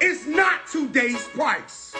is 0.00 0.26
not 0.26 0.66
today's 0.70 1.26
price. 1.28 1.94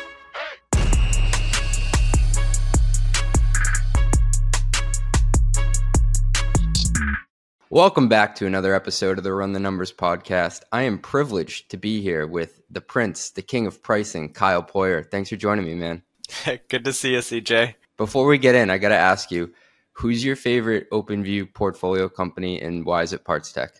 Welcome 7.70 8.08
back 8.08 8.34
to 8.36 8.46
another 8.46 8.74
episode 8.74 9.18
of 9.18 9.24
the 9.24 9.32
Run 9.32 9.52
the 9.52 9.60
Numbers 9.60 9.92
podcast. 9.92 10.62
I 10.72 10.82
am 10.82 10.98
privileged 10.98 11.70
to 11.70 11.76
be 11.76 12.00
here 12.00 12.26
with 12.26 12.60
the 12.70 12.80
prince, 12.80 13.30
the 13.30 13.42
king 13.42 13.66
of 13.66 13.82
pricing, 13.82 14.32
Kyle 14.32 14.62
Poyar. 14.62 15.08
Thanks 15.10 15.28
for 15.30 15.36
joining 15.36 15.66
me, 15.66 15.74
man. 15.74 16.02
Good 16.68 16.84
to 16.84 16.92
see 16.92 17.12
you, 17.12 17.18
CJ. 17.18 17.74
Before 17.96 18.26
we 18.26 18.38
get 18.38 18.54
in, 18.54 18.70
I 18.70 18.78
got 18.78 18.90
to 18.90 18.96
ask 18.96 19.30
you, 19.32 19.52
who's 19.92 20.24
your 20.24 20.36
favorite 20.36 20.88
OpenView 20.90 21.52
portfolio 21.52 22.08
company 22.08 22.62
and 22.62 22.86
why 22.86 23.02
is 23.02 23.12
it 23.12 23.24
PartsTech? 23.24 23.70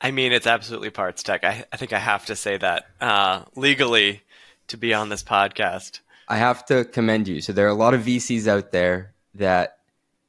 I 0.00 0.10
mean, 0.10 0.32
it's 0.32 0.46
absolutely 0.46 0.90
PartsTech. 0.90 1.44
I, 1.44 1.64
I 1.72 1.76
think 1.76 1.92
I 1.92 1.98
have 1.98 2.26
to 2.26 2.36
say 2.36 2.56
that 2.56 2.86
uh, 3.00 3.44
legally 3.54 4.22
to 4.68 4.76
be 4.76 4.94
on 4.94 5.08
this 5.08 5.22
podcast. 5.22 6.00
I 6.28 6.36
have 6.36 6.64
to 6.66 6.84
commend 6.84 7.28
you. 7.28 7.40
So 7.40 7.52
there 7.52 7.66
are 7.66 7.70
a 7.70 7.74
lot 7.74 7.94
of 7.94 8.02
VCs 8.02 8.46
out 8.46 8.72
there 8.72 9.14
that 9.34 9.78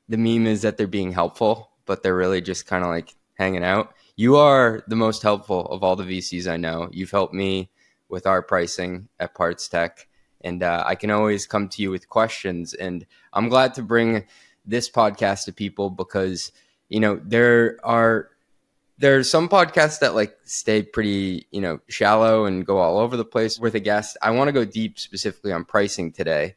the 0.10 0.18
meme 0.18 0.48
is 0.48 0.64
that 0.64 0.78
they're 0.78 0.88
being 0.88 1.12
helpful 1.12 1.72
but 1.92 2.04
they're 2.04 2.16
really 2.16 2.40
just 2.40 2.66
kind 2.66 2.86
of 2.86 2.90
like 2.90 3.14
hanging 3.34 3.66
out. 3.66 3.94
You 4.16 4.38
are 4.38 4.82
the 4.88 4.96
most 4.96 5.24
helpful 5.24 5.66
of 5.68 5.84
all 5.84 5.98
the 5.98 6.06
VCs 6.06 6.50
I 6.50 6.56
know. 6.56 6.88
You've 6.92 7.12
helped 7.12 7.34
me 7.34 7.70
with 8.08 8.26
our 8.26 8.42
pricing 8.42 9.10
at 9.20 9.36
PartsTech, 9.36 10.06
and 10.40 10.64
uh, 10.64 10.86
I 10.86 10.96
can 10.96 11.12
always 11.12 11.46
come 11.46 11.68
to 11.68 11.82
you 11.82 11.92
with 11.92 12.08
questions. 12.08 12.74
And 12.74 13.06
I'm 13.34 13.50
glad 13.50 13.74
to 13.74 13.84
bring 13.84 14.26
this 14.66 14.90
podcast 14.90 15.46
to 15.46 15.52
people 15.52 15.90
because 15.90 16.54
you 16.88 17.02
know 17.02 17.20
there 17.24 17.78
are 17.84 18.30
there 19.02 19.18
are 19.18 19.24
some 19.24 19.50
podcasts 19.50 20.00
that 20.00 20.14
like 20.14 20.38
stay 20.44 20.84
pretty 20.84 21.48
you 21.50 21.60
know 21.60 21.80
shallow 21.90 22.46
and 22.46 22.66
go 22.66 22.78
all 22.78 23.00
over 23.00 23.18
the 23.18 23.26
place 23.26 23.60
with 23.60 23.74
a 23.74 23.80
guest. 23.80 24.16
I 24.22 24.30
want 24.30 24.48
to 24.48 24.54
go 24.54 24.64
deep 24.64 25.00
specifically 25.00 25.52
on 25.52 25.66
pricing 25.66 26.12
today, 26.12 26.56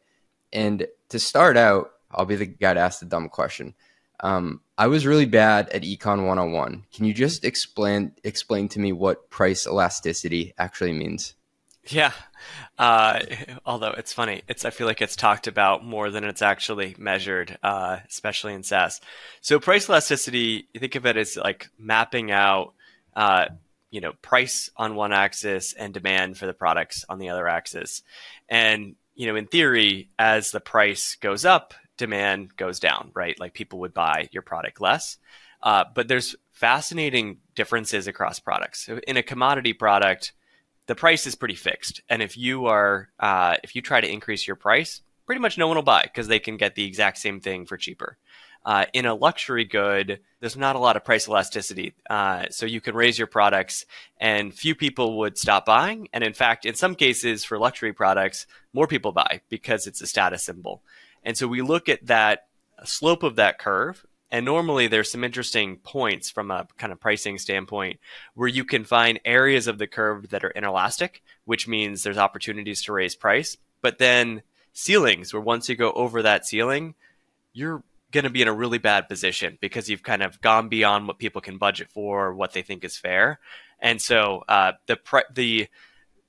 and 0.53 0.85
to 1.09 1.19
start 1.19 1.57
out, 1.57 1.91
I'll 2.11 2.25
be 2.25 2.35
the 2.35 2.45
guy 2.45 2.75
to 2.75 2.79
ask 2.79 2.99
the 2.99 3.07
dumb 3.07 3.29
question. 3.29 3.73
Um, 4.19 4.61
I 4.77 4.87
was 4.87 5.07
really 5.07 5.25
bad 5.25 5.69
at 5.69 5.81
Econ 5.81 6.25
101. 6.25 6.85
Can 6.93 7.05
you 7.05 7.13
just 7.13 7.43
explain 7.43 8.11
explain 8.23 8.69
to 8.69 8.79
me 8.79 8.93
what 8.93 9.29
price 9.31 9.65
elasticity 9.65 10.53
actually 10.57 10.93
means? 10.93 11.33
Yeah. 11.87 12.11
Uh, 12.77 13.19
although 13.65 13.91
it's 13.91 14.13
funny, 14.13 14.41
it's 14.47 14.65
I 14.65 14.69
feel 14.69 14.87
like 14.87 15.01
it's 15.01 15.15
talked 15.15 15.47
about 15.47 15.85
more 15.85 16.09
than 16.09 16.23
it's 16.23 16.41
actually 16.41 16.95
measured, 16.97 17.57
uh, 17.63 17.97
especially 18.09 18.53
in 18.53 18.63
SaaS. 18.63 19.01
So 19.41 19.59
price 19.59 19.87
elasticity, 19.87 20.67
you 20.73 20.79
think 20.79 20.95
of 20.95 21.05
it 21.05 21.17
as 21.17 21.37
like 21.37 21.69
mapping 21.77 22.31
out, 22.31 22.73
uh, 23.15 23.45
you 23.91 24.01
know, 24.01 24.13
price 24.21 24.69
on 24.75 24.95
one 24.95 25.13
axis 25.13 25.73
and 25.73 25.93
demand 25.93 26.37
for 26.37 26.47
the 26.47 26.53
products 26.53 27.05
on 27.07 27.19
the 27.19 27.29
other 27.29 27.47
axis. 27.47 28.03
And 28.49 28.95
you 29.13 29.27
know, 29.27 29.35
in 29.35 29.47
theory, 29.47 30.09
as 30.19 30.51
the 30.51 30.59
price 30.59 31.15
goes 31.15 31.45
up, 31.45 31.73
demand 31.97 32.57
goes 32.57 32.79
down, 32.79 33.11
right? 33.13 33.39
Like 33.39 33.53
people 33.53 33.79
would 33.79 33.93
buy 33.93 34.27
your 34.31 34.41
product 34.41 34.81
less. 34.81 35.17
Uh, 35.63 35.85
but 35.93 36.07
there's 36.07 36.35
fascinating 36.51 37.37
differences 37.55 38.07
across 38.07 38.39
products. 38.39 38.85
So 38.85 38.99
in 39.07 39.17
a 39.17 39.23
commodity 39.23 39.73
product, 39.73 40.33
the 40.87 40.95
price 40.95 41.25
is 41.25 41.35
pretty 41.35 41.55
fixed, 41.55 42.01
and 42.09 42.21
if 42.21 42.37
you 42.37 42.65
are 42.65 43.09
uh, 43.19 43.57
if 43.63 43.75
you 43.75 43.81
try 43.81 44.01
to 44.01 44.11
increase 44.11 44.45
your 44.45 44.55
price, 44.55 45.01
pretty 45.25 45.41
much 45.41 45.57
no 45.57 45.67
one 45.67 45.77
will 45.77 45.83
buy 45.83 46.03
because 46.03 46.27
they 46.27 46.39
can 46.39 46.57
get 46.57 46.75
the 46.75 46.85
exact 46.85 47.17
same 47.17 47.39
thing 47.39 47.65
for 47.65 47.77
cheaper. 47.77 48.17
Uh, 48.65 48.85
in 48.93 49.05
a 49.05 49.13
luxury 49.13 49.63
good, 49.63 50.19
there's 50.39 50.57
not 50.57 50.75
a 50.75 50.79
lot 50.79 50.95
of 50.95 51.05
price 51.05 51.27
elasticity. 51.27 51.93
Uh, 52.09 52.45
so 52.49 52.65
you 52.65 52.81
can 52.81 52.95
raise 52.95 53.17
your 53.17 53.27
products 53.27 53.85
and 54.19 54.55
few 54.55 54.73
people 54.73 55.19
would 55.19 55.37
stop 55.37 55.67
buying. 55.67 56.07
And 56.11 56.23
in 56.23 56.33
fact, 56.33 56.65
in 56.65 56.73
some 56.73 56.95
cases 56.95 57.43
for 57.43 57.59
luxury 57.59 57.93
products, 57.93 58.47
more 58.73 58.87
people 58.87 59.11
buy 59.11 59.41
because 59.49 59.85
it's 59.85 60.01
a 60.01 60.07
status 60.07 60.43
symbol. 60.43 60.81
And 61.21 61.37
so 61.37 61.47
we 61.47 61.61
look 61.61 61.87
at 61.87 62.07
that 62.07 62.47
slope 62.83 63.21
of 63.21 63.35
that 63.35 63.59
curve. 63.59 64.03
And 64.31 64.45
normally 64.45 64.87
there's 64.87 65.11
some 65.11 65.23
interesting 65.23 65.77
points 65.77 66.29
from 66.29 66.51
a 66.51 66.67
kind 66.77 66.91
of 66.91 66.99
pricing 66.99 67.37
standpoint 67.37 67.99
where 68.33 68.47
you 68.47 68.65
can 68.65 68.83
find 68.83 69.19
areas 69.23 69.67
of 69.67 69.77
the 69.77 69.87
curve 69.87 70.29
that 70.29 70.43
are 70.43 70.49
inelastic, 70.49 71.21
which 71.45 71.67
means 71.67 72.03
there's 72.03 72.17
opportunities 72.17 72.83
to 72.83 72.93
raise 72.93 73.15
price. 73.15 73.55
But 73.81 73.99
then 73.99 74.41
ceilings, 74.73 75.33
where 75.33 75.41
once 75.41 75.69
you 75.69 75.75
go 75.75 75.91
over 75.91 76.21
that 76.23 76.45
ceiling, 76.45 76.95
you're 77.53 77.83
going 78.11 78.23
to 78.23 78.29
be 78.29 78.41
in 78.41 78.47
a 78.47 78.53
really 78.53 78.77
bad 78.77 79.07
position 79.07 79.57
because 79.61 79.89
you've 79.89 80.03
kind 80.03 80.23
of 80.23 80.41
gone 80.41 80.69
beyond 80.69 81.07
what 81.07 81.19
people 81.19 81.41
can 81.41 81.57
budget 81.57 81.89
for, 81.89 82.33
what 82.33 82.53
they 82.53 82.61
think 82.61 82.83
is 82.83 82.97
fair. 82.97 83.39
And 83.79 84.01
so 84.01 84.43
uh, 84.47 84.73
the 84.87 84.97
the 85.33 85.67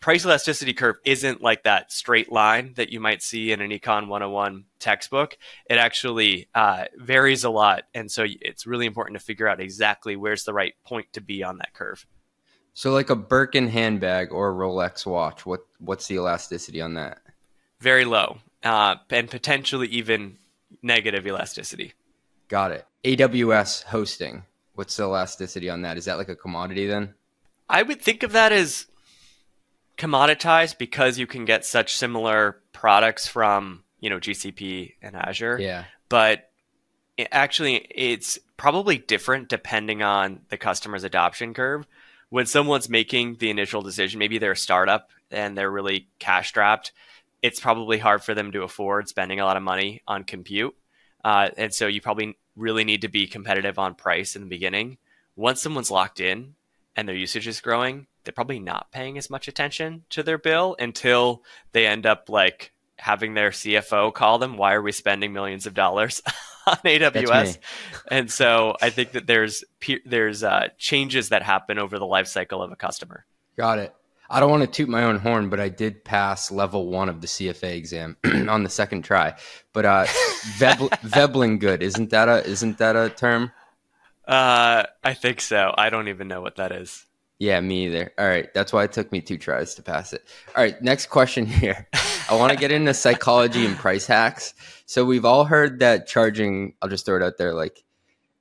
price 0.07 0.25
elasticity 0.25 0.73
curve 0.73 1.01
isn't 1.05 1.43
like 1.43 1.65
that 1.65 1.91
straight 1.91 2.31
line 2.31 2.73
that 2.77 2.91
you 2.91 3.01
might 3.01 3.21
see 3.21 3.51
in 3.51 3.61
an 3.61 3.73
econ 3.73 4.07
101 4.07 4.65
textbook. 4.79 5.37
It 5.69 5.79
actually 5.79 6.49
uh, 6.55 6.85
varies 6.95 7.43
a 7.43 7.51
lot 7.51 7.87
and 7.93 8.09
so 8.09 8.25
it's 8.25 8.69
really 8.69 8.87
important 8.87 9.19
to 9.19 9.25
figure 9.25 9.49
out 9.49 9.61
exactly 9.61 10.15
where's 10.15 10.45
the 10.45 10.53
right 10.53 10.75
point 10.85 11.13
to 11.15 11.21
be 11.21 11.43
on 11.43 11.59
that 11.59 11.75
curve. 11.75 12.07
So 12.73 12.93
like 12.93 13.11
a 13.11 13.17
birkin 13.17 13.67
handbag 13.67 14.31
or 14.31 14.49
a 14.49 14.55
rolex 14.55 15.05
watch 15.05 15.45
what 15.45 15.63
what's 15.81 16.07
the 16.07 16.15
elasticity 16.15 16.81
on 16.81 16.95
that? 16.95 17.19
Very 17.81 18.05
low 18.05 18.39
uh, 18.63 18.95
and 19.11 19.29
potentially 19.29 19.89
even 19.89 20.39
negative 20.83 21.27
elasticity. 21.27 21.95
Got 22.47 22.71
it. 22.71 22.87
Aws 23.03 23.83
hosting 23.83 24.45
what's 24.77 24.97
the 24.97 25.03
elasticity 25.03 25.69
on 25.69 25.83
that? 25.83 25.97
Is 25.97 26.05
that 26.05 26.17
like 26.17 26.29
a 26.29 26.37
commodity 26.37 26.87
then? 26.87 27.15
I 27.69 27.83
would 27.83 28.01
think 28.01 28.23
of 28.23 28.31
that 28.31 28.53
as 28.53 28.87
commoditized 29.97 30.79
because 30.79 31.19
you 31.19 31.27
can 31.27 31.45
get 31.45 31.65
such 31.65 31.95
similar 31.97 32.61
products 32.73 33.27
from 33.27 33.85
you 34.01 34.11
know 34.11 34.19
GCP 34.19 34.95
and 35.03 35.17
Azure. 35.17 35.59
Yeah. 35.61 35.85
But 36.09 36.51
it 37.17 37.29
actually, 37.33 37.87
it's 37.91 38.39
probably 38.57 38.99
different 38.99 39.49
depending 39.49 40.03
on 40.03 40.41
the 40.51 40.59
customer's 40.59 41.05
adoption 41.05 41.55
curve. 41.55 41.87
When 42.29 42.47
someone's 42.47 42.89
making 42.89 43.37
the 43.37 43.51
initial 43.51 43.83
decision, 43.83 44.19
maybe 44.19 44.39
they're 44.39 44.53
a 44.53 44.57
startup 44.57 45.11
and 45.31 45.57
they're 45.57 45.71
really 45.71 46.09
cash 46.19 46.49
strapped. 46.49 46.93
It's 47.43 47.61
probably 47.61 47.99
hard 47.99 48.23
for 48.23 48.35
them 48.35 48.53
to 48.53 48.63
afford 48.63 49.09
spending 49.09 49.41
a 49.41 49.45
lot 49.45 49.57
of 49.57 49.63
money 49.63 50.03
on 50.07 50.25
compute. 50.25 50.75
Uh, 51.25 51.51
and 51.57 51.73
so 51.73 51.87
you 51.87 52.01
probably 52.01 52.37
really 52.57 52.85
need 52.85 53.03
to 53.03 53.09
be 53.09 53.27
competitive 53.27 53.79
on 53.79 53.95
price 53.95 54.37
in 54.37 54.43
the 54.43 54.49
beginning. 54.49 54.99
Once 55.37 55.63
someone's 55.63 55.91
locked 55.91 56.21
in 56.21 56.55
and 56.97 57.09
their 57.09 57.17
usage 57.17 57.47
is 57.47 57.61
growing, 57.61 58.07
they're 58.27 58.33
probably 58.33 58.59
not 58.59 58.93
paying 58.93 59.17
as 59.17 59.31
much 59.31 59.49
attention 59.49 60.05
to 60.11 60.23
their 60.23 60.37
bill 60.37 60.77
until 60.79 61.43
they 61.73 61.87
end 61.87 62.05
up 62.05 62.29
like 62.29 62.73
having 62.99 63.35
their 63.35 63.51
CFO 63.51 64.13
call 64.13 64.39
them, 64.39 64.57
why 64.57 64.75
are 64.75 64.83
we 64.83 64.93
spending 64.93 65.33
millions 65.33 65.67
of 65.67 65.75
dollars 65.75 66.23
on 66.67 66.77
AWS? 66.77 67.59
And 68.11 68.31
so 68.31 68.77
I 68.83 68.91
think 68.91 69.13
that 69.13 69.27
there's 69.27 69.65
there's 70.05 70.43
uh, 70.43 70.69
changes 70.77 71.31
that 71.31 71.43
happen 71.43 71.79
over 71.79 71.99
the 71.99 72.07
life 72.07 72.27
cycle 72.27 72.63
of 72.63 72.73
a 72.73 72.77
customer. 72.77 73.25
Got 73.57 73.79
it. 73.79 73.95
I 74.29 74.41
don't 74.41 74.51
want 74.51 74.63
to 74.65 74.67
toot 74.67 74.89
my 74.89 75.05
own 75.05 75.19
horn, 75.19 75.51
but 75.51 75.61
I 75.61 75.69
did 75.69 76.05
pass 76.05 76.51
level 76.51 76.89
one 76.89 77.09
of 77.09 77.21
the 77.21 77.29
CFA 77.29 77.77
exam 77.77 78.17
on 78.25 78.65
the 78.65 78.69
second 78.69 79.03
try. 79.03 79.35
But 79.73 79.85
uh, 79.85 80.07
Veblen 81.03 81.59
good 81.59 81.83
isn't 81.83 82.11
that 82.11 82.29
a 82.29 82.45
isn't 82.45 82.79
that 82.79 82.97
a 82.97 83.11
term? 83.11 83.53
Uh, 84.27 84.85
I 85.05 85.15
think 85.15 85.41
so. 85.41 85.73
I 85.79 85.91
don't 85.91 86.09
even 86.09 86.27
know 86.27 86.41
what 86.41 86.57
that 86.57 86.73
is. 86.73 87.07
Yeah, 87.39 87.61
me 87.61 87.87
either. 87.87 88.13
All 88.19 88.27
right. 88.27 88.53
That's 88.55 88.73
why 88.73 88.85
it 88.85 88.93
took 88.93 89.13
me 89.13 89.21
two 89.21 89.37
tries 89.37 89.75
to 89.75 89.83
pass 89.83 90.13
it. 90.13 90.25
All 90.57 90.63
right. 90.63 90.81
Next 90.81 91.07
question 91.07 91.45
here. 91.47 91.87
I 92.31 92.37
want 92.37 92.53
to 92.53 92.59
get 92.59 92.73
into 92.73 92.95
psychology 92.95 93.67
and 93.67 93.77
price 93.77 94.07
hacks. 94.07 94.55
So 94.87 95.05
we've 95.05 95.25
all 95.25 95.45
heard 95.45 95.81
that 95.81 96.07
charging, 96.07 96.75
I'll 96.81 96.89
just 96.89 97.05
throw 97.05 97.17
it 97.17 97.23
out 97.23 97.37
there, 97.39 97.53
like 97.53 97.85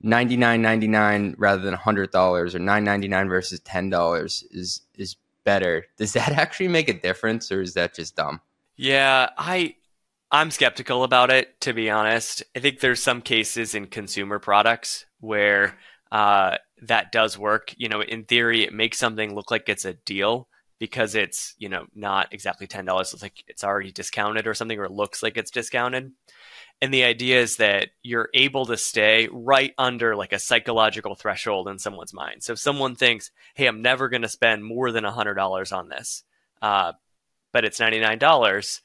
$99.99 0.04 1.36
rather 1.38 1.62
than 1.62 1.74
hundred 1.74 2.12
dollars 2.12 2.54
or 2.54 2.60
nine 2.60 2.84
ninety 2.84 3.08
nine 3.08 3.28
versus 3.28 3.60
ten 3.62 3.90
dollars 3.90 4.44
is 4.52 4.82
is 4.96 5.16
better. 5.44 5.86
Does 5.98 6.14
that 6.14 6.32
actually 6.34 6.68
make 6.68 6.90
a 6.90 6.94
difference 6.94 7.52
or 7.52 7.62
is 7.62 7.74
that 7.74 7.96
just 7.96 8.16
dumb? 8.16 8.42
Yeah, 8.78 9.30
I 9.38 9.76
I'm 10.32 10.52
skeptical 10.52 11.04
about 11.04 11.32
it, 11.32 11.60
to 11.62 11.74
be 11.74 11.90
honest. 11.90 12.44
I 12.56 12.60
think 12.60 12.80
there's 12.80 13.02
some 13.02 13.22
cases 13.22 13.74
in 13.74 13.88
consumer 13.88 14.38
products 14.38 15.06
where 15.20 15.78
uh, 16.12 16.58
that 16.88 17.12
does 17.12 17.38
work. 17.38 17.74
You 17.78 17.90
know, 17.90 18.02
in 18.02 18.26
theory, 18.26 18.64
it 18.64 18.74
makes 18.74 18.98
something 18.98 19.34
look 19.34 19.52
like 19.52 19.70
it's 19.70 19.86
a 19.86 19.94
deal 19.94 20.48
because 20.80 21.16
it's 21.16 21.56
you 21.58 21.70
know 21.70 21.86
not 21.96 22.34
exactly 22.34 22.68
ten 22.68 22.86
dollars. 22.86 23.14
It's 23.14 23.22
like 23.22 23.44
it's 23.48 23.64
already 23.64 23.92
discounted 23.92 24.48
or 24.48 24.54
something, 24.54 24.80
or 24.80 24.90
looks 24.90 25.24
like 25.24 25.38
it's 25.38 25.52
discounted. 25.52 26.12
And 26.82 26.94
the 26.94 27.04
idea 27.04 27.42
is 27.42 27.58
that 27.58 27.90
you're 28.04 28.30
able 28.34 28.66
to 28.66 28.76
stay 28.78 29.30
right 29.32 29.74
under 29.78 30.16
like 30.16 30.34
a 30.34 30.40
psychological 30.40 31.16
threshold 31.16 31.70
in 31.70 31.80
someone's 31.80 32.14
mind. 32.14 32.44
So 32.44 32.54
if 32.54 32.60
someone 32.60 32.96
thinks, 32.96 33.32
"Hey, 33.54 33.68
I'm 33.68 33.82
never 33.82 34.10
going 34.10 34.24
to 34.24 34.30
spend 34.30 34.66
more 34.66 34.92
than 34.92 35.04
hundred 35.06 35.36
dollars 35.36 35.72
on 35.72 35.90
this," 35.90 36.24
uh, 36.62 36.94
but 37.54 37.66
it's 37.66 37.80
ninety 37.80 38.00
nine 38.00 38.20
dollars. 38.20 38.82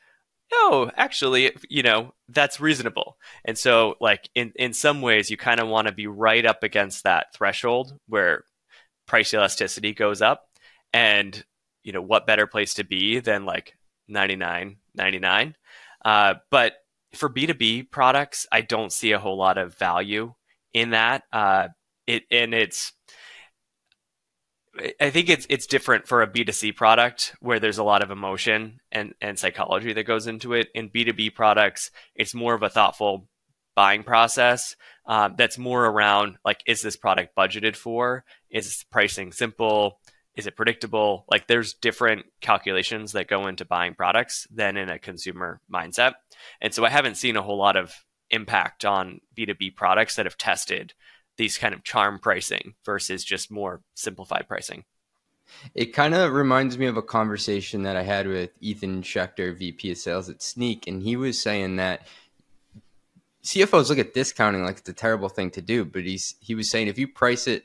No, 0.52 0.90
actually, 0.96 1.52
you 1.68 1.82
know 1.82 2.14
that's 2.28 2.60
reasonable. 2.60 3.16
And 3.44 3.56
so, 3.56 3.94
like 4.00 4.28
in 4.34 4.52
in 4.56 4.72
some 4.72 5.00
ways, 5.02 5.30
you 5.30 5.36
kind 5.36 5.60
of 5.60 5.68
want 5.68 5.88
to 5.88 5.94
be 5.94 6.06
right 6.06 6.44
up 6.44 6.62
against 6.62 7.04
that 7.04 7.32
threshold 7.34 7.98
where 8.08 8.44
price 9.06 9.32
elasticity 9.32 9.94
goes 9.94 10.22
up, 10.22 10.46
and 10.92 11.44
you 11.82 11.92
know 11.92 12.02
what 12.02 12.26
better 12.26 12.46
place 12.46 12.74
to 12.74 12.84
be 12.84 13.20
than 13.20 13.44
like 13.44 13.76
99 14.08 14.76
99 14.94 15.54
uh, 16.04 16.34
but 16.50 16.74
for 17.14 17.28
b2b 17.28 17.90
products 17.90 18.46
i 18.52 18.60
don't 18.60 18.92
see 18.92 19.12
a 19.12 19.18
whole 19.18 19.36
lot 19.36 19.58
of 19.58 19.76
value 19.76 20.32
in 20.74 20.90
that 20.90 21.22
uh, 21.32 21.68
it 22.06 22.24
and 22.30 22.54
it's 22.54 22.92
I 25.00 25.10
think 25.10 25.28
it's 25.28 25.46
it's 25.50 25.66
different 25.66 26.06
for 26.06 26.22
a 26.22 26.28
B2C 26.28 26.76
product 26.76 27.34
where 27.40 27.58
there's 27.58 27.78
a 27.78 27.84
lot 27.84 28.02
of 28.02 28.10
emotion 28.10 28.80
and, 28.92 29.14
and 29.20 29.38
psychology 29.38 29.92
that 29.92 30.04
goes 30.04 30.26
into 30.26 30.52
it. 30.52 30.68
In 30.74 30.90
B2B 30.90 31.34
products, 31.34 31.90
it's 32.14 32.34
more 32.34 32.54
of 32.54 32.62
a 32.62 32.68
thoughtful 32.68 33.28
buying 33.74 34.04
process 34.04 34.76
uh, 35.06 35.30
that's 35.36 35.58
more 35.58 35.84
around 35.84 36.36
like, 36.44 36.62
is 36.66 36.82
this 36.82 36.96
product 36.96 37.34
budgeted 37.36 37.74
for? 37.74 38.24
Is 38.48 38.84
pricing 38.90 39.32
simple? 39.32 39.98
is 40.36 40.46
it 40.46 40.56
predictable? 40.56 41.24
Like 41.30 41.46
there's 41.46 41.74
different 41.74 42.26
calculations 42.40 43.12
that 43.12 43.28
go 43.28 43.46
into 43.46 43.64
buying 43.64 43.94
products 43.94 44.46
than 44.50 44.76
in 44.76 44.88
a 44.88 44.98
consumer 44.98 45.60
mindset. 45.72 46.14
And 46.60 46.72
so 46.72 46.84
I 46.84 46.88
haven't 46.88 47.16
seen 47.16 47.36
a 47.36 47.42
whole 47.42 47.58
lot 47.58 47.76
of 47.76 47.92
impact 48.30 48.84
on 48.84 49.20
B2B 49.36 49.76
products 49.76 50.16
that 50.16 50.26
have 50.26 50.38
tested 50.38 50.94
these 51.40 51.56
kind 51.56 51.72
of 51.72 51.82
charm 51.82 52.18
pricing 52.18 52.74
versus 52.84 53.24
just 53.24 53.50
more 53.50 53.80
simplified 53.94 54.46
pricing. 54.46 54.84
It 55.74 55.86
kind 55.86 56.14
of 56.14 56.32
reminds 56.32 56.76
me 56.76 56.86
of 56.86 56.98
a 56.98 57.02
conversation 57.02 57.82
that 57.82 57.96
I 57.96 58.02
had 58.02 58.28
with 58.28 58.50
Ethan 58.60 59.02
Schechter, 59.02 59.56
VP 59.56 59.90
of 59.90 59.96
sales 59.96 60.28
at 60.28 60.40
Snyk, 60.40 60.86
and 60.86 61.02
he 61.02 61.16
was 61.16 61.40
saying 61.40 61.76
that 61.76 62.06
CFOs 63.42 63.88
look 63.88 63.98
at 63.98 64.12
discounting 64.12 64.64
like 64.64 64.78
it's 64.78 64.88
a 64.90 64.92
terrible 64.92 65.30
thing 65.30 65.50
to 65.52 65.62
do, 65.62 65.84
but 65.84 66.02
he's 66.02 66.34
he 66.40 66.54
was 66.54 66.70
saying 66.70 66.88
if 66.88 66.98
you 66.98 67.08
price 67.08 67.46
it 67.46 67.64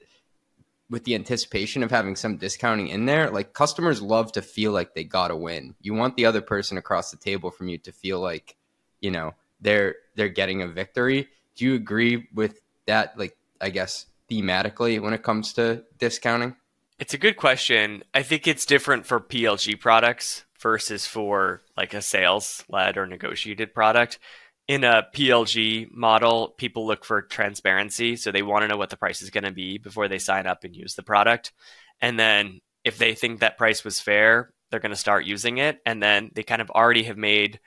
with 0.90 1.04
the 1.04 1.16
anticipation 1.16 1.84
of 1.84 1.92
having 1.92 2.16
some 2.16 2.38
discounting 2.38 2.88
in 2.88 3.06
there, 3.06 3.30
like 3.30 3.54
customers 3.54 4.02
love 4.02 4.32
to 4.32 4.42
feel 4.42 4.72
like 4.72 4.94
they 4.94 5.04
got 5.04 5.28
to 5.28 5.36
win. 5.36 5.76
You 5.82 5.96
want 5.96 6.16
the 6.16 6.26
other 6.26 6.42
person 6.42 6.78
across 6.78 7.12
the 7.12 7.18
table 7.18 7.52
from 7.52 7.68
you 7.68 7.78
to 7.80 7.92
feel 7.92 8.22
like, 8.22 8.56
you 9.02 9.12
know, 9.12 9.34
they're 9.60 9.96
they're 10.16 10.30
getting 10.30 10.62
a 10.62 10.68
victory. 10.68 11.28
Do 11.56 11.66
you 11.66 11.76
agree 11.76 12.28
with 12.34 12.62
that 12.86 13.18
like 13.20 13.36
I 13.62 13.70
guess 13.70 14.06
thematically 14.30 15.00
when 15.02 15.14
it 15.14 15.24
comes 15.24 15.54
to 15.54 15.84
discounting? 16.00 16.56
It's 17.00 17.14
a 17.14 17.18
good 17.18 17.38
question. 17.38 18.04
I 18.14 18.24
think 18.24 18.48
it's 18.48 18.66
different 18.66 19.06
for 19.06 19.20
PLG 19.20 19.80
products 19.80 20.46
versus 20.60 21.06
for 21.06 21.62
like 21.76 21.94
a 21.94 22.02
sales 22.02 22.64
led 22.70 22.98
or 22.98 23.06
negotiated 23.06 23.74
product 23.74 24.20
in 24.68 24.84
a 24.84 25.08
PLG 25.14 25.92
model, 25.92 26.50
people 26.58 26.88
look 26.88 27.06
for 27.06 27.22
transparency. 27.22 28.16
So 28.16 28.32
they 28.32 28.42
want 28.42 28.64
to 28.64 28.68
know 28.68 28.78
what 28.78 28.90
the 28.90 28.98
price 28.98 29.22
is 29.22 29.30
going 29.30 29.44
to 29.44 29.52
be 29.52 29.78
before 29.78 30.08
they 30.08 30.18
sign 30.18 30.48
up 30.48 30.64
and 30.64 30.76
use 30.76 30.96
the 30.96 31.04
product. 31.04 31.54
And 32.02 32.20
then 32.20 32.62
if 32.84 32.98
they 32.98 33.14
think 33.14 33.40
that 33.40 33.58
price 33.58 33.84
was 33.84 34.00
fair, 34.00 34.52
they're 34.70 34.80
going 34.80 34.92
to 34.92 34.96
start 34.96 35.26
using 35.26 35.60
it. 35.60 35.80
And 35.86 36.02
then 36.02 36.32
they 36.34 36.44
kind 36.44 36.62
of 36.62 36.72
already 36.72 37.04
have 37.04 37.18
made 37.18 37.60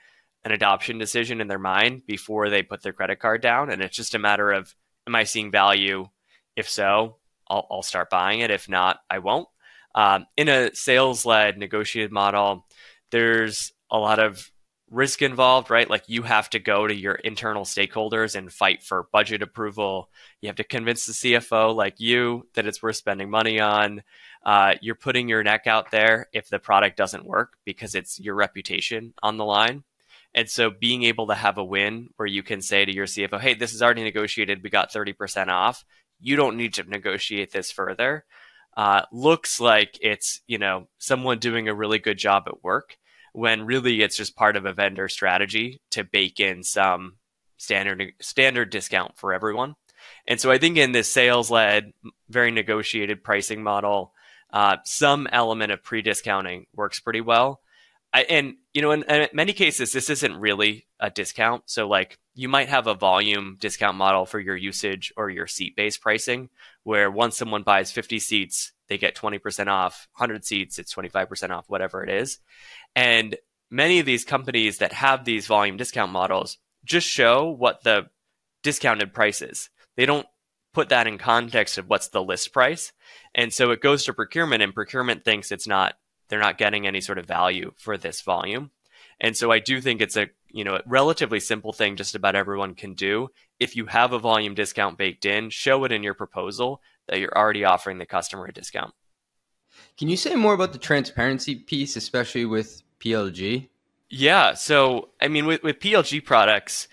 an 0.43 0.51
adoption 0.51 0.97
decision 0.97 1.41
in 1.41 1.47
their 1.47 1.59
mind 1.59 2.05
before 2.05 2.49
they 2.49 2.63
put 2.63 2.81
their 2.81 2.93
credit 2.93 3.19
card 3.19 3.41
down. 3.41 3.69
And 3.69 3.81
it's 3.81 3.95
just 3.95 4.15
a 4.15 4.19
matter 4.19 4.51
of, 4.51 4.75
am 5.07 5.15
I 5.15 5.23
seeing 5.23 5.51
value? 5.51 6.07
If 6.55 6.69
so, 6.69 7.17
I'll, 7.47 7.67
I'll 7.71 7.81
start 7.83 8.09
buying 8.09 8.41
it. 8.41 8.51
If 8.51 8.69
not, 8.69 8.99
I 9.09 9.19
won't. 9.19 9.47
Um, 9.95 10.25
in 10.37 10.49
a 10.49 10.73
sales 10.73 11.25
led 11.25 11.57
negotiated 11.57 12.11
model, 12.11 12.65
there's 13.11 13.71
a 13.89 13.97
lot 13.97 14.19
of 14.19 14.51
risk 14.91 15.21
involved, 15.21 15.69
right? 15.69 15.89
Like 15.89 16.03
you 16.07 16.23
have 16.23 16.49
to 16.51 16.59
go 16.59 16.87
to 16.87 16.95
your 16.95 17.15
internal 17.15 17.63
stakeholders 17.63 18.35
and 18.35 18.51
fight 18.51 18.83
for 18.83 19.07
budget 19.11 19.41
approval. 19.41 20.09
You 20.41 20.47
have 20.47 20.55
to 20.57 20.63
convince 20.63 21.05
the 21.05 21.13
CFO, 21.13 21.75
like 21.75 21.99
you, 21.99 22.47
that 22.55 22.65
it's 22.65 22.81
worth 22.81 22.95
spending 22.95 23.29
money 23.29 23.59
on. 23.59 24.03
Uh, 24.43 24.75
you're 24.81 24.95
putting 24.95 25.27
your 25.27 25.43
neck 25.43 25.67
out 25.67 25.91
there 25.91 26.27
if 26.33 26.49
the 26.49 26.59
product 26.59 26.97
doesn't 26.97 27.25
work 27.25 27.53
because 27.65 27.93
it's 27.95 28.19
your 28.19 28.35
reputation 28.35 29.13
on 29.21 29.37
the 29.37 29.45
line. 29.45 29.83
And 30.33 30.49
so 30.49 30.69
being 30.69 31.03
able 31.03 31.27
to 31.27 31.33
have 31.33 31.57
a 31.57 31.63
win 31.63 32.09
where 32.17 32.27
you 32.27 32.43
can 32.43 32.61
say 32.61 32.85
to 32.85 32.93
your 32.93 33.07
CFO, 33.07 33.39
hey, 33.39 33.55
this 33.55 33.73
is 33.73 33.81
already 33.81 34.03
negotiated. 34.03 34.63
We 34.63 34.69
got 34.69 34.91
30% 34.91 35.47
off. 35.47 35.83
You 36.19 36.35
don't 36.35 36.57
need 36.57 36.75
to 36.75 36.83
negotiate 36.83 37.51
this 37.51 37.71
further. 37.71 38.25
Uh, 38.77 39.01
looks 39.11 39.59
like 39.59 39.97
it's, 40.01 40.41
you 40.47 40.57
know, 40.57 40.87
someone 40.99 41.39
doing 41.39 41.67
a 41.67 41.73
really 41.73 41.99
good 41.99 42.17
job 42.17 42.43
at 42.47 42.63
work 42.63 42.97
when 43.33 43.65
really 43.65 44.01
it's 44.01 44.17
just 44.17 44.35
part 44.35 44.55
of 44.55 44.65
a 44.65 44.73
vendor 44.73 45.07
strategy 45.07 45.81
to 45.91 46.03
bake 46.03 46.39
in 46.39 46.63
some 46.63 47.15
standard 47.57 48.13
standard 48.21 48.69
discount 48.69 49.17
for 49.17 49.33
everyone. 49.33 49.75
And 50.27 50.39
so 50.39 50.51
I 50.51 50.57
think 50.57 50.77
in 50.77 50.91
this 50.91 51.11
sales 51.11 51.51
led, 51.51 51.91
very 52.29 52.51
negotiated 52.51 53.23
pricing 53.23 53.63
model, 53.63 54.13
uh, 54.51 54.77
some 54.85 55.27
element 55.31 55.71
of 55.71 55.83
pre 55.83 56.01
discounting 56.01 56.65
works 56.73 56.99
pretty 56.99 57.21
well. 57.21 57.61
I, 58.13 58.23
and 58.23 58.55
you 58.73 58.81
know, 58.81 58.91
in, 58.91 59.03
in, 59.03 59.27
many 59.33 59.53
cases, 59.53 59.91
this 59.91 60.09
isn't 60.09 60.35
really 60.37 60.87
a 60.99 61.09
discount. 61.09 61.63
So, 61.67 61.87
like, 61.87 62.17
you 62.33 62.49
might 62.49 62.69
have 62.69 62.87
a 62.87 62.95
volume 62.95 63.57
discount 63.59 63.97
model 63.97 64.25
for 64.25 64.39
your 64.39 64.55
usage 64.55 65.13
or 65.15 65.29
your 65.29 65.47
seat 65.47 65.75
based 65.75 66.01
pricing, 66.01 66.49
where 66.83 67.11
once 67.11 67.37
someone 67.37 67.63
buys 67.63 67.91
50 67.91 68.19
seats, 68.19 68.71
they 68.87 68.97
get 68.97 69.15
20% 69.15 69.67
off. 69.67 70.07
100 70.17 70.43
seats, 70.43 70.79
it's 70.79 70.93
25% 70.93 71.51
off, 71.51 71.69
whatever 71.69 72.03
it 72.03 72.09
is. 72.09 72.39
And 72.95 73.37
many 73.69 73.99
of 73.99 74.05
these 74.05 74.25
companies 74.25 74.79
that 74.79 74.93
have 74.93 75.25
these 75.25 75.47
volume 75.47 75.77
discount 75.77 76.11
models 76.11 76.57
just 76.83 77.07
show 77.07 77.49
what 77.49 77.83
the 77.83 78.07
discounted 78.63 79.13
price 79.13 79.41
is. 79.41 79.69
They 79.95 80.05
don't 80.05 80.27
put 80.73 80.89
that 80.89 81.07
in 81.07 81.17
context 81.17 81.77
of 81.77 81.87
what's 81.89 82.09
the 82.09 82.23
list 82.23 82.53
price. 82.53 82.91
And 83.35 83.53
so 83.53 83.71
it 83.71 83.81
goes 83.81 84.05
to 84.05 84.13
procurement 84.13 84.63
and 84.63 84.73
procurement 84.73 85.23
thinks 85.23 85.51
it's 85.51 85.67
not 85.67 85.95
they're 86.29 86.39
not 86.39 86.57
getting 86.57 86.87
any 86.87 87.01
sort 87.01 87.17
of 87.17 87.25
value 87.25 87.73
for 87.77 87.97
this 87.97 88.21
volume. 88.21 88.71
And 89.19 89.35
so 89.35 89.51
I 89.51 89.59
do 89.59 89.81
think 89.81 90.01
it's 90.01 90.15
a, 90.15 90.27
you 90.49 90.63
know, 90.63 90.75
a 90.75 90.81
relatively 90.85 91.39
simple 91.39 91.73
thing 91.73 91.95
just 91.95 92.15
about 92.15 92.35
everyone 92.35 92.73
can 92.73 92.93
do. 92.93 93.29
If 93.59 93.75
you 93.75 93.87
have 93.87 94.13
a 94.13 94.19
volume 94.19 94.55
discount 94.55 94.97
baked 94.97 95.25
in, 95.25 95.49
show 95.49 95.83
it 95.83 95.91
in 95.91 96.03
your 96.03 96.13
proposal 96.13 96.81
that 97.07 97.19
you're 97.19 97.37
already 97.37 97.65
offering 97.65 97.97
the 97.97 98.05
customer 98.05 98.45
a 98.45 98.53
discount. 98.53 98.93
Can 99.97 100.07
you 100.07 100.17
say 100.17 100.35
more 100.35 100.53
about 100.53 100.71
the 100.71 100.79
transparency 100.79 101.55
piece, 101.55 101.95
especially 101.95 102.45
with 102.45 102.81
PLG? 102.99 103.67
Yeah. 104.09 104.53
So, 104.53 105.09
I 105.21 105.27
mean, 105.27 105.45
with, 105.45 105.63
with 105.63 105.79
PLG 105.79 106.23
products, 106.23 106.87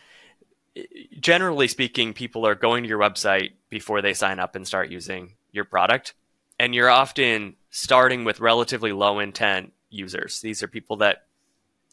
generally 1.20 1.68
speaking, 1.68 2.12
people 2.12 2.46
are 2.46 2.54
going 2.54 2.82
to 2.82 2.88
your 2.88 2.99
website 2.99 3.52
before 3.70 4.02
they 4.02 4.14
sign 4.14 4.38
up 4.38 4.54
and 4.54 4.66
start 4.66 4.90
using 4.90 5.34
your 5.52 5.64
product. 5.64 6.14
And 6.58 6.75
you're 6.75 6.90
often 6.90 7.56
starting 7.70 8.25
with 8.25 8.40
relatively 8.40 8.92
low 8.92 9.18
intent 9.18 9.72
users. 9.90 10.40
These 10.40 10.62
are 10.62 10.68
people 10.68 10.96
that 10.98 11.26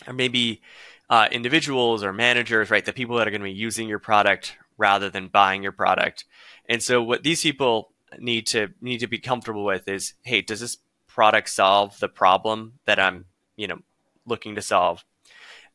are 0.08 0.14
maybe 0.14 0.62
uh, 1.10 1.28
individuals 1.32 2.04
or 2.04 2.14
managers, 2.14 2.72
right? 2.72 2.84
The 2.84 2.94
people 2.94 3.18
that 3.18 3.28
are 3.28 3.32
going 3.32 3.42
to 3.42 3.46
be 3.46 3.52
using 3.52 3.88
your 3.88 4.00
product 4.00 4.56
rather 4.78 5.10
than 5.10 5.28
buying 5.28 5.64
your 5.64 5.72
product. 5.72 6.26
And 6.68 6.82
so, 6.82 7.04
what 7.04 7.24
these 7.24 7.42
people 7.42 7.92
need 8.20 8.48
to 8.48 8.70
need 8.82 9.00
to 9.00 9.08
be 9.08 9.20
comfortable 9.20 9.66
with 9.66 9.88
is, 9.88 10.14
hey, 10.24 10.42
does 10.42 10.60
this 10.60 10.78
product 11.08 11.50
solve 11.50 12.00
the 12.00 12.10
problem 12.10 12.80
that 12.86 13.00
I'm, 13.00 13.26
you 13.56 13.68
know, 13.68 13.80
looking 14.26 14.56
to 14.56 14.62
solve? 14.62 15.04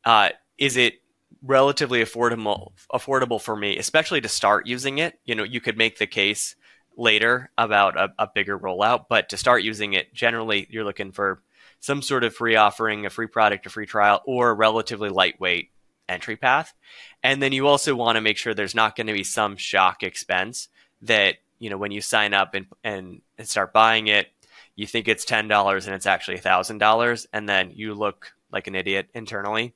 Uh, 0.05 0.31
is 0.57 0.77
it 0.77 0.95
relatively 1.43 2.03
affordable 2.03 2.73
affordable 2.93 3.41
for 3.41 3.55
me, 3.55 3.79
especially 3.79 4.21
to 4.21 4.29
start 4.29 4.67
using 4.67 4.99
it? 4.99 5.19
You 5.25 5.35
know, 5.35 5.45
you 5.45 5.61
could 5.61 5.77
make 5.77 5.99
the 5.99 6.07
case 6.07 6.57
later 6.99 7.51
about 7.57 7.97
a, 7.97 8.13
a 8.19 8.29
bigger 8.33 8.59
rollout, 8.59 9.07
but 9.09 9.31
to 9.31 9.37
start 9.37 9.63
using 9.63 9.95
it, 9.95 10.13
generally 10.13 10.67
you're 10.69 10.85
looking 10.85 11.13
for 11.13 11.41
some 11.81 12.03
sort 12.03 12.25
of 12.25 12.35
free 12.35 12.57
offering, 12.57 13.07
a 13.07 13.11
free 13.11 13.29
product, 13.29 13.65
a 13.67 13.71
free 13.71 13.87
trial, 13.87 14.21
or 14.27 14.51
a 14.51 14.55
relatively 14.55 15.09
lightweight 15.09 15.71
entry 16.09 16.37
path. 16.37 16.75
And 17.23 17.41
then 17.41 17.53
you 17.53 17.69
also 17.69 17.95
want 17.95 18.17
to 18.17 18.21
make 18.21 18.37
sure 18.37 18.53
there's 18.53 18.75
not 18.75 18.97
going 18.97 19.07
to 19.07 19.13
be 19.13 19.25
some 19.25 19.57
shock 19.57 20.03
expense 20.03 20.69
that, 21.03 21.37
you 21.59 21.71
know, 21.71 21.79
when 21.79 21.93
you 21.93 22.01
sign 22.01 22.35
up 22.35 22.55
and, 22.55 22.67
and, 22.83 23.23
and 23.39 23.49
start 23.49 23.73
buying 23.73 24.09
it, 24.09 24.27
you 24.75 24.87
think 24.87 25.07
it's 25.07 25.25
$10 25.25 25.87
and 25.87 25.95
it's 25.95 26.07
actually 26.07 26.39
$1,000 26.39 27.27
and 27.33 27.49
then 27.49 27.71
you 27.75 27.95
look 27.95 28.33
like 28.51 28.67
an 28.67 28.75
idiot 28.75 29.09
internally. 29.15 29.75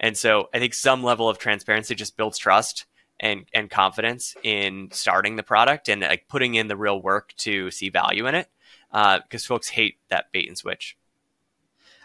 And 0.00 0.16
so 0.16 0.48
I 0.52 0.58
think 0.58 0.74
some 0.74 1.04
level 1.04 1.28
of 1.28 1.38
transparency 1.38 1.94
just 1.94 2.16
builds 2.16 2.38
trust 2.38 2.86
and, 3.24 3.46
and 3.54 3.70
confidence 3.70 4.36
in 4.42 4.90
starting 4.92 5.36
the 5.36 5.42
product 5.42 5.88
and 5.88 6.02
like 6.02 6.28
putting 6.28 6.54
in 6.54 6.68
the 6.68 6.76
real 6.76 7.00
work 7.00 7.32
to 7.38 7.70
see 7.70 7.88
value 7.88 8.26
in 8.26 8.34
it 8.34 8.48
because 8.92 9.44
uh, 9.44 9.48
folks 9.48 9.70
hate 9.70 9.96
that 10.10 10.26
bait 10.30 10.46
and 10.46 10.58
switch. 10.58 10.96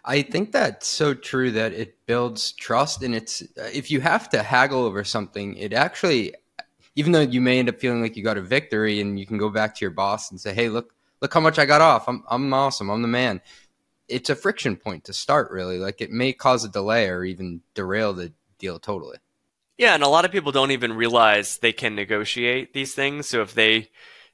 I 0.05 0.21
think 0.21 0.53
that's 0.53 0.87
so 0.87 1.13
true 1.13 1.51
that 1.51 1.73
it 1.73 1.97
builds 2.05 2.53
trust, 2.53 3.03
and 3.03 3.13
it's 3.13 3.43
if 3.57 3.91
you 3.91 3.99
have 3.99 4.29
to 4.29 4.41
haggle 4.41 4.85
over 4.85 5.03
something, 5.03 5.55
it 5.57 5.73
actually, 5.73 6.33
even 6.95 7.11
though 7.11 7.19
you 7.19 7.41
may 7.41 7.59
end 7.59 7.67
up 7.67 7.81
feeling 7.81 8.01
like 8.01 8.15
you 8.15 8.23
got 8.23 8.37
a 8.37 8.41
victory, 8.41 9.01
and 9.01 9.19
you 9.19 9.25
can 9.25 9.37
go 9.37 9.49
back 9.49 9.75
to 9.75 9.81
your 9.81 9.91
boss 9.91 10.31
and 10.31 10.39
say, 10.39 10.53
"Hey, 10.53 10.69
look, 10.69 10.95
look 11.21 11.33
how 11.33 11.41
much 11.41 11.59
I 11.59 11.65
got 11.65 11.81
off. 11.81 12.07
I'm 12.07 12.23
I'm 12.29 12.51
awesome. 12.53 12.89
I'm 12.89 13.01
the 13.01 13.09
man." 13.09 13.41
It's 14.07 14.29
a 14.29 14.35
friction 14.35 14.77
point 14.77 15.03
to 15.03 15.13
start, 15.13 15.51
really. 15.51 15.77
Like 15.77 15.99
it 15.99 16.11
may 16.11 16.31
cause 16.31 16.63
a 16.63 16.69
delay 16.69 17.09
or 17.09 17.25
even 17.25 17.61
derail 17.75 18.13
the 18.13 18.31
deal 18.57 18.79
totally. 18.79 19.17
Yeah, 19.79 19.93
and 19.93 20.03
a 20.03 20.09
lot 20.09 20.25
of 20.25 20.31
people 20.33 20.51
don't 20.51 20.71
even 20.71 20.91
realize 20.91 21.57
they 21.57 21.71
can 21.71 21.95
negotiate 21.95 22.73
these 22.73 22.93
things. 22.93 23.29
So 23.29 23.41
if 23.41 23.53
they 23.53 23.91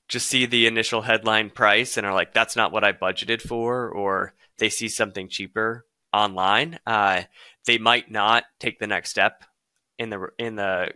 just 0.07 0.25
see 0.27 0.47
the 0.47 0.65
initial 0.65 1.03
headline 1.03 1.51
price 1.51 1.97
and 1.97 2.07
are 2.07 2.15
like, 2.15 2.33
"That's 2.33 2.55
not 2.55 2.71
what 2.71 2.83
I 2.83 2.93
budgeted 2.93 3.43
for," 3.43 3.87
or 3.89 4.33
they 4.57 4.69
see 4.69 4.89
something 4.89 5.29
cheaper 5.29 5.85
online, 6.11 6.79
uh, 6.87 7.23
they 7.65 7.77
might 7.77 8.09
not 8.09 8.45
take 8.59 8.79
the 8.79 8.87
next 8.87 9.11
step 9.11 9.43
in 9.99 10.09
the 10.09 10.29
in 10.39 10.55
the 10.55 10.93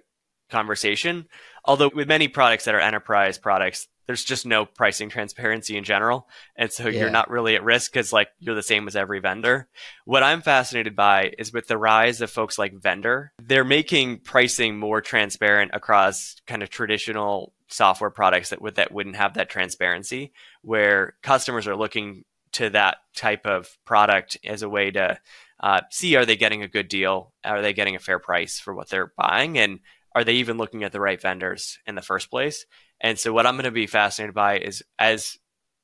conversation. 0.50 1.29
Although 1.63 1.91
with 1.94 2.08
many 2.08 2.27
products 2.27 2.65
that 2.65 2.74
are 2.74 2.79
enterprise 2.79 3.38
products, 3.38 3.88
there's 4.10 4.24
just 4.24 4.44
no 4.44 4.66
pricing 4.66 5.08
transparency 5.08 5.78
in 5.78 5.84
general, 5.84 6.28
and 6.56 6.72
so 6.72 6.88
yeah. 6.88 7.01
you're 7.01 7.12
not 7.12 7.30
really 7.30 7.56
at 7.56 7.63
risk 7.63 7.94
because 7.94 8.12
like 8.12 8.30
you're 8.39 8.56
the 8.56 8.63
same 8.63 8.88
as 8.88 8.96
every 8.96 9.22
Vendr. 9.22 9.66
What 10.04 10.24
I'm 10.24 10.42
fascinated 10.42 10.96
by 10.96 11.34
is 11.38 11.54
with 11.54 11.68
the 11.68 11.78
rise 11.78 12.20
of 12.20 12.32
folks 12.32 12.58
like 12.58 12.74
vendor, 12.74 13.34
they're 13.39 13.63
making 13.63 14.22
pricing 14.22 14.80
more 14.80 15.00
transparent 15.00 15.70
across 15.75 16.38
kind 16.48 16.63
of 16.63 16.72
traditional 16.72 17.54
software 17.68 18.10
products 18.10 18.50
that 18.50 18.63
would 18.63 18.78
that 18.78 18.92
wouldn't 18.92 19.16
have 19.16 19.36
that 19.36 19.48
transparency, 19.48 20.34
where 20.63 21.13
customers 21.22 21.68
are 21.68 21.75
looking 21.75 22.25
to 22.54 22.72
that 22.72 22.98
type 23.16 23.46
of 23.46 23.78
product 23.86 24.39
as 24.44 24.63
a 24.63 24.70
way 24.70 24.89
to 24.89 25.20
uh, 25.60 25.82
see 25.92 26.16
are 26.16 26.25
they 26.25 26.36
getting 26.36 26.63
a 26.63 26.68
good 26.68 26.88
deal? 26.88 27.32
Are 27.46 27.62
they 27.62 27.74
getting 27.74 27.96
a 27.96 28.00
fair 28.00 28.18
price 28.18 28.60
for 28.60 28.74
what 28.74 28.89
they're 28.89 29.13
buying? 29.16 29.60
And 29.60 29.82
are 30.16 30.24
they 30.24 30.34
even 30.34 30.58
looking 30.58 30.84
at 30.84 30.94
the 30.94 31.00
right 31.00 31.22
vendors 31.22 31.78
in 31.86 31.94
the 31.94 32.01
first 32.01 32.32
place? 32.32 32.66
And 33.01 33.18
so, 33.18 33.34
what 33.34 33.46
I'm 33.46 33.56
going 33.56 33.65
to 33.65 33.72
be 33.72 33.88
fascinated 33.88 34.36
by 34.36 34.60
is 34.60 34.84
as 34.98 35.38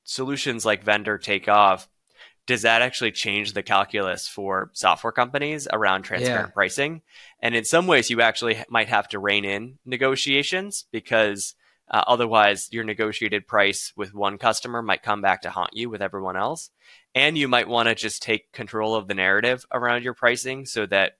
solutions 0.03 0.65
like 0.65 0.85
Vendr 0.85 1.21
take 1.21 1.47
off, 1.47 1.87
does 2.45 2.61
that 2.61 2.81
actually 2.81 3.11
change 3.11 3.53
the 3.53 3.63
calculus 3.63 4.27
for 4.27 4.69
software 4.73 5.11
companies 5.11 5.67
around 5.71 6.03
transparent 6.03 6.49
yeah. 6.49 6.53
pricing? 6.53 7.01
And 7.39 7.55
in 7.55 7.65
some 7.65 7.87
ways, 7.87 8.09
you 8.09 8.21
actually 8.21 8.63
might 8.69 8.89
have 8.89 9.07
to 9.09 9.19
rein 9.19 9.45
in 9.45 9.79
negotiations 9.85 10.85
because 10.91 11.55
uh, 11.89 12.03
otherwise, 12.07 12.69
your 12.71 12.83
negotiated 12.83 13.47
price 13.47 13.93
with 13.95 14.13
one 14.13 14.37
customer 14.37 14.81
might 14.81 15.03
come 15.03 15.21
back 15.21 15.41
to 15.43 15.51
haunt 15.51 15.71
you 15.73 15.89
with 15.89 16.01
everyone 16.01 16.35
else. 16.35 16.71
And 17.13 17.37
you 17.37 17.47
might 17.47 17.67
want 17.67 17.87
to 17.89 17.95
just 17.95 18.23
take 18.23 18.51
control 18.51 18.95
of 18.95 19.07
the 19.07 19.13
narrative 19.13 19.65
around 19.71 20.03
your 20.03 20.15
pricing 20.15 20.65
so 20.65 20.87
that 20.87 21.17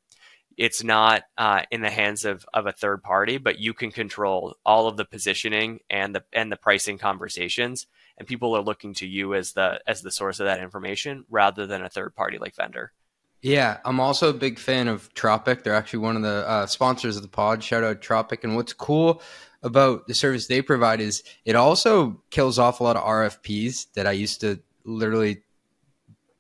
it's 0.58 0.84
not 0.84 1.24
uh, 1.38 1.64
in 1.72 1.82
the 1.82 1.90
hands 1.90 2.26
of, 2.26 2.46
of 2.54 2.66
a 2.66 2.72
third 2.72 3.04
party, 3.04 3.38
but 3.38 3.60
you 3.60 3.74
can 3.74 3.92
control 3.92 4.56
all 4.66 4.88
of 4.88 4.98
the 4.98 5.06
positioning 5.06 5.80
and 5.90 6.16
the 6.16 6.24
and 6.32 6.52
the 6.52 6.58
pricing 6.58 6.98
conversations. 6.98 7.88
And 8.18 8.28
people 8.28 8.56
are 8.56 8.62
looking 8.62 8.94
to 8.96 9.08
you 9.08 9.34
as 9.34 9.54
the 9.54 9.82
as 9.86 10.02
the 10.02 10.12
source 10.12 10.40
of 10.40 10.46
that 10.46 10.62
information 10.62 11.26
rather 11.30 11.68
than 11.68 11.82
a 11.82 11.90
third 11.90 12.16
party 12.16 12.38
like 12.38 12.56
Vendr. 12.56 12.90
Yeah, 13.42 13.78
I'm 13.86 14.00
also 14.00 14.30
a 14.30 14.34
big 14.34 14.58
fan 14.58 14.88
of 14.88 15.14
Tropic. 15.14 15.64
They're 15.64 15.76
actually 15.76 16.00
one 16.00 16.16
of 16.16 16.24
the 16.24 16.48
uh, 16.50 16.66
sponsors 16.66 17.16
of 17.16 17.22
the 17.22 17.28
pod. 17.28 17.64
Shout 17.64 17.84
out 17.84 18.02
Tropic. 18.02 18.44
And 18.44 18.56
what's 18.56 18.74
cool 18.74 19.22
about 19.62 20.08
the 20.08 20.14
service 20.14 20.48
they 20.48 20.62
provide 20.62 21.00
is 21.00 21.24
it 21.44 21.56
also 21.56 22.22
kills 22.32 22.58
off 22.58 22.80
a 22.80 22.84
lot 22.84 22.96
of 22.96 23.04
RFPs 23.04 23.94
that 23.94 24.08
I 24.08 24.14
used 24.14 24.42
to 24.42 24.60
literally 24.84 25.44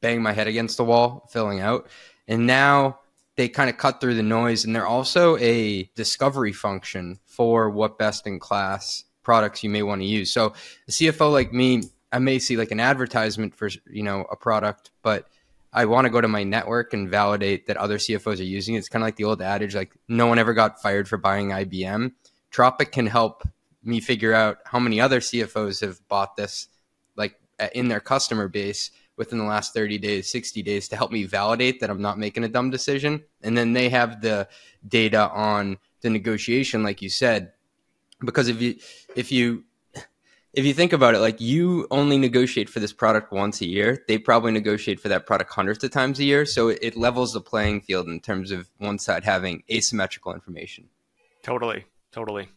bang 0.01 0.21
my 0.21 0.31
head 0.31 0.47
against 0.47 0.77
the 0.77 0.85
wall 0.85 1.27
filling 1.31 1.59
out. 1.59 1.87
And 2.27 2.47
now 2.47 2.99
they 3.37 3.49
kind 3.49 3.69
of 3.69 3.77
cut 3.77 3.99
through 3.99 4.15
the 4.15 4.23
noise 4.23 4.63
and 4.63 4.75
they're 4.75 4.87
also 4.87 5.37
a 5.37 5.83
discovery 5.95 6.53
function 6.53 7.19
for 7.25 7.69
what 7.69 7.97
best 7.97 8.25
in 8.27 8.39
class 8.39 9.03
products 9.23 9.63
you 9.63 9.69
may 9.69 9.83
want 9.83 10.01
to 10.01 10.07
use. 10.07 10.31
So 10.31 10.53
a 10.87 10.91
CFO 10.91 11.31
like 11.31 11.51
me, 11.51 11.83
I 12.11 12.19
may 12.19 12.39
see 12.39 12.55
like 12.55 12.71
an 12.71 12.79
advertisement 12.79 13.55
for, 13.55 13.69
you 13.89 14.03
know, 14.03 14.25
a 14.31 14.35
product, 14.35 14.91
but 15.01 15.27
I 15.73 15.85
want 15.85 16.05
to 16.05 16.11
go 16.11 16.21
to 16.21 16.27
my 16.29 16.43
network 16.43 16.93
and 16.93 17.09
validate 17.09 17.67
that 17.67 17.75
other 17.75 17.97
CFOs 17.97 18.39
are 18.39 18.43
using 18.43 18.75
it. 18.75 18.77
It's 18.77 18.87
kind 18.87 19.03
of 19.03 19.07
like 19.07 19.17
the 19.17 19.25
old 19.25 19.41
adage, 19.41 19.75
like 19.75 19.93
no 20.07 20.27
one 20.27 20.39
ever 20.39 20.53
got 20.53 20.81
fired 20.81 21.09
for 21.09 21.17
buying 21.17 21.49
IBM. 21.49 22.13
Tropic 22.51 22.93
can 22.93 23.07
help 23.07 23.43
me 23.83 23.99
figure 23.99 24.33
out 24.33 24.59
how 24.65 24.79
many 24.79 25.01
other 25.01 25.19
CFOs 25.19 25.81
have 25.81 26.07
bought 26.07 26.37
this, 26.37 26.69
like 27.17 27.35
in 27.73 27.89
their 27.89 27.99
customer 27.99 28.47
base 28.47 28.91
within 29.17 29.37
the 29.37 29.45
last 29.45 29.73
30 29.73 29.97
days, 29.97 30.29
60 30.29 30.61
days 30.61 30.87
to 30.89 30.95
help 30.95 31.11
me 31.11 31.23
validate 31.23 31.79
that 31.79 31.89
I'm 31.89 32.01
not 32.01 32.17
making 32.17 32.43
a 32.43 32.49
dumb 32.49 32.69
decision. 32.69 33.23
And 33.41 33.57
then 33.57 33.73
they 33.73 33.89
have 33.89 34.21
the 34.21 34.47
data 34.87 35.29
on 35.29 35.77
the 36.01 36.09
negotiation, 36.09 36.83
like 36.83 37.01
you 37.01 37.09
said, 37.09 37.53
because 38.19 38.47
if 38.47 38.61
you, 38.61 38.75
if 39.15 39.31
you, 39.31 39.63
if 40.53 40.65
you 40.65 40.73
think 40.73 40.93
about 40.93 41.15
it, 41.15 41.19
like 41.19 41.41
you 41.41 41.87
only 41.91 42.17
negotiate 42.17 42.69
for 42.69 42.79
this 42.79 42.93
product 42.93 43.31
once 43.31 43.61
a 43.61 43.65
year, 43.65 44.03
they 44.07 44.17
probably 44.17 44.51
negotiate 44.51 44.99
for 44.99 45.09
that 45.09 45.25
product 45.25 45.53
hundreds 45.53 45.83
of 45.83 45.91
times 45.91 46.19
a 46.19 46.23
year. 46.23 46.45
So 46.45 46.69
it, 46.69 46.79
it 46.81 46.97
levels 46.97 47.33
the 47.33 47.41
playing 47.41 47.81
field 47.81 48.07
in 48.07 48.19
terms 48.21 48.51
of 48.51 48.69
one 48.77 48.99
side 48.99 49.23
having 49.23 49.63
asymmetrical 49.69 50.33
information. 50.33 50.89
Totally. 51.43 51.85
Totally. 52.11 52.49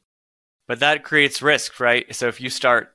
But 0.68 0.80
that 0.80 1.02
creates 1.02 1.42
risk, 1.42 1.80
right? 1.80 2.14
So 2.14 2.28
if 2.28 2.40
you 2.40 2.50
start 2.50 2.94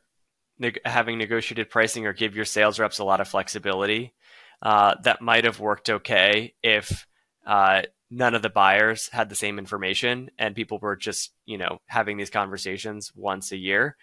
having 0.86 1.18
negotiated 1.18 1.70
pricing 1.70 2.06
or 2.06 2.14
give 2.14 2.36
your 2.36 2.46
sales 2.46 2.80
reps 2.80 3.00
a 3.00 3.04
lot 3.04 3.22
of 3.22 3.28
flexibility, 3.28 4.14
uh, 4.62 4.96
that 5.04 5.22
might 5.22 5.44
have 5.44 5.60
worked 5.60 5.90
okay 5.90 6.54
if 6.64 7.06
uh, 7.46 7.82
none 8.10 8.36
of 8.36 8.42
the 8.42 8.50
buyers 8.50 9.10
had 9.10 9.30
the 9.30 9.36
same 9.36 9.60
information 9.60 10.30
and 10.38 10.56
people 10.56 10.78
were 10.80 10.96
just, 10.96 11.34
you 11.46 11.58
know, 11.58 11.80
having 11.88 12.18
these 12.18 12.30
conversations 12.30 13.12
once 13.16 13.52
a 13.52 13.58
year. 13.58 13.98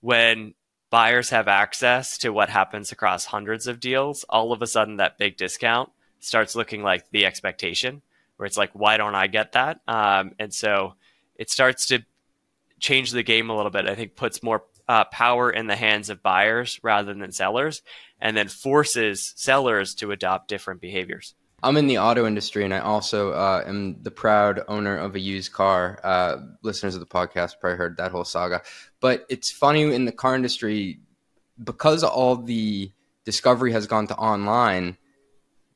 When 0.00 0.54
buyers 0.90 1.30
have 1.30 1.48
access 1.48 2.16
to 2.18 2.30
what 2.30 2.48
happens 2.48 2.92
across 2.92 3.26
hundreds 3.26 3.66
of 3.66 3.80
deals, 3.80 4.24
all 4.28 4.52
of 4.52 4.62
a 4.62 4.66
sudden 4.66 4.96
that 4.96 5.18
big 5.18 5.36
discount 5.36 5.90
starts 6.20 6.54
looking 6.54 6.82
like 6.82 7.10
the 7.10 7.26
expectation, 7.26 8.02
where 8.36 8.46
it's 8.46 8.56
like, 8.56 8.70
why 8.72 8.96
don't 8.96 9.14
I 9.14 9.26
get 9.26 9.52
that? 9.52 9.80
Um, 9.88 10.32
and 10.38 10.54
so 10.54 10.94
it 11.34 11.50
starts 11.50 11.86
to 11.86 12.04
change 12.78 13.10
the 13.10 13.22
game 13.22 13.50
a 13.50 13.56
little 13.56 13.70
bit. 13.70 13.86
I 13.86 13.94
think 13.94 14.16
puts 14.16 14.42
more 14.42 14.64
uh, 14.88 15.04
power 15.04 15.50
in 15.50 15.66
the 15.66 15.76
hands 15.76 16.10
of 16.10 16.22
buyers 16.22 16.80
rather 16.82 17.14
than 17.14 17.32
sellers, 17.32 17.82
and 18.20 18.36
then 18.36 18.48
forces 18.48 19.32
sellers 19.36 19.94
to 19.96 20.12
adopt 20.12 20.48
different 20.48 20.80
behaviors. 20.80 21.34
I'm 21.62 21.76
in 21.76 21.86
the 21.86 21.98
auto 21.98 22.26
industry, 22.26 22.64
and 22.64 22.74
I 22.74 22.80
also 22.80 23.32
uh, 23.32 23.64
am 23.66 24.02
the 24.02 24.10
proud 24.10 24.60
owner 24.68 24.96
of 24.96 25.14
a 25.14 25.20
used 25.20 25.52
car. 25.52 25.98
Uh, 26.04 26.36
listeners 26.62 26.94
of 26.94 27.00
the 27.00 27.06
podcast 27.06 27.58
probably 27.60 27.78
heard 27.78 27.96
that 27.96 28.12
whole 28.12 28.24
saga. 28.24 28.62
But 29.00 29.24
it's 29.28 29.50
funny 29.50 29.82
in 29.82 30.04
the 30.04 30.12
car 30.12 30.36
industry 30.36 31.00
because 31.62 32.04
all 32.04 32.36
the 32.36 32.92
discovery 33.24 33.72
has 33.72 33.86
gone 33.86 34.06
to 34.08 34.16
online. 34.16 34.98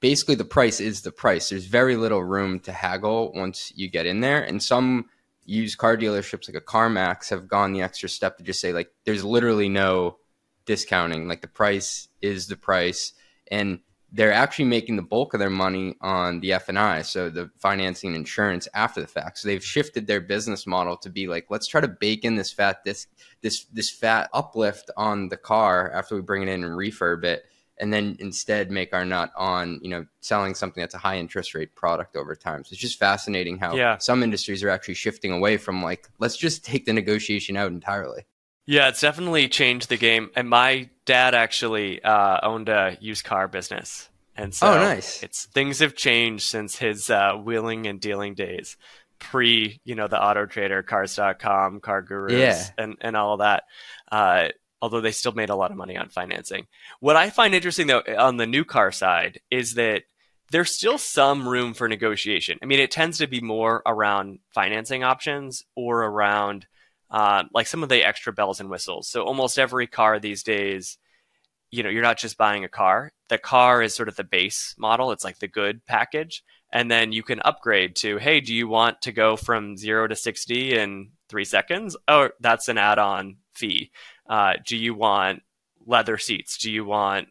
Basically, 0.01 0.35
the 0.35 0.45
price 0.45 0.81
is 0.81 1.03
the 1.03 1.13
price. 1.13 1.49
There's 1.49 1.65
very 1.65 1.97
little 1.97 2.23
room 2.23 2.61
to 2.61 2.73
haggle 2.73 3.33
once 3.35 3.73
you 3.75 3.89
get 3.89 4.07
in 4.07 4.21
there, 4.21 4.43
and 4.43 4.63
some 4.63 5.07
used 5.51 5.79
car 5.79 5.97
dealerships 5.97 6.49
like 6.49 6.57
a 6.57 6.65
CarMax 6.65 7.29
have 7.31 7.49
gone 7.49 7.73
the 7.73 7.83
extra 7.83 8.09
step 8.09 8.39
to 8.39 8.45
just 8.45 8.61
say 8.61 8.73
like 8.73 8.91
there's 9.05 9.25
literally 9.25 9.69
no 9.69 10.19
discounting. 10.65 11.27
Like 11.27 11.41
the 11.41 11.49
price 11.49 12.09
is 12.23 12.47
the 12.47 12.57
price, 12.57 13.13
and 13.51 13.81
they're 14.13 14.33
actually 14.33 14.67
making 14.67 14.97
the 14.97 15.03
bulk 15.03 15.35
of 15.35 15.41
their 15.41 15.51
money 15.51 15.97
on 16.01 16.41
the 16.41 16.53
F 16.53 16.69
and 16.69 16.79
I, 16.79 17.03
so 17.03 17.31
the 17.31 17.51
financing 17.59 18.09
and 18.09 18.17
insurance 18.17 18.69
after 18.75 19.01
the 19.01 19.07
fact. 19.07 19.39
So 19.39 19.49
they've 19.49 19.65
shifted 19.65 20.07
their 20.07 20.21
business 20.21 20.67
model 20.67 20.97
to 20.99 21.11
be 21.11 21.27
like, 21.27 21.47
let's 21.49 21.67
try 21.67 21.81
to 21.81 21.89
bake 21.89 22.25
in 22.25 22.37
this 22.37 22.53
fat 22.53 22.85
this 22.85 23.09
this 23.43 23.65
this 23.73 23.91
fat 23.91 24.31
uplift 24.33 24.91
on 24.97 25.29
the 25.29 25.37
car 25.37 25.91
after 25.93 26.15
we 26.15 26.23
bring 26.23 26.43
it 26.43 26.49
in 26.49 26.63
and 26.63 26.75
refurb 26.75 27.25
it 27.25 27.45
and 27.81 27.93
then 27.93 28.17
instead 28.21 28.71
make 28.71 28.93
our 28.93 29.05
nut 29.05 29.33
on 29.37 29.81
you 29.83 29.91
know 29.91 30.07
selling 30.21 30.55
something 30.55 30.81
that's 30.81 30.95
a 30.95 30.99
high 30.99 31.19
interest 31.19 31.55
rate 31.55 31.75
product 31.75 32.17
over 32.17 32.37
time. 32.37 32.65
So 32.65 32.73
it's 32.73 32.81
just 32.81 32.99
fascinating 32.99 33.59
how 33.59 33.75
yeah. 33.75 33.99
some 33.99 34.23
industries 34.23 34.63
are 34.63 34.71
actually 34.71 34.95
shifting 34.95 35.33
away 35.33 35.57
from 35.57 35.83
like 35.83 36.09
let's 36.19 36.37
just 36.37 36.65
take 36.65 36.87
the 36.87 36.93
negotiation 36.93 37.57
out 37.57 37.73
entirely. 37.73 38.27
Yeah, 38.67 38.89
it's 38.89 39.01
definitely 39.01 39.49
changed 39.49 39.89
the 39.89 39.97
game. 39.97 40.31
And 40.37 40.49
my 40.49 40.91
dad 41.05 41.35
actually 41.35 42.03
uh, 42.05 42.39
owned 42.43 42.69
a 42.69 42.97
used 43.01 43.25
car 43.25 43.49
business, 43.49 44.09
and 44.37 44.55
so 44.55 44.73
oh, 44.73 44.77
nice. 44.77 45.23
it's 45.23 45.47
things 45.47 45.81
have 45.81 45.97
changed 45.97 46.45
since 46.45 46.77
his 46.77 47.11
uh, 47.11 47.33
wheeling 47.35 47.87
and 47.87 48.01
dealing 48.01 48.35
days, 48.35 48.77
pre 49.19 49.81
you 49.85 49.95
know 49.95 50.07
the 50.07 50.23
Auto 50.23 50.47
Trader, 50.47 50.83
Cars.com, 50.83 51.81
Car 51.81 52.03
Gurus, 52.03 52.33
yeah. 52.39 52.65
and 52.79 52.97
and 53.01 53.17
all 53.17 53.39
that. 53.39 53.65
Uh, 54.13 54.49
although 54.83 55.01
they 55.01 55.13
still 55.13 55.33
made 55.33 55.51
a 55.51 55.57
lot 55.57 55.71
of 55.71 55.77
money 55.77 55.97
on 55.97 56.09
financing. 56.09 56.67
What 57.01 57.17
I 57.17 57.31
find 57.31 57.55
interesting 57.55 57.87
though 57.87 58.03
on 58.19 58.37
the 58.37 58.47
new 58.47 58.65
car 58.65 58.93
side 58.93 59.41
is 59.51 59.75
that 59.75 60.05
there's 60.51 60.75
still 60.75 60.99
some 60.99 61.49
room 61.49 61.75
for 61.75 61.89
negotiation. 61.89 62.59
I 62.63 62.67
mean, 62.67 62.81
it 62.81 62.91
tends 62.91 63.19
to 63.19 63.27
be 63.27 63.41
more 63.41 63.83
around 63.87 64.41
financing 64.53 65.05
options 65.05 65.65
or 65.77 66.03
around 66.03 66.67
uh, 67.11 67.45
like 67.55 67.67
some 67.67 67.83
of 67.83 67.89
the 67.89 68.05
extra 68.05 68.33
bells 68.33 68.61
and 68.61 68.69
whistles. 68.69 69.09
So 69.09 69.23
almost 69.23 69.59
every 69.59 69.87
car 69.87 70.19
these 70.19 70.43
days 70.43 70.99
you 71.71 71.83
know, 71.83 71.89
you're 71.89 72.03
not 72.03 72.19
just 72.19 72.37
buying 72.37 72.65
a 72.65 72.69
car. 72.69 73.13
The 73.29 73.39
car 73.39 73.83
is 73.83 73.95
sort 73.95 74.09
of 74.09 74.17
the 74.17 74.25
base 74.25 74.75
model. 74.77 75.13
It's 75.13 75.25
like 75.25 75.39
the 75.39 75.49
good 75.49 75.85
package. 75.87 76.43
And 76.73 76.91
then 76.91 77.13
you 77.13 77.23
can 77.23 77.41
upgrade 77.45 77.97
to, 77.97 78.19
hey, 78.19 78.41
do 78.41 78.55
you 78.55 78.69
want 78.69 79.03
to 79.03 79.13
go 79.13 79.37
from 79.37 79.77
zero 79.77 80.07
to 80.07 80.17
60 80.17 80.77
in 80.77 81.11
three 81.29 81.45
seconds? 81.45 81.97
Oh, 82.09 82.31
that's 82.41 82.69
an 82.69 82.79
add 82.79 82.99
on 82.99 83.37
fee. 83.61 83.91
Uh, 84.29 84.55
do 84.67 84.77
you 84.77 84.95
want 84.95 85.43
leather 85.87 86.19
seats? 86.19 86.59
Do 86.59 86.71
you 86.71 86.85
want 86.85 87.29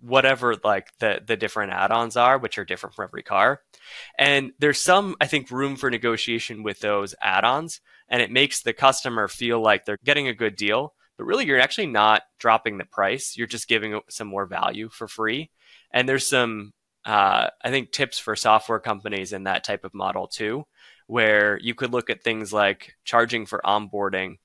whatever 0.00 0.54
like 0.64 0.88
the 0.98 1.20
the 1.26 1.36
different 1.36 1.72
add-ons 1.72 2.16
are 2.16 2.38
which 2.38 2.58
are 2.58 2.64
different 2.64 2.94
for 2.94 3.04
every 3.04 3.22
car 3.22 3.62
and 4.18 4.52
there's 4.58 4.80
some 4.80 5.16
i 5.20 5.26
think 5.26 5.50
room 5.50 5.76
for 5.76 5.90
negotiation 5.90 6.62
with 6.62 6.78
those 6.80 7.14
add-ons 7.22 7.80
and 8.08 8.22
it 8.22 8.30
makes 8.30 8.62
the 8.62 8.72
customer 8.72 9.28
feel 9.28 9.60
like 9.60 9.84
they're 9.84 9.98
getting 10.04 10.28
a 10.28 10.34
good 10.34 10.56
deal 10.56 10.94
but 11.16 11.24
really 11.24 11.46
you're 11.46 11.60
actually 11.60 11.86
not 11.86 12.22
dropping 12.38 12.78
the 12.78 12.84
price 12.84 13.34
you're 13.36 13.46
just 13.46 13.68
giving 13.68 13.98
some 14.08 14.28
more 14.28 14.46
value 14.46 14.88
for 14.90 15.08
free 15.08 15.50
and 15.90 16.08
there's 16.08 16.28
some 16.28 16.72
uh, 17.04 17.48
i 17.64 17.70
think 17.70 17.90
tips 17.90 18.18
for 18.18 18.36
software 18.36 18.80
companies 18.80 19.32
in 19.32 19.44
that 19.44 19.64
type 19.64 19.84
of 19.84 19.94
model 19.94 20.28
too 20.28 20.64
where 21.06 21.58
you 21.60 21.74
could 21.74 21.92
look 21.92 22.10
at 22.10 22.22
things 22.22 22.52
like 22.52 22.94
charging 23.04 23.46
for 23.46 23.60
onboarding 23.64 24.36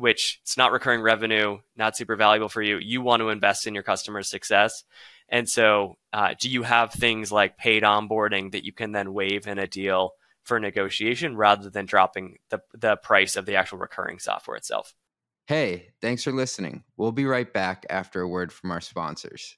which 0.00 0.40
it's 0.42 0.56
not 0.56 0.72
recurring 0.72 1.02
revenue, 1.02 1.58
not 1.76 1.96
super 1.96 2.16
valuable 2.16 2.48
for 2.48 2.62
you. 2.62 2.78
You 2.78 3.02
want 3.02 3.20
to 3.20 3.28
invest 3.28 3.66
in 3.66 3.74
your 3.74 3.82
customer 3.82 4.22
success. 4.22 4.84
And 5.28 5.48
so, 5.48 5.96
uh, 6.12 6.34
do 6.38 6.48
you 6.48 6.62
have 6.62 6.92
things 6.92 7.30
like 7.30 7.56
paid 7.56 7.82
onboarding 7.82 8.52
that 8.52 8.64
you 8.64 8.72
can 8.72 8.92
then 8.92 9.12
waive 9.12 9.46
in 9.46 9.58
a 9.58 9.66
deal 9.66 10.12
for 10.42 10.58
negotiation 10.58 11.36
rather 11.36 11.70
than 11.70 11.86
dropping 11.86 12.38
the, 12.48 12.60
the 12.76 12.96
price 12.96 13.36
of 13.36 13.46
the 13.46 13.56
actual 13.56 13.78
recurring 13.78 14.18
software 14.18 14.56
itself? 14.56 14.94
Hey, 15.46 15.90
thanks 16.00 16.24
for 16.24 16.32
listening. 16.32 16.82
We'll 16.96 17.12
be 17.12 17.26
right 17.26 17.52
back 17.52 17.86
after 17.90 18.22
a 18.22 18.28
word 18.28 18.52
from 18.52 18.70
our 18.70 18.80
sponsors. 18.80 19.56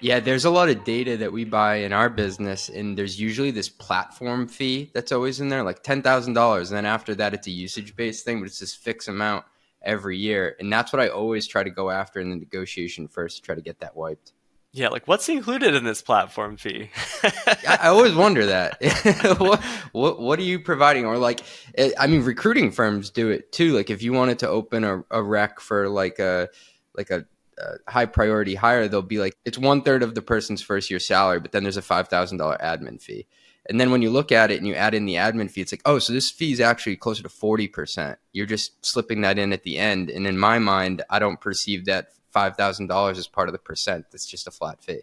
Yeah, 0.00 0.20
there's 0.20 0.44
a 0.44 0.50
lot 0.50 0.68
of 0.68 0.84
data 0.84 1.16
that 1.18 1.32
we 1.32 1.44
buy 1.44 1.76
in 1.76 1.92
our 1.92 2.10
business, 2.10 2.68
and 2.68 2.98
there's 2.98 3.20
usually 3.20 3.50
this 3.50 3.68
platform 3.68 4.48
fee 4.48 4.90
that's 4.92 5.12
always 5.12 5.40
in 5.40 5.48
there, 5.48 5.62
like 5.62 5.82
$10,000. 5.82 6.58
And 6.58 6.66
then 6.68 6.86
after 6.86 7.14
that, 7.14 7.34
it's 7.34 7.46
a 7.46 7.52
usage 7.52 7.94
based 7.96 8.24
thing, 8.24 8.40
but 8.40 8.46
it's 8.46 8.58
this 8.58 8.74
fixed 8.74 9.08
amount 9.08 9.44
every 9.84 10.18
year. 10.18 10.56
And 10.58 10.72
that's 10.72 10.92
what 10.92 11.00
I 11.00 11.08
always 11.08 11.46
try 11.46 11.62
to 11.62 11.70
go 11.70 11.90
after 11.90 12.20
in 12.20 12.30
the 12.30 12.36
negotiation 12.36 13.08
first, 13.08 13.36
to 13.36 13.42
try 13.42 13.54
to 13.54 13.62
get 13.62 13.80
that 13.80 13.96
wiped. 13.96 14.32
Yeah, 14.72 14.88
like 14.88 15.06
what's 15.06 15.28
included 15.28 15.76
in 15.76 15.84
this 15.84 16.02
platform 16.02 16.56
fee? 16.56 16.90
I, 17.22 17.78
I 17.82 17.88
always 17.88 18.12
wonder 18.12 18.46
that. 18.46 18.82
what, 19.38 19.62
what, 19.92 20.20
what 20.20 20.38
are 20.40 20.42
you 20.42 20.58
providing? 20.58 21.06
Or 21.06 21.16
like, 21.16 21.42
eh, 21.78 21.92
I 21.96 22.08
mean, 22.08 22.22
recruiting 22.22 22.72
firms 22.72 23.10
do 23.10 23.30
it 23.30 23.52
too. 23.52 23.72
Like, 23.72 23.88
if 23.88 24.02
you 24.02 24.12
wanted 24.12 24.40
to 24.40 24.48
open 24.48 24.82
a, 24.82 25.04
a 25.12 25.22
rec 25.22 25.60
for 25.60 25.88
like 25.88 26.18
a 26.18 26.48
like 26.96 27.10
a, 27.10 27.24
a 27.56 27.90
high 27.90 28.06
priority 28.06 28.56
hire, 28.56 28.88
they'll 28.88 29.00
be 29.00 29.20
like, 29.20 29.36
it's 29.44 29.58
one 29.58 29.82
third 29.82 30.02
of 30.02 30.16
the 30.16 30.22
person's 30.22 30.60
first 30.60 30.90
year 30.90 30.98
salary, 30.98 31.38
but 31.38 31.52
then 31.52 31.62
there's 31.62 31.76
a 31.76 31.82
five 31.82 32.08
thousand 32.08 32.38
dollar 32.38 32.58
admin 32.60 33.00
fee. 33.00 33.28
And 33.66 33.80
then 33.80 33.90
when 33.90 34.02
you 34.02 34.10
look 34.10 34.30
at 34.30 34.50
it 34.50 34.58
and 34.58 34.66
you 34.66 34.74
add 34.74 34.94
in 34.94 35.06
the 35.06 35.14
admin 35.14 35.50
fee, 35.50 35.62
it's 35.62 35.72
like, 35.72 35.82
oh, 35.86 35.98
so 35.98 36.12
this 36.12 36.30
fee 36.30 36.52
is 36.52 36.60
actually 36.60 36.96
closer 36.96 37.22
to 37.22 37.28
40%. 37.28 38.16
You're 38.32 38.46
just 38.46 38.84
slipping 38.84 39.22
that 39.22 39.38
in 39.38 39.52
at 39.52 39.62
the 39.62 39.78
end. 39.78 40.10
And 40.10 40.26
in 40.26 40.38
my 40.38 40.58
mind, 40.58 41.02
I 41.08 41.18
don't 41.18 41.40
perceive 41.40 41.86
that 41.86 42.08
$5,000 42.34 43.16
as 43.16 43.26
part 43.26 43.48
of 43.48 43.52
the 43.52 43.58
percent. 43.58 44.06
That's 44.10 44.26
just 44.26 44.46
a 44.46 44.50
flat 44.50 44.82
fee. 44.82 45.00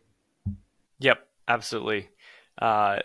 Yep, 0.99 1.25
absolutely. 1.47 2.09
Uh, 2.61 2.99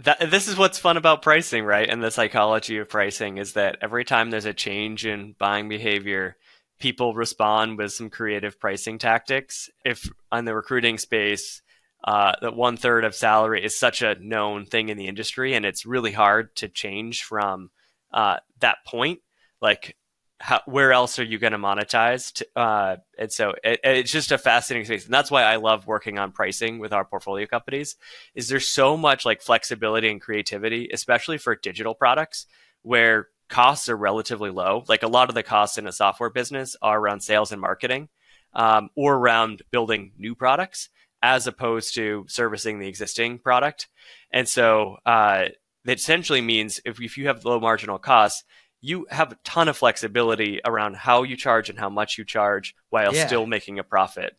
that, 0.00 0.30
this 0.30 0.46
is 0.46 0.56
what's 0.56 0.78
fun 0.78 0.96
about 0.96 1.22
pricing, 1.22 1.64
right? 1.64 1.88
And 1.88 2.02
the 2.02 2.10
psychology 2.10 2.78
of 2.78 2.88
pricing 2.88 3.38
is 3.38 3.54
that 3.54 3.78
every 3.80 4.04
time 4.04 4.30
there's 4.30 4.44
a 4.44 4.54
change 4.54 5.06
in 5.06 5.34
buying 5.38 5.68
behavior, 5.68 6.36
people 6.78 7.14
respond 7.14 7.78
with 7.78 7.92
some 7.92 8.10
creative 8.10 8.60
pricing 8.60 8.98
tactics. 8.98 9.70
If 9.84 10.08
on 10.30 10.44
the 10.44 10.54
recruiting 10.54 10.98
space, 10.98 11.62
uh, 12.04 12.32
that 12.40 12.56
one 12.56 12.76
third 12.76 13.04
of 13.04 13.14
salary 13.14 13.64
is 13.64 13.78
such 13.78 14.02
a 14.02 14.16
known 14.16 14.66
thing 14.66 14.88
in 14.88 14.96
the 14.96 15.06
industry, 15.06 15.54
and 15.54 15.64
it's 15.64 15.86
really 15.86 16.12
hard 16.12 16.54
to 16.56 16.68
change 16.68 17.22
from 17.22 17.70
uh, 18.12 18.38
that 18.60 18.78
point. 18.86 19.20
Like, 19.60 19.96
how, 20.40 20.60
where 20.66 20.92
else 20.92 21.20
are 21.20 21.24
you 21.24 21.38
going 21.38 21.52
to 21.52 21.58
monetize? 21.58 22.42
Uh, 22.56 22.96
and 23.16 23.30
so 23.30 23.54
it, 23.62 23.78
it's 23.84 24.10
just 24.10 24.32
a 24.32 24.38
fascinating 24.38 24.86
space, 24.86 25.04
and 25.04 25.14
that's 25.14 25.30
why 25.30 25.44
I 25.44 25.56
love 25.56 25.86
working 25.86 26.18
on 26.18 26.32
pricing 26.32 26.80
with 26.80 26.92
our 26.92 27.04
portfolio 27.04 27.46
companies. 27.46 27.94
Is 28.34 28.48
there's 28.48 28.68
so 28.68 28.96
much 28.96 29.24
like 29.24 29.40
flexibility 29.40 30.10
and 30.10 30.20
creativity, 30.20 30.88
especially 30.92 31.38
for 31.38 31.54
digital 31.54 31.94
products, 31.94 32.46
where 32.82 33.28
costs 33.48 33.88
are 33.88 33.96
relatively 33.96 34.50
low. 34.50 34.82
Like 34.88 35.04
a 35.04 35.08
lot 35.08 35.28
of 35.28 35.36
the 35.36 35.44
costs 35.44 35.78
in 35.78 35.86
a 35.86 35.92
software 35.92 36.30
business 36.30 36.74
are 36.82 36.98
around 36.98 37.20
sales 37.20 37.52
and 37.52 37.60
marketing, 37.60 38.08
um, 38.54 38.88
or 38.96 39.14
around 39.14 39.62
building 39.70 40.10
new 40.18 40.34
products 40.34 40.88
as 41.22 41.46
opposed 41.46 41.94
to 41.94 42.24
servicing 42.28 42.78
the 42.78 42.88
existing 42.88 43.38
product. 43.38 43.88
And 44.32 44.48
so 44.48 44.96
uh, 45.06 45.46
that 45.84 45.98
essentially 45.98 46.40
means 46.40 46.80
if, 46.84 47.00
if 47.00 47.16
you 47.16 47.28
have 47.28 47.44
low 47.44 47.60
marginal 47.60 47.98
costs, 47.98 48.44
you 48.80 49.06
have 49.10 49.32
a 49.32 49.38
ton 49.44 49.68
of 49.68 49.76
flexibility 49.76 50.60
around 50.64 50.96
how 50.96 51.22
you 51.22 51.36
charge 51.36 51.70
and 51.70 51.78
how 51.78 51.88
much 51.88 52.18
you 52.18 52.24
charge 52.24 52.74
while 52.90 53.14
yeah. 53.14 53.26
still 53.26 53.46
making 53.46 53.78
a 53.78 53.84
profit. 53.84 54.36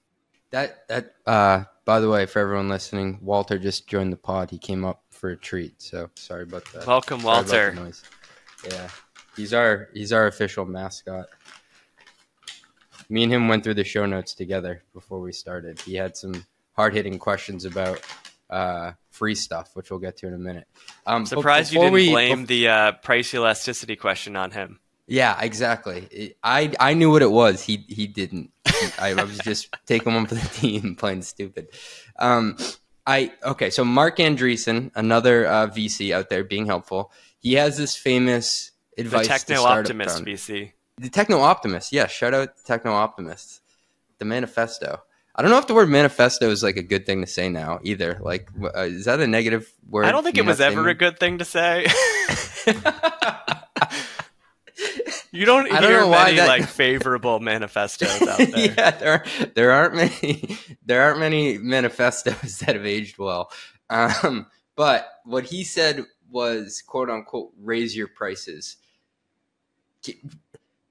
That 0.51 0.87
that 0.89 1.15
uh, 1.25 1.63
by 1.85 1.99
the 1.99 2.09
way, 2.09 2.25
for 2.25 2.39
everyone 2.39 2.69
listening, 2.69 3.19
Walter 3.21 3.57
just 3.57 3.87
joined 3.87 4.13
the 4.13 4.17
pod. 4.17 4.51
He 4.51 4.59
came 4.59 4.85
up 4.85 5.01
for 5.09 5.31
a 5.31 5.37
treat, 5.37 5.81
so 5.81 6.09
sorry 6.15 6.43
about 6.43 6.65
that. 6.73 6.85
Welcome, 6.85 7.21
sorry 7.21 7.75
Walter. 7.75 7.93
Yeah, 8.69 8.89
he's 9.35 9.53
our 9.53 9.89
he's 9.93 10.13
our 10.13 10.27
official 10.27 10.65
mascot. 10.65 11.27
Me 13.09 13.23
and 13.23 13.33
him 13.33 13.47
went 13.47 13.63
through 13.63 13.73
the 13.73 13.83
show 13.83 14.05
notes 14.05 14.33
together 14.35 14.83
before 14.93 15.19
we 15.19 15.31
started. 15.31 15.79
He 15.81 15.95
had 15.95 16.15
some 16.15 16.45
hard 16.73 16.93
hitting 16.93 17.19
questions 17.19 17.65
about 17.65 18.01
uh, 18.49 18.91
free 19.09 19.35
stuff, 19.35 19.71
which 19.73 19.89
we'll 19.89 19.99
get 19.99 20.17
to 20.17 20.27
in 20.27 20.33
a 20.33 20.37
minute. 20.37 20.67
Um, 21.05 21.25
Surprised 21.25 21.73
you 21.73 21.79
didn't 21.79 21.93
we, 21.93 22.09
blame 22.09 22.45
the 22.45 22.67
uh, 22.67 22.91
price 22.93 23.33
elasticity 23.33 23.95
question 23.95 24.35
on 24.35 24.51
him. 24.51 24.79
Yeah, 25.07 25.39
exactly. 25.41 26.35
I 26.43 26.73
I 26.79 26.93
knew 26.93 27.11
what 27.11 27.21
it 27.21 27.31
was. 27.31 27.61
He 27.61 27.85
he 27.87 28.07
didn't. 28.07 28.51
I, 28.99 29.13
was 29.13 29.37
just 29.39 29.75
taking 29.85 30.13
one 30.13 30.25
for 30.25 30.35
the 30.35 30.47
team, 30.49 30.95
playing 30.97 31.23
stupid. 31.23 31.67
Um, 32.17 32.57
I 33.05 33.33
okay. 33.43 33.69
So 33.69 33.83
Marc 33.83 34.17
Andreessen, 34.17 34.91
another 34.95 35.45
uh, 35.45 35.67
VC 35.67 36.13
out 36.13 36.29
there, 36.29 36.43
being 36.43 36.65
helpful. 36.65 37.11
He 37.39 37.53
has 37.55 37.77
this 37.77 37.95
famous 37.97 38.71
advice. 38.97 39.27
The 39.27 39.33
techno 39.33 39.63
optimist 39.63 40.23
VC. 40.23 40.71
The 40.97 41.09
techno 41.09 41.41
optimist. 41.41 41.91
Yeah, 41.91 42.07
shout 42.07 42.33
out 42.33 42.53
techno 42.65 42.93
optimist. 42.93 43.61
The 44.19 44.25
manifesto. 44.25 45.01
I 45.35 45.41
don't 45.41 45.49
know 45.49 45.57
if 45.57 45.67
the 45.67 45.73
word 45.73 45.89
manifesto 45.89 46.49
is 46.49 46.61
like 46.61 46.77
a 46.77 46.83
good 46.83 47.05
thing 47.05 47.21
to 47.21 47.27
say 47.27 47.49
now 47.49 47.79
either. 47.83 48.19
Like, 48.21 48.49
uh, 48.61 48.81
is 48.81 49.05
that 49.05 49.19
a 49.19 49.25
negative 49.25 49.73
word? 49.89 50.05
I 50.05 50.11
don't 50.11 50.23
think 50.23 50.37
it 50.37 50.45
was 50.45 50.61
ever 50.61 50.87
a 50.87 50.93
good 50.93 51.19
thing 51.19 51.39
to 51.39 51.45
say. 51.45 51.87
you 55.31 55.45
don't 55.45 55.65
hear 55.65 55.81
don't 55.81 56.11
many 56.11 56.37
that... 56.37 56.47
like 56.47 56.63
favorable 56.67 57.39
manifestos 57.39 58.21
out 58.21 58.37
there. 58.51 58.73
yeah, 58.77 58.91
there 58.91 59.25
there 59.55 59.71
aren't 59.71 59.95
many 59.95 60.57
there 60.85 61.01
aren't 61.01 61.19
many 61.19 61.57
manifestos 61.57 62.59
that 62.59 62.75
have 62.75 62.85
aged 62.85 63.17
well. 63.17 63.51
Um, 63.89 64.45
but 64.75 65.07
what 65.25 65.45
he 65.45 65.63
said 65.63 66.05
was 66.29 66.83
quote 66.85 67.09
unquote 67.09 67.51
raise 67.59 67.95
your 67.95 68.07
prices 68.07 68.77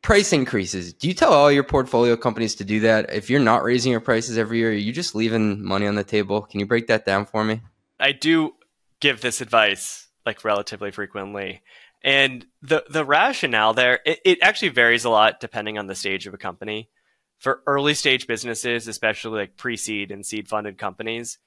price 0.02 0.32
increases. 0.32 0.92
Do 0.92 1.08
you 1.08 1.14
tell 1.14 1.32
all 1.32 1.50
your 1.50 1.62
portfolio 1.62 2.16
companies 2.16 2.56
to 2.56 2.64
do 2.64 2.80
that? 2.80 3.14
If 3.14 3.30
you're 3.30 3.40
not 3.40 3.62
raising 3.62 3.92
your 3.92 4.00
prices 4.00 4.36
every 4.36 4.58
year, 4.58 4.70
are 4.70 4.74
you 4.74 4.92
just 4.92 5.14
leaving 5.14 5.64
money 5.64 5.86
on 5.86 5.94
the 5.94 6.04
table? 6.04 6.42
Can 6.42 6.60
you 6.60 6.66
break 6.66 6.88
that 6.88 7.06
down 7.06 7.24
for 7.24 7.44
me? 7.44 7.62
I 7.98 8.12
do 8.12 8.54
give 9.00 9.20
this 9.20 9.40
advice 9.40 10.08
like 10.26 10.44
relatively 10.44 10.90
frequently. 10.90 11.62
And 12.04 12.44
the 12.60 12.84
the 12.90 13.04
rationale 13.04 13.74
there, 13.74 14.00
it, 14.04 14.18
it 14.24 14.38
actually 14.42 14.70
varies 14.70 15.04
a 15.04 15.10
lot 15.10 15.40
depending 15.40 15.78
on 15.78 15.86
the 15.86 15.94
stage 15.94 16.26
of 16.26 16.34
a 16.34 16.38
company. 16.38 16.90
For 17.38 17.60
early 17.66 17.94
stage 17.94 18.26
businesses, 18.26 18.86
especially 18.86 19.40
like 19.40 19.56
pre-seed 19.56 20.12
and 20.12 20.24
seed 20.24 20.48
funded 20.48 20.78
companies, 20.78 21.38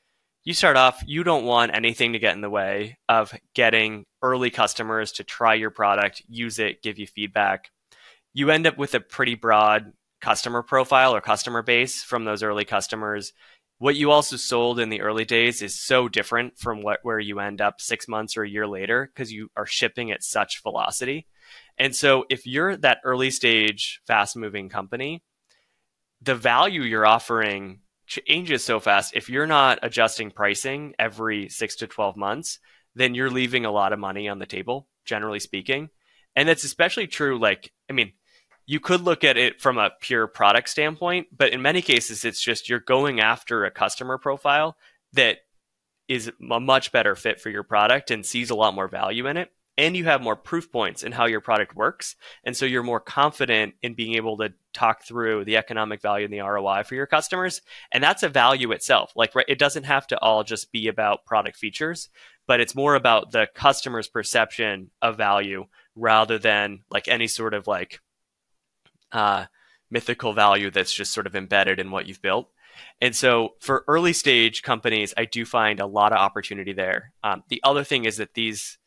you 0.44 0.54
start 0.54 0.76
off, 0.76 1.02
you 1.06 1.24
don't 1.24 1.46
want 1.46 1.74
anything 1.74 2.14
to 2.14 2.20
get 2.20 2.36
in 2.36 2.42
the 2.42 2.50
way 2.50 2.98
of 3.08 3.34
getting 3.54 4.06
early 4.22 4.50
customers 4.50 5.14
to 5.14 5.24
try 5.24 5.54
your 5.54 5.72
product, 5.72 6.22
use 6.28 6.60
it, 6.60 6.82
give 6.82 7.00
you 7.00 7.08
feedback 7.08 7.72
you 8.36 8.52
end 8.52 8.68
up 8.68 8.78
with 8.78 8.94
a 8.94 9.00
pretty 9.00 9.34
broad 9.34 9.94
customer 10.20 10.62
profile 10.62 11.16
or 11.16 11.22
customer 11.22 11.62
base 11.62 12.04
from 12.04 12.26
those 12.26 12.44
early 12.44 12.66
customers. 12.66 13.32
What 13.78 13.96
you 13.96 14.12
also 14.12 14.36
sold 14.36 14.78
in 14.78 14.90
the 14.90 15.02
early 15.02 15.24
days 15.24 15.62
is 15.62 15.80
so 15.80 16.10
different 16.10 16.60
from 16.60 16.84
what 16.84 17.00
where 17.04 17.20
you 17.20 17.40
end 17.40 17.62
up 17.62 17.80
six 17.80 18.10
months 18.10 18.36
or 18.36 18.44
a 18.44 18.50
year 18.50 18.68
later 18.68 19.10
because 19.14 19.32
you 19.32 19.50
are 19.56 19.66
shipping 19.66 20.12
at 20.12 20.22
such 20.22 20.62
velocity. 20.64 21.28
And 21.78 21.96
so 21.96 22.26
if 22.30 22.46
you're 22.46 22.76
that 22.78 23.00
early 23.06 23.32
stage, 23.32 24.02
fast 24.06 24.36
moving 24.36 24.68
company, 24.68 25.24
the 26.22 26.36
value 26.36 26.82
you're 26.82 27.06
offering 27.06 27.80
changes 28.06 28.66
so 28.66 28.82
fast. 28.82 29.16
If 29.16 29.30
you're 29.30 29.48
not 29.48 29.80
adjusting 29.82 30.30
pricing 30.30 30.94
every 31.00 31.48
six 31.48 31.78
to 31.78 31.88
12 31.88 32.18
months, 32.18 32.60
then 32.96 33.16
you're 33.16 33.32
leaving 33.32 33.64
a 33.66 33.72
lot 33.72 33.94
of 33.94 34.00
money 34.00 34.28
on 34.28 34.40
the 34.40 34.46
table, 34.46 34.90
generally 35.06 35.40
speaking. 35.40 35.90
And 36.36 36.50
it's 36.50 36.66
especially 36.66 37.08
true, 37.08 37.40
like, 37.40 37.72
I 37.90 37.94
mean, 37.94 38.12
you 38.66 38.80
could 38.80 39.02
look 39.02 39.24
at 39.24 39.38
it 39.38 39.62
from 39.62 39.78
a 39.78 39.92
pure 40.02 40.28
product 40.28 40.70
standpoint, 40.70 41.28
but 41.36 41.54
in 41.54 41.62
many 41.62 41.82
cases, 41.82 42.26
it's 42.26 42.42
just 42.42 42.70
you're 42.70 42.80
going 42.80 43.20
after 43.20 43.64
a 43.64 43.72
customer 43.72 44.18
profile 44.18 44.76
that 45.14 45.40
is 46.08 46.32
a 46.52 46.60
much 46.60 46.92
better 46.92 47.16
fit 47.16 47.40
for 47.40 47.50
your 47.50 47.64
product 47.64 48.12
and 48.12 48.26
sees 48.26 48.50
a 48.50 48.56
lot 48.56 48.76
more 48.76 48.88
value 48.88 49.28
in 49.28 49.38
it. 49.38 49.52
And 49.78 49.98
you 49.98 50.06
have 50.06 50.22
more 50.22 50.38
proof 50.38 50.72
points 50.72 51.04
in 51.04 51.12
how 51.12 51.26
your 51.26 51.42
product 51.42 51.76
works. 51.76 52.16
And 52.46 52.56
so 52.56 52.66
you're 52.66 52.82
more 52.82 53.02
confident 53.02 53.74
in 53.82 53.94
being 53.94 54.16
able 54.16 54.38
to 54.38 54.54
talk 54.74 55.04
through 55.04 55.44
the 55.44 55.58
economic 55.58 56.02
value 56.02 56.24
and 56.24 56.34
the 56.34 56.40
ROI 56.40 56.84
for 56.84 56.96
your 56.96 57.08
customers. 57.08 57.62
And 57.92 58.02
that's 58.02 58.24
a 58.24 58.30
value 58.30 58.72
itself. 58.72 59.12
Like, 59.18 59.36
right, 59.36 59.46
it 59.50 59.60
doesn't 59.60 59.84
have 59.84 60.08
to 60.08 60.20
all 60.20 60.46
just 60.46 60.72
be 60.72 60.88
about 60.88 61.26
product 61.26 61.58
features, 61.58 62.08
but 62.48 62.62
it's 62.62 62.74
more 62.74 62.96
about 62.96 63.32
the 63.32 63.50
customer's 63.54 64.08
perception 64.08 64.92
of 65.02 65.18
value 65.18 65.66
rather 65.96 66.38
than 66.40 66.84
like 66.90 67.10
any 67.10 67.28
sort 67.28 67.54
of 67.54 67.68
like 67.68 68.00
uh, 69.12 69.46
mythical 69.90 70.34
value 70.34 70.72
that's 70.72 70.94
just 70.94 71.14
sort 71.14 71.28
of 71.28 71.36
embedded 71.36 71.80
in 71.80 71.92
what 71.92 72.08
you've 72.08 72.22
built. 72.22 72.50
And 73.02 73.16
so 73.16 73.50
for 73.60 73.84
early 73.88 74.14
stage 74.14 74.62
companies, 74.62 75.14
I 75.16 75.26
do 75.26 75.46
find 75.46 75.80
a 75.80 75.86
lot 75.86 76.12
of 76.12 76.18
opportunity 76.18 76.74
there. 76.74 77.14
Um, 77.24 77.44
the 77.50 77.62
other 77.64 77.84
thing 77.84 78.06
is 78.06 78.18
that 78.18 78.34
these 78.34 78.78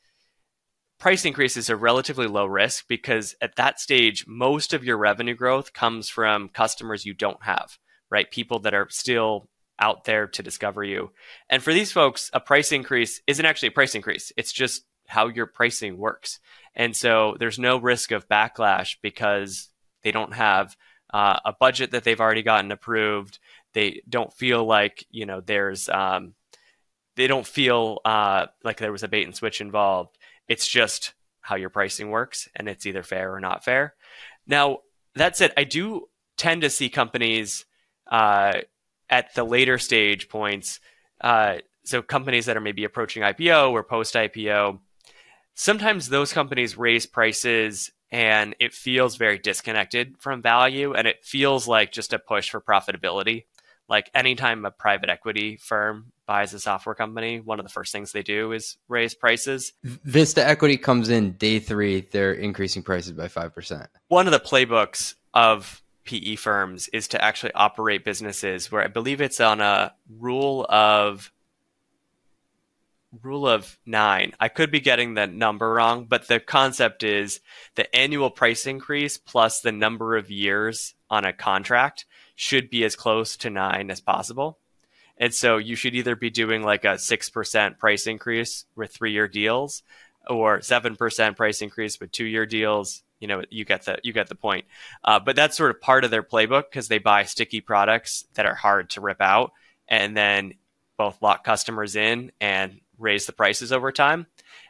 price 0.98 1.24
increases 1.24 1.70
are 1.70 1.76
relatively 1.76 2.26
low 2.26 2.46
risk 2.46 2.86
because 2.88 3.34
at 3.40 3.56
that 3.56 3.80
stage, 3.80 4.24
most 4.26 4.74
of 4.74 4.84
your 4.84 4.98
revenue 4.98 5.34
growth 5.34 5.72
comes 5.72 6.08
from 6.08 6.48
customers 6.48 7.06
you 7.06 7.14
don't 7.14 7.42
have, 7.42 7.78
right? 8.10 8.30
People 8.30 8.58
that 8.60 8.74
are 8.74 8.88
still 8.90 9.48
out 9.78 10.04
there 10.04 10.26
to 10.26 10.42
discover 10.42 10.82
you. 10.82 11.12
And 11.48 11.62
for 11.62 11.72
these 11.72 11.92
folks, 11.92 12.30
a 12.32 12.40
price 12.40 12.72
increase 12.72 13.22
isn't 13.26 13.46
actually 13.46 13.68
a 13.68 13.72
price 13.72 13.94
increase. 13.94 14.32
It's 14.36 14.52
just 14.52 14.82
how 15.06 15.28
your 15.28 15.46
pricing 15.46 15.96
works. 15.96 16.40
And 16.74 16.96
so 16.96 17.36
there's 17.38 17.58
no 17.58 17.78
risk 17.78 18.10
of 18.10 18.28
backlash 18.28 18.96
because 19.02 19.68
they 20.02 20.12
don't 20.12 20.34
have 20.34 20.76
uh, 21.12 21.38
a 21.44 21.52
budget 21.52 21.92
that 21.92 22.04
they've 22.04 22.20
already 22.20 22.42
gotten 22.42 22.70
approved. 22.72 23.38
They 23.74 24.02
don't 24.08 24.32
feel 24.32 24.64
like 24.64 25.06
you 25.10 25.26
know 25.26 25.40
there's 25.40 25.88
um, 25.88 26.34
they 27.16 27.26
don't 27.26 27.46
feel 27.46 28.00
uh, 28.04 28.46
like 28.64 28.78
there 28.78 28.92
was 28.92 29.02
a 29.02 29.08
bait 29.08 29.24
and 29.24 29.34
switch 29.34 29.60
involved. 29.60 30.16
It's 30.46 30.66
just 30.66 31.14
how 31.40 31.56
your 31.56 31.70
pricing 31.70 32.10
works, 32.10 32.48
and 32.54 32.68
it's 32.68 32.86
either 32.86 33.02
fair 33.02 33.34
or 33.34 33.40
not 33.40 33.64
fair. 33.64 33.94
Now 34.46 34.78
that 35.14 35.36
said, 35.36 35.52
I 35.56 35.64
do 35.64 36.08
tend 36.36 36.62
to 36.62 36.70
see 36.70 36.88
companies 36.88 37.64
uh, 38.10 38.52
at 39.10 39.34
the 39.34 39.44
later 39.44 39.78
stage 39.78 40.28
points. 40.28 40.80
Uh, 41.20 41.56
so 41.84 42.02
companies 42.02 42.46
that 42.46 42.56
are 42.56 42.60
maybe 42.60 42.84
approaching 42.84 43.22
IPO 43.22 43.72
or 43.72 43.82
post 43.82 44.14
IPO, 44.14 44.78
sometimes 45.54 46.08
those 46.08 46.32
companies 46.32 46.78
raise 46.78 47.06
prices 47.06 47.90
and 48.10 48.54
it 48.58 48.72
feels 48.72 49.16
very 49.16 49.38
disconnected 49.38 50.16
from 50.18 50.42
value 50.42 50.94
and 50.94 51.06
it 51.06 51.24
feels 51.24 51.68
like 51.68 51.92
just 51.92 52.12
a 52.12 52.18
push 52.18 52.50
for 52.50 52.60
profitability. 52.60 53.44
Like 53.88 54.10
anytime 54.14 54.64
a 54.64 54.70
private 54.70 55.08
equity 55.08 55.56
firm 55.56 56.12
buys 56.26 56.52
a 56.52 56.60
software 56.60 56.94
company 56.94 57.40
one 57.40 57.58
of 57.58 57.64
the 57.64 57.72
first 57.72 57.90
things 57.90 58.12
they 58.12 58.22
do 58.22 58.52
is 58.52 58.76
raise 58.86 59.14
prices. 59.14 59.72
Vista 59.82 60.46
equity 60.46 60.76
comes 60.76 61.08
in 61.08 61.32
day 61.32 61.58
three 61.58 62.02
they're 62.10 62.32
increasing 62.32 62.82
prices 62.82 63.12
by 63.12 63.28
5% 63.28 63.88
one 64.08 64.26
of 64.26 64.32
the 64.32 64.40
playbooks 64.40 65.14
of 65.32 65.82
pe 66.04 66.36
firms 66.36 66.88
is 66.88 67.08
to 67.08 67.22
actually 67.22 67.52
operate 67.52 68.02
businesses 68.02 68.72
where 68.72 68.82
i 68.82 68.86
believe 68.86 69.20
it's 69.20 69.40
on 69.40 69.60
a 69.60 69.92
rule 70.18 70.64
of 70.70 71.30
rule 73.22 73.48
of 73.48 73.78
nine. 73.86 74.32
I 74.38 74.48
could 74.48 74.70
be 74.70 74.80
getting 74.80 75.14
the 75.14 75.26
number 75.26 75.72
wrong, 75.72 76.04
but 76.04 76.28
the 76.28 76.40
concept 76.40 77.02
is 77.02 77.40
the 77.74 77.94
annual 77.94 78.30
price 78.30 78.66
increase 78.66 79.16
plus 79.16 79.60
the 79.60 79.72
number 79.72 80.16
of 80.16 80.30
years 80.30 80.94
on 81.10 81.24
a 81.24 81.32
contract 81.32 82.04
should 82.34 82.70
be 82.70 82.84
as 82.84 82.96
close 82.96 83.36
to 83.38 83.50
nine 83.50 83.90
as 83.90 84.00
possible. 84.00 84.58
And 85.16 85.34
so 85.34 85.56
you 85.56 85.74
should 85.74 85.94
either 85.94 86.14
be 86.14 86.30
doing 86.30 86.62
like 86.62 86.84
a 86.84 86.94
6% 86.94 87.78
price 87.78 88.06
increase 88.06 88.66
with 88.76 88.92
three 88.92 89.12
year 89.12 89.26
deals 89.26 89.82
or 90.28 90.58
7% 90.60 91.36
price 91.36 91.62
increase 91.62 91.98
with 91.98 92.12
two 92.12 92.26
year 92.26 92.46
deals. 92.46 93.02
You 93.18 93.26
know, 93.26 93.42
you 93.50 93.64
get 93.64 93.84
the 93.84 93.98
you 94.04 94.12
get 94.12 94.28
the 94.28 94.36
point. 94.36 94.66
Uh, 95.02 95.18
but 95.18 95.34
that's 95.34 95.56
sort 95.56 95.72
of 95.72 95.80
part 95.80 96.04
of 96.04 96.12
their 96.12 96.22
playbook 96.22 96.64
because 96.70 96.86
they 96.86 96.98
buy 96.98 97.24
sticky 97.24 97.60
products 97.60 98.24
that 98.34 98.46
are 98.46 98.54
hard 98.54 98.90
to 98.90 99.00
rip 99.00 99.20
out, 99.20 99.50
and 99.88 100.16
then 100.16 100.54
both 100.96 101.20
lock 101.20 101.42
customers 101.42 101.96
in 101.96 102.30
and 102.40 102.80
raise 102.98 103.26
the 103.26 103.32
prices 103.32 103.72
over 103.72 103.92
time. 103.92 104.26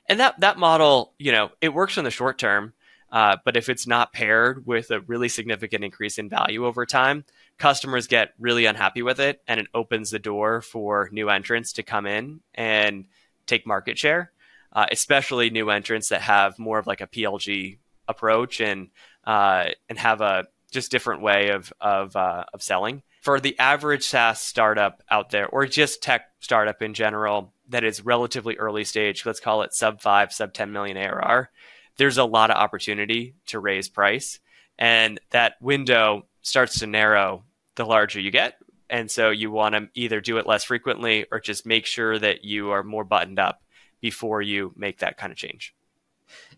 And 0.09 0.21
that 0.21 0.41
that 0.41 0.59
model, 0.59 1.14
you 1.19 1.33
know, 1.33 1.51
it 1.61 1.75
works 1.75 1.99
in 1.99 2.05
the 2.05 2.11
short 2.11 2.38
term, 2.38 2.73
uh, 3.11 3.37
but 3.45 3.57
if 3.57 3.69
it's 3.69 3.87
not 3.87 4.12
paired 4.12 4.67
with 4.67 4.91
a 4.91 5.01
really 5.01 5.29
significant 5.29 5.85
increase 5.85 6.19
in 6.19 6.29
value 6.29 6.67
over 6.67 6.85
time, 6.85 7.25
customers 7.59 8.07
get 8.07 8.35
really 8.38 8.67
unhappy 8.67 9.03
with 9.03 9.21
it, 9.21 9.41
and 9.49 9.61
it 9.61 9.67
opens 9.75 10.11
the 10.11 10.19
door 10.19 10.61
for 10.61 11.09
new 11.12 11.29
entrants 11.29 11.73
to 11.75 11.83
come 11.83 12.07
in 12.07 12.41
and 12.55 13.07
take 13.47 13.67
market 13.67 13.99
share, 13.99 14.33
uh, 14.73 14.87
especially 14.93 15.51
new 15.51 15.71
entrants 15.71 16.11
that 16.11 16.23
have 16.23 16.59
more 16.59 16.79
of 16.79 16.87
like 16.87 17.01
a 17.01 17.07
PLG 17.07 17.79
approach 18.07 18.61
and 18.61 18.88
uh, 19.25 19.67
and 19.88 19.99
have 19.99 20.21
a 20.21 20.47
just 20.71 20.91
different 20.91 21.23
way 21.23 21.51
of 21.51 21.73
of 21.81 22.14
uh, 22.14 22.45
of 22.53 22.62
selling. 22.62 23.03
For 23.23 23.41
the 23.41 23.59
average 23.59 24.05
SaaS 24.05 24.41
startup 24.41 25.03
out 25.11 25.31
there, 25.31 25.47
or 25.49 25.67
just 25.67 26.03
tech 26.03 26.29
startup 26.41 26.83
in 26.83 26.95
general, 26.95 27.53
that 27.69 27.85
is 27.85 28.05
relatively 28.05 28.57
early 28.57 28.85
stage, 28.85 29.27
let's 29.27 29.41
call 29.41 29.63
it 29.63 29.75
sub 29.75 30.01
five, 30.01 30.33
sub 30.33 30.53
10 30.53 30.73
million 30.73 30.97
ARR, 30.97 31.51
there's 31.97 32.19
a 32.19 32.25
lot 32.25 32.51
of 32.51 32.57
opportunity 32.57 33.35
to 33.47 33.59
raise 33.59 33.89
price. 33.89 34.41
And 34.79 35.21
that 35.31 35.55
window 35.61 36.27
starts 36.43 36.79
to 36.81 36.87
narrow 36.87 37.45
the 37.75 37.85
larger 37.85 38.21
you 38.21 38.31
get. 38.31 38.59
And 38.89 39.11
so 39.11 39.31
you 39.31 39.51
want 39.51 39.75
to 39.75 39.89
either 39.95 40.21
do 40.21 40.39
it 40.39 40.47
less 40.47 40.65
frequently 40.65 41.27
or 41.31 41.41
just 41.41 41.67
make 41.67 41.85
sure 41.85 42.19
that 42.19 42.45
you 42.45 42.71
are 42.71 42.83
more 42.83 43.05
buttoned 43.05 43.39
up 43.39 43.63
before 44.01 44.41
you 44.41 44.73
make 44.77 45.01
that 45.01 45.19
kind 45.19 45.31
of 45.33 45.37
change. 45.37 45.75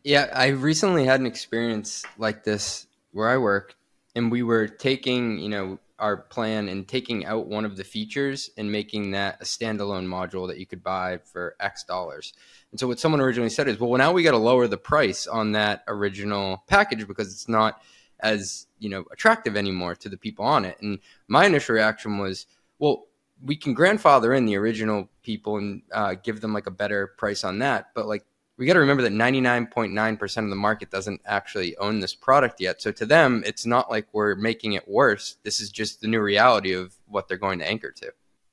Yeah, 0.05 0.29
I 0.33 0.49
recently 0.49 1.05
had 1.05 1.21
an 1.21 1.27
experience 1.27 2.05
like 2.19 2.45
this 2.45 2.87
where 3.13 3.29
I 3.29 3.39
work, 3.39 3.75
and 4.15 4.31
we 4.31 4.43
were 4.43 4.69
taking, 4.69 5.39
you 5.39 5.49
know, 5.49 5.79
our 6.01 6.17
plan 6.17 6.69
and 6.69 6.89
taking 6.89 7.25
out 7.27 7.47
one 7.47 7.65
of 7.65 7.77
the 7.77 7.85
features 7.85 8.51
and 8.57 8.73
making 8.73 9.13
that 9.13 9.41
a 9.41 9.45
standalone 9.45 10.07
module 10.07 10.49
that 10.49 10.59
you 10.59 10.67
could 10.67 10.83
buy 10.83 11.19
for 11.19 11.55
X 11.61 11.85
dollars. 11.85 12.33
And 12.71 12.81
so 12.81 12.87
what 12.87 12.99
someone 12.99 13.21
originally 13.21 13.51
said 13.51 13.69
is, 13.69 13.79
well, 13.79 13.97
now 13.97 14.13
we 14.13 14.23
got 14.23 14.33
to 14.33 14.39
lower 14.39 14.67
the 14.67 14.77
price 14.77 15.27
on 15.27 15.53
that 15.53 15.85
original 15.87 16.65
package 16.67 17.07
because 17.07 17.33
it's 17.33 17.49
not 17.49 17.81
as 18.21 18.67
you 18.79 18.89
know 18.89 19.05
attractive 19.13 19.57
anymore 19.57 19.95
to 19.95 20.09
the 20.09 20.17
people 20.17 20.45
on 20.45 20.65
it. 20.65 20.81
And 20.81 20.99
my 21.29 21.47
initial 21.47 21.75
reaction 21.75 22.19
was, 22.19 22.47
well, 22.79 23.07
we 23.43 23.57
can 23.57 23.75
grandfather 23.75 24.35
in 24.35 24.47
the 24.47 24.57
original 24.57 25.09
people 25.23 25.57
and 25.57 25.83
uh, 25.93 26.15
give 26.23 26.41
them 26.41 26.53
like 26.53 26.67
a 26.67 26.71
better 26.71 27.09
price 27.19 27.45
on 27.45 27.59
that, 27.61 27.91
but 27.95 28.07
like 28.07 28.25
we 28.61 28.67
got 28.67 28.75
to 28.75 28.81
remember 28.81 29.03
that 29.03 29.13
99.9% 29.13 30.45
of 30.45 30.51
the 30.51 30.55
market 30.55 30.91
doesn't 30.91 31.23
actually 31.25 31.79
own 31.79 31.99
this 31.99 32.15
product 32.15 32.61
yet. 32.61 32.83
So 32.83 32.93
to 32.93 33.07
them, 33.07 33.43
it's 33.47 33.65
not 33.65 33.91
like 33.91 34.07
we're 34.13 34.35
making 34.35 34.75
it 34.75 34.87
worse. 34.87 35.39
This 35.45 35.61
is 35.61 35.71
just 35.71 36.03
the 36.03 36.09
new 36.09 36.21
reality 36.21 36.75
of 36.75 36.95
what 37.07 37.27
they're 37.27 37.39
going 37.39 37.61
to 37.61 37.67
anchor 37.67 37.91
to. 37.91 38.13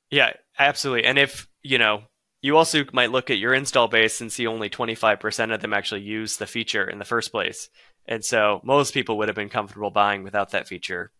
Yeah, 0.09 0.31
absolutely. 0.57 1.03
And 1.03 1.19
if, 1.19 1.49
you 1.61 1.77
know, 1.77 2.03
you 2.41 2.55
also 2.55 2.85
might 2.93 3.11
look 3.11 3.29
at 3.29 3.37
your 3.37 3.53
install 3.53 3.89
base 3.89 4.21
and 4.21 4.31
see 4.31 4.47
only 4.47 4.69
25% 4.69 5.53
of 5.53 5.59
them 5.59 5.73
actually 5.73 6.01
use 6.01 6.37
the 6.37 6.47
feature 6.47 6.89
in 6.89 6.99
the 6.99 7.05
first 7.05 7.31
place. 7.31 7.69
And 8.05 8.23
so 8.23 8.61
most 8.63 8.93
people 8.93 9.17
would 9.17 9.27
have 9.27 9.35
been 9.35 9.49
comfortable 9.49 9.91
buying 9.91 10.23
without 10.23 10.51
that 10.51 10.69
feature 10.69 11.11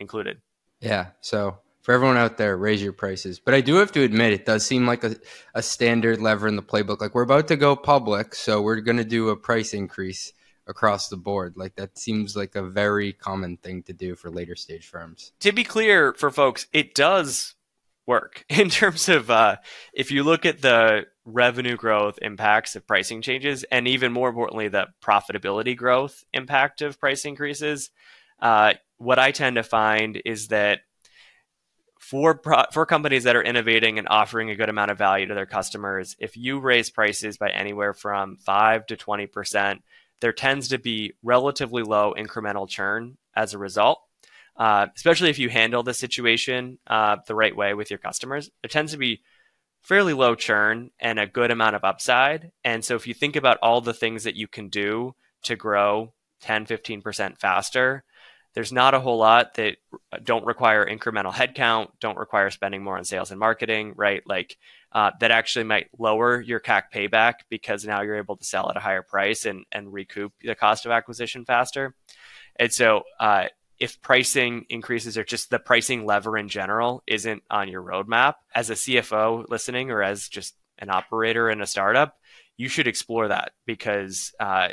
included. 0.00 0.40
Yeah. 0.80 1.10
So 1.20 1.58
for 1.82 1.92
everyone 1.92 2.16
out 2.16 2.38
there, 2.38 2.56
raise 2.56 2.82
your 2.82 2.92
prices. 2.92 3.38
But 3.38 3.54
I 3.54 3.60
do 3.60 3.74
have 3.74 3.92
to 3.92 4.02
admit, 4.02 4.32
it 4.32 4.46
does 4.46 4.64
seem 4.64 4.86
like 4.86 5.04
a, 5.04 5.16
a 5.54 5.62
standard 5.62 6.20
lever 6.20 6.48
in 6.48 6.56
the 6.56 6.62
playbook. 6.62 7.00
Like 7.00 7.14
we're 7.14 7.22
about 7.22 7.48
to 7.48 7.56
go 7.56 7.76
public, 7.76 8.34
so 8.34 8.62
we're 8.62 8.80
going 8.80 8.96
to 8.96 9.04
do 9.04 9.28
a 9.28 9.36
price 9.36 9.74
increase 9.74 10.32
across 10.66 11.08
the 11.08 11.16
board. 11.16 11.54
Like 11.56 11.74
that 11.76 11.98
seems 11.98 12.36
like 12.36 12.54
a 12.54 12.62
very 12.62 13.12
common 13.12 13.56
thing 13.56 13.82
to 13.84 13.92
do 13.92 14.14
for 14.14 14.30
later 14.30 14.54
stage 14.54 14.86
firms. 14.86 15.32
To 15.40 15.52
be 15.52 15.64
clear 15.64 16.14
for 16.14 16.30
folks, 16.30 16.66
it 16.72 16.94
does 16.94 17.54
work 18.06 18.44
in 18.48 18.70
terms 18.70 19.08
of 19.08 19.30
uh, 19.30 19.56
if 19.92 20.10
you 20.10 20.22
look 20.22 20.46
at 20.46 20.62
the 20.62 21.06
revenue 21.24 21.76
growth 21.76 22.18
impacts 22.22 22.76
of 22.76 22.86
pricing 22.86 23.22
changes, 23.22 23.64
and 23.64 23.86
even 23.88 24.12
more 24.12 24.28
importantly, 24.28 24.68
the 24.68 24.86
profitability 25.02 25.76
growth 25.76 26.24
impact 26.32 26.82
of 26.82 26.98
price 26.98 27.24
increases. 27.24 27.90
Uh, 28.40 28.74
what 28.98 29.18
I 29.18 29.30
tend 29.30 29.56
to 29.56 29.62
find 29.62 30.20
is 30.24 30.48
that 30.48 30.80
for 32.02 32.34
pro- 32.34 32.64
for 32.72 32.84
companies 32.84 33.24
that 33.24 33.36
are 33.36 33.42
innovating 33.42 33.96
and 33.96 34.08
offering 34.10 34.50
a 34.50 34.56
good 34.56 34.68
amount 34.68 34.90
of 34.90 34.98
value 34.98 35.26
to 35.26 35.34
their 35.34 35.46
customers, 35.46 36.16
if 36.18 36.36
you 36.36 36.58
raise 36.58 36.90
prices 36.90 37.38
by 37.38 37.48
anywhere 37.48 37.94
from 37.94 38.36
5 38.38 38.86
to 38.86 38.96
20%, 38.96 39.78
there 40.20 40.32
tends 40.32 40.68
to 40.68 40.78
be 40.78 41.12
relatively 41.22 41.84
low 41.84 42.12
incremental 42.18 42.68
churn 42.68 43.18
as 43.36 43.54
a 43.54 43.58
result. 43.58 44.00
Uh, 44.56 44.88
especially 44.96 45.30
if 45.30 45.38
you 45.38 45.48
handle 45.48 45.82
the 45.82 45.94
situation 45.94 46.78
uh, 46.88 47.16
the 47.26 47.36
right 47.36 47.56
way 47.56 47.72
with 47.72 47.88
your 47.88 47.98
customers, 47.98 48.50
there 48.62 48.68
tends 48.68 48.92
to 48.92 48.98
be 48.98 49.22
fairly 49.80 50.12
low 50.12 50.34
churn 50.34 50.90
and 50.98 51.18
a 51.18 51.26
good 51.26 51.52
amount 51.52 51.76
of 51.76 51.84
upside. 51.84 52.50
And 52.64 52.84
so 52.84 52.96
if 52.96 53.06
you 53.06 53.14
think 53.14 53.36
about 53.36 53.58
all 53.62 53.80
the 53.80 53.94
things 53.94 54.24
that 54.24 54.36
you 54.36 54.48
can 54.48 54.68
do 54.68 55.14
to 55.44 55.56
grow 55.56 56.12
10, 56.42 56.66
15% 56.66 57.38
faster, 57.38 58.04
there's 58.54 58.72
not 58.72 58.94
a 58.94 59.00
whole 59.00 59.18
lot 59.18 59.54
that 59.54 59.76
don't 60.22 60.44
require 60.44 60.84
incremental 60.84 61.32
headcount, 61.32 61.88
don't 62.00 62.18
require 62.18 62.50
spending 62.50 62.82
more 62.82 62.98
on 62.98 63.04
sales 63.04 63.30
and 63.30 63.40
marketing, 63.40 63.94
right? 63.96 64.22
Like 64.26 64.58
uh, 64.92 65.12
that 65.20 65.30
actually 65.30 65.64
might 65.64 65.88
lower 65.98 66.40
your 66.40 66.60
CAC 66.60 66.84
payback 66.94 67.34
because 67.48 67.84
now 67.84 68.02
you're 68.02 68.16
able 68.16 68.36
to 68.36 68.44
sell 68.44 68.68
at 68.68 68.76
a 68.76 68.80
higher 68.80 69.02
price 69.02 69.46
and, 69.46 69.64
and 69.72 69.92
recoup 69.92 70.32
the 70.42 70.54
cost 70.54 70.84
of 70.84 70.92
acquisition 70.92 71.44
faster. 71.44 71.94
And 72.56 72.72
so, 72.72 73.04
uh, 73.18 73.46
if 73.78 74.00
pricing 74.00 74.64
increases 74.68 75.18
or 75.18 75.24
just 75.24 75.50
the 75.50 75.58
pricing 75.58 76.06
lever 76.06 76.38
in 76.38 76.48
general 76.48 77.02
isn't 77.04 77.42
on 77.50 77.66
your 77.66 77.82
roadmap, 77.82 78.34
as 78.54 78.70
a 78.70 78.74
CFO 78.74 79.44
listening 79.48 79.90
or 79.90 80.04
as 80.04 80.28
just 80.28 80.54
an 80.78 80.88
operator 80.88 81.50
in 81.50 81.60
a 81.60 81.66
startup, 81.66 82.16
you 82.56 82.68
should 82.68 82.86
explore 82.86 83.26
that 83.26 83.52
because 83.66 84.32
uh, 84.38 84.68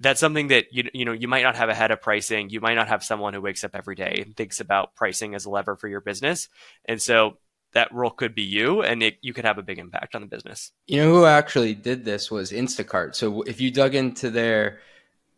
that's 0.00 0.20
something 0.20 0.48
that 0.48 0.72
you 0.72 0.88
you 0.92 1.04
know 1.04 1.12
you 1.12 1.28
might 1.28 1.42
not 1.42 1.56
have 1.56 1.68
a 1.68 1.74
head 1.74 1.90
of 1.90 2.00
pricing. 2.00 2.50
You 2.50 2.60
might 2.60 2.74
not 2.74 2.88
have 2.88 3.04
someone 3.04 3.34
who 3.34 3.40
wakes 3.40 3.64
up 3.64 3.72
every 3.74 3.94
day 3.94 4.22
and 4.24 4.36
thinks 4.36 4.60
about 4.60 4.94
pricing 4.94 5.34
as 5.34 5.44
a 5.44 5.50
lever 5.50 5.76
for 5.76 5.88
your 5.88 6.00
business, 6.00 6.48
and 6.84 7.00
so 7.00 7.38
that 7.72 7.92
role 7.92 8.10
could 8.10 8.34
be 8.34 8.42
you, 8.42 8.82
and 8.82 9.02
it, 9.02 9.18
you 9.20 9.34
could 9.34 9.44
have 9.44 9.58
a 9.58 9.62
big 9.62 9.78
impact 9.78 10.14
on 10.14 10.22
the 10.22 10.26
business. 10.26 10.72
You 10.86 11.02
know 11.02 11.10
who 11.10 11.24
actually 11.26 11.74
did 11.74 12.04
this 12.04 12.30
was 12.30 12.50
Instacart. 12.50 13.14
So 13.14 13.42
if 13.42 13.60
you 13.60 13.70
dug 13.70 13.94
into 13.94 14.30
their 14.30 14.78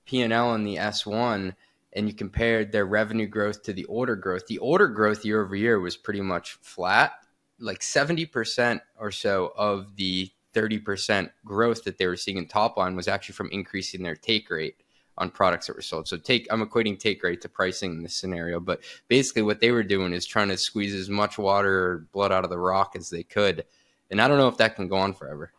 P 0.06 0.22
and 0.22 0.32
L 0.32 0.50
on 0.50 0.64
the 0.64 0.78
S 0.78 1.04
one 1.04 1.54
and 1.92 2.06
you 2.06 2.14
compared 2.14 2.70
their 2.70 2.86
revenue 2.86 3.26
growth 3.26 3.64
to 3.64 3.72
the 3.72 3.84
order 3.84 4.14
growth, 4.14 4.46
the 4.46 4.58
order 4.58 4.88
growth 4.88 5.24
year 5.24 5.42
over 5.42 5.56
year 5.56 5.80
was 5.80 5.96
pretty 5.96 6.20
much 6.20 6.52
flat. 6.62 7.12
Like 7.58 7.80
70% 7.80 8.80
or 8.96 9.10
so 9.10 9.52
of 9.56 9.96
the 9.96 10.30
30% 10.54 11.30
growth 11.44 11.84
that 11.84 11.98
they 11.98 12.06
were 12.06 12.16
seeing 12.16 12.38
in 12.38 12.46
top 12.46 12.76
line 12.76 12.96
was 12.96 13.08
actually 13.08 13.34
from 13.34 13.50
increasing 13.50 14.02
their 14.02 14.16
take 14.16 14.50
rate 14.50 14.76
on 15.18 15.30
products 15.30 15.66
that 15.66 15.76
were 15.76 15.82
sold. 15.82 16.08
So 16.08 16.16
take 16.16 16.46
I'm 16.50 16.64
equating 16.64 16.98
take 16.98 17.22
rate 17.22 17.40
to 17.42 17.48
pricing 17.48 17.92
in 17.92 18.02
this 18.02 18.16
scenario, 18.16 18.60
but 18.60 18.80
basically 19.08 19.42
what 19.42 19.60
they 19.60 19.72
were 19.72 19.82
doing 19.82 20.12
is 20.12 20.24
trying 20.24 20.48
to 20.48 20.56
squeeze 20.56 20.94
as 20.94 21.10
much 21.10 21.38
water 21.38 21.86
or 21.86 22.06
blood 22.12 22.32
out 22.32 22.44
of 22.44 22.50
the 22.50 22.58
rock 22.58 22.94
as 22.96 23.10
they 23.10 23.24
could. 23.24 23.64
And 24.10 24.22
I 24.22 24.28
don't 24.28 24.38
know 24.38 24.48
if 24.48 24.56
that 24.58 24.76
can 24.76 24.88
go 24.88 24.96
on 24.96 25.12
forever. 25.12 25.52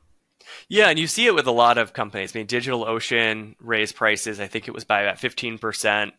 Yeah, 0.67 0.89
and 0.89 0.97
you 0.97 1.07
see 1.07 1.27
it 1.27 1.35
with 1.35 1.45
a 1.45 1.51
lot 1.51 1.77
of 1.77 1.93
companies. 1.93 2.35
I 2.35 2.39
mean, 2.39 2.47
DigitalOcean 2.47 3.55
raised 3.59 3.95
prices, 3.95 4.39
I 4.39 4.47
think 4.47 4.67
it 4.67 4.73
was 4.73 4.85
by 4.85 5.01
about 5.01 5.17
15%. 5.17 6.11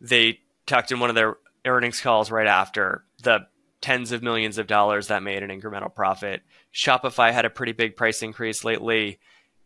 They 0.00 0.40
talked 0.66 0.92
in 0.92 1.00
one 1.00 1.08
of 1.08 1.16
their 1.16 1.36
earnings 1.64 2.00
calls 2.00 2.30
right 2.30 2.46
after 2.46 3.04
the 3.22 3.46
tens 3.80 4.12
of 4.12 4.22
millions 4.22 4.58
of 4.58 4.66
dollars 4.66 5.08
that 5.08 5.22
made 5.22 5.42
an 5.42 5.50
incremental 5.50 5.94
profit. 5.94 6.42
Shopify 6.74 7.32
had 7.32 7.44
a 7.44 7.50
pretty 7.50 7.72
big 7.72 7.96
price 7.96 8.22
increase 8.22 8.64
lately. 8.64 9.18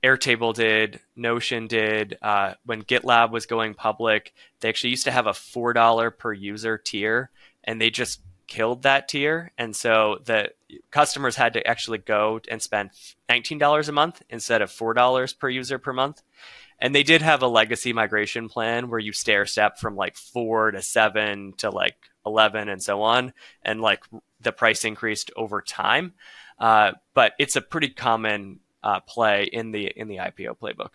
Airtable 0.04 0.52
did, 0.52 1.00
Notion 1.14 1.66
did. 1.66 2.18
Uh, 2.20 2.54
when 2.66 2.82
GitLab 2.82 3.30
was 3.30 3.46
going 3.46 3.74
public, 3.74 4.32
they 4.60 4.68
actually 4.68 4.90
used 4.90 5.04
to 5.04 5.12
have 5.12 5.26
a 5.26 5.30
$4 5.30 6.18
per 6.18 6.32
user 6.32 6.76
tier, 6.76 7.30
and 7.64 7.80
they 7.80 7.90
just 7.90 8.20
killed 8.48 8.82
that 8.82 9.08
tier. 9.08 9.52
And 9.56 9.74
so 9.74 10.18
the 10.24 10.50
customers 10.90 11.36
had 11.36 11.54
to 11.54 11.66
actually 11.66 11.98
go 11.98 12.40
and 12.50 12.60
spend 12.60 12.90
$19 13.30 13.88
a 13.88 13.92
month 13.92 14.22
instead 14.28 14.60
of 14.60 14.70
$4 14.70 15.38
per 15.38 15.48
user 15.48 15.78
per 15.78 15.92
month. 15.92 16.22
And 16.78 16.94
they 16.94 17.04
did 17.04 17.22
have 17.22 17.42
a 17.42 17.46
legacy 17.46 17.92
migration 17.92 18.48
plan 18.48 18.90
where 18.90 18.98
you 18.98 19.12
stair 19.12 19.46
step 19.46 19.78
from 19.78 19.94
like 19.94 20.16
four 20.16 20.72
to 20.72 20.82
seven 20.82 21.54
to 21.58 21.70
like 21.70 21.96
11 22.26 22.68
and 22.68 22.82
so 22.82 23.02
on. 23.02 23.32
And 23.62 23.80
like 23.80 24.04
the 24.40 24.52
price 24.52 24.84
increased 24.84 25.30
over 25.36 25.60
time. 25.60 26.14
Uh, 26.58 26.92
but 27.14 27.32
it's 27.38 27.56
a 27.56 27.60
pretty 27.60 27.88
common 27.88 28.60
uh, 28.82 29.00
play 29.00 29.44
in 29.44 29.72
the 29.72 29.86
in 29.86 30.08
the 30.08 30.16
IPO 30.16 30.58
playbook. 30.58 30.90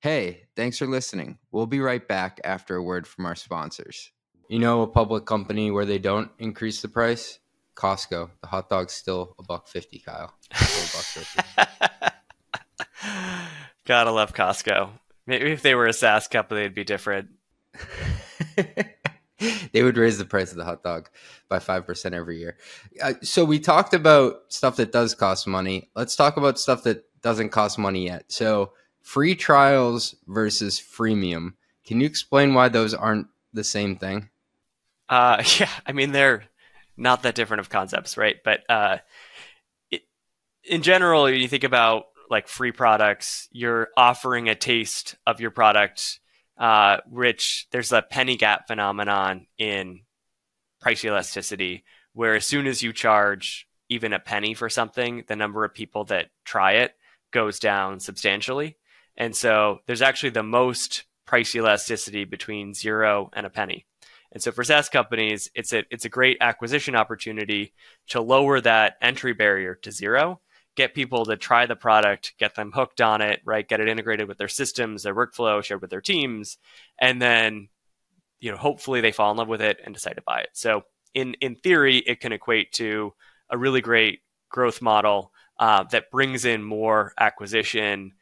Hey, 0.00 0.44
thanks 0.56 0.78
for 0.78 0.86
listening. 0.86 1.38
We'll 1.50 1.66
be 1.66 1.80
right 1.80 2.06
back 2.06 2.40
after 2.44 2.76
a 2.76 2.82
word 2.82 3.06
from 3.06 3.26
our 3.26 3.36
sponsors. 3.36 4.10
You 4.48 4.58
know 4.58 4.82
a 4.82 4.86
public 4.86 5.26
company 5.26 5.70
where 5.70 5.86
they 5.86 5.98
don't 5.98 6.30
increase 6.38 6.82
the 6.82 6.88
price? 6.88 7.38
Costco. 7.76 8.30
The 8.40 8.46
hot 8.48 8.68
dog's 8.68 8.92
still 8.92 9.34
a 9.38 9.42
buck 9.42 9.68
fifty, 9.68 9.98
Kyle. 9.98 10.34
Gotta 13.84 14.10
love 14.10 14.34
Costco. 14.34 14.90
Maybe 15.26 15.52
if 15.52 15.62
they 15.62 15.74
were 15.74 15.86
a 15.86 15.92
SaaS 15.92 16.28
company, 16.28 16.60
it'd 16.62 16.74
be 16.74 16.84
different. 16.84 17.30
they 19.72 19.82
would 19.82 19.96
raise 19.96 20.18
the 20.18 20.24
price 20.24 20.50
of 20.50 20.58
the 20.58 20.64
hot 20.64 20.82
dog 20.82 21.08
by 21.48 21.58
5% 21.58 22.12
every 22.12 22.38
year. 22.38 22.56
Uh, 23.02 23.14
so 23.22 23.44
we 23.44 23.58
talked 23.58 23.94
about 23.94 24.42
stuff 24.48 24.76
that 24.76 24.92
does 24.92 25.14
cost 25.14 25.46
money. 25.46 25.90
Let's 25.94 26.16
talk 26.16 26.36
about 26.36 26.58
stuff 26.58 26.82
that 26.84 27.04
doesn't 27.22 27.50
cost 27.50 27.78
money 27.78 28.06
yet. 28.06 28.24
So 28.28 28.72
free 29.02 29.34
trials 29.34 30.14
versus 30.26 30.80
freemium. 30.80 31.54
Can 31.84 32.00
you 32.00 32.06
explain 32.06 32.54
why 32.54 32.68
those 32.68 32.94
aren't 32.94 33.26
the 33.52 33.64
same 33.64 33.96
thing? 33.96 34.28
Uh, 35.08 35.42
yeah, 35.58 35.70
I 35.86 35.92
mean 35.92 36.12
they're 36.12 36.44
not 36.96 37.22
that 37.22 37.34
different 37.34 37.60
of 37.60 37.68
concepts, 37.68 38.16
right? 38.16 38.36
But 38.44 38.68
uh, 38.68 38.98
it, 39.90 40.02
in 40.64 40.82
general, 40.82 41.28
you 41.28 41.48
think 41.48 41.64
about 41.64 42.06
like 42.30 42.48
free 42.48 42.72
products, 42.72 43.48
you're 43.52 43.88
offering 43.96 44.48
a 44.48 44.54
taste 44.54 45.16
of 45.26 45.40
your 45.40 45.50
product 45.50 46.20
uh, 46.58 46.98
which 47.08 47.66
there's 47.70 47.92
a 47.92 48.02
penny 48.02 48.36
gap 48.36 48.66
phenomenon 48.66 49.46
in 49.58 50.00
price 50.80 51.04
elasticity, 51.04 51.84
where 52.12 52.34
as 52.34 52.46
soon 52.46 52.66
as 52.66 52.82
you 52.82 52.92
charge 52.92 53.68
even 53.88 54.12
a 54.12 54.18
penny 54.18 54.54
for 54.54 54.68
something, 54.68 55.24
the 55.28 55.36
number 55.36 55.64
of 55.64 55.74
people 55.74 56.04
that 56.04 56.30
try 56.44 56.72
it 56.72 56.94
goes 57.30 57.58
down 57.58 58.00
substantially. 58.00 58.76
And 59.16 59.34
so 59.36 59.80
there's 59.86 60.02
actually 60.02 60.30
the 60.30 60.42
most 60.42 61.04
price 61.26 61.54
elasticity 61.54 62.24
between 62.24 62.74
zero 62.74 63.30
and 63.32 63.46
a 63.46 63.50
penny. 63.50 63.86
And 64.32 64.42
so 64.42 64.50
for 64.50 64.64
SaaS 64.64 64.88
companies, 64.88 65.50
it's 65.54 65.72
a 65.72 65.84
it's 65.90 66.06
a 66.06 66.10
great 66.10 66.38
acquisition 66.40 66.96
opportunity 66.96 67.74
to 68.08 68.20
lower 68.20 68.60
that 68.60 68.96
entry 69.02 69.34
barrier 69.34 69.74
to 69.82 69.92
zero 69.92 70.40
get 70.76 70.94
people 70.94 71.24
to 71.26 71.36
try 71.36 71.66
the 71.66 71.76
product, 71.76 72.34
get 72.38 72.54
them 72.54 72.72
hooked 72.72 73.00
on 73.00 73.20
it, 73.20 73.40
right? 73.44 73.68
Get 73.68 73.80
it 73.80 73.88
integrated 73.88 74.28
with 74.28 74.38
their 74.38 74.48
systems, 74.48 75.02
their 75.02 75.14
workflow, 75.14 75.62
shared 75.62 75.80
with 75.80 75.90
their 75.90 76.00
teams, 76.00 76.58
and 76.98 77.20
then 77.20 77.68
you 78.40 78.50
know 78.50 78.56
hopefully 78.56 79.00
they 79.00 79.12
fall 79.12 79.30
in 79.30 79.36
love 79.36 79.48
with 79.48 79.62
it 79.62 79.80
and 79.84 79.94
decide 79.94 80.16
to 80.16 80.22
buy 80.22 80.40
it. 80.40 80.50
So 80.52 80.82
in 81.14 81.34
in 81.34 81.56
theory, 81.56 81.98
it 81.98 82.20
can 82.20 82.32
equate 82.32 82.72
to 82.72 83.12
a 83.50 83.58
really 83.58 83.80
great 83.80 84.20
growth 84.50 84.80
model 84.82 85.32
uh, 85.58 85.84
that 85.84 86.10
brings 86.10 86.44
in 86.44 86.62
more 86.62 87.12
acquisition, 87.18 88.12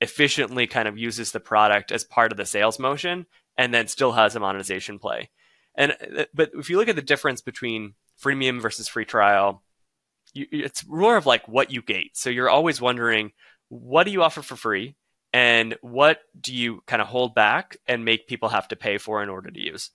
efficiently 0.00 0.66
kind 0.66 0.88
of 0.88 0.98
uses 0.98 1.32
the 1.32 1.40
product 1.40 1.92
as 1.92 2.04
part 2.04 2.32
of 2.32 2.38
the 2.38 2.46
sales 2.46 2.78
motion, 2.78 3.26
and 3.56 3.72
then 3.72 3.88
still 3.88 4.12
has 4.12 4.36
a 4.36 4.40
monetization 4.40 4.98
play. 4.98 5.30
And 5.74 5.92
uh, 5.92 6.24
but 6.34 6.50
if 6.54 6.68
you 6.68 6.76
look 6.76 6.88
at 6.88 6.96
the 6.96 7.02
difference 7.02 7.40
between 7.40 7.94
freemium 8.22 8.60
versus 8.60 8.88
free 8.88 9.04
trial 9.04 9.62
you, 10.36 10.46
it's 10.52 10.86
more 10.86 11.16
of 11.16 11.26
like 11.26 11.48
what 11.48 11.70
you 11.70 11.82
gate. 11.82 12.16
So 12.16 12.30
you're 12.30 12.50
always 12.50 12.80
wondering, 12.80 13.32
what 13.68 14.04
do 14.04 14.10
you 14.10 14.22
offer 14.22 14.42
for 14.42 14.56
free? 14.56 14.96
And 15.32 15.76
what 15.82 16.20
do 16.40 16.54
you 16.54 16.82
kind 16.86 17.02
of 17.02 17.08
hold 17.08 17.34
back 17.34 17.76
and 17.86 18.04
make 18.04 18.28
people 18.28 18.48
have 18.48 18.68
to 18.68 18.76
pay 18.76 18.98
for 18.98 19.22
in 19.22 19.28
order 19.28 19.50
to 19.50 19.60
use? 19.60 19.90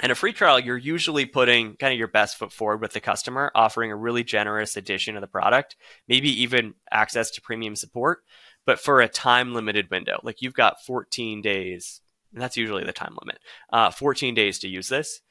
And 0.00 0.12
a 0.12 0.14
free 0.14 0.34
trial, 0.34 0.60
you're 0.60 0.76
usually 0.76 1.24
putting 1.24 1.76
kind 1.76 1.92
of 1.92 1.98
your 1.98 2.08
best 2.08 2.36
foot 2.36 2.52
forward 2.52 2.82
with 2.82 2.92
the 2.92 3.00
customer, 3.00 3.50
offering 3.54 3.90
a 3.90 3.96
really 3.96 4.22
generous 4.22 4.76
addition 4.76 5.16
of 5.16 5.22
the 5.22 5.26
product, 5.26 5.76
maybe 6.06 6.42
even 6.42 6.74
access 6.90 7.30
to 7.30 7.40
premium 7.40 7.76
support, 7.76 8.18
but 8.66 8.78
for 8.78 9.00
a 9.00 9.08
time 9.08 9.54
limited 9.54 9.90
window. 9.90 10.20
Like 10.22 10.42
you've 10.42 10.52
got 10.52 10.84
14 10.84 11.40
days, 11.40 12.02
and 12.34 12.42
that's 12.42 12.58
usually 12.58 12.84
the 12.84 12.92
time 12.92 13.16
limit, 13.22 13.38
uh, 13.72 13.90
14 13.90 14.34
days 14.34 14.58
to 14.58 14.68
use 14.68 14.88
this. 14.88 15.22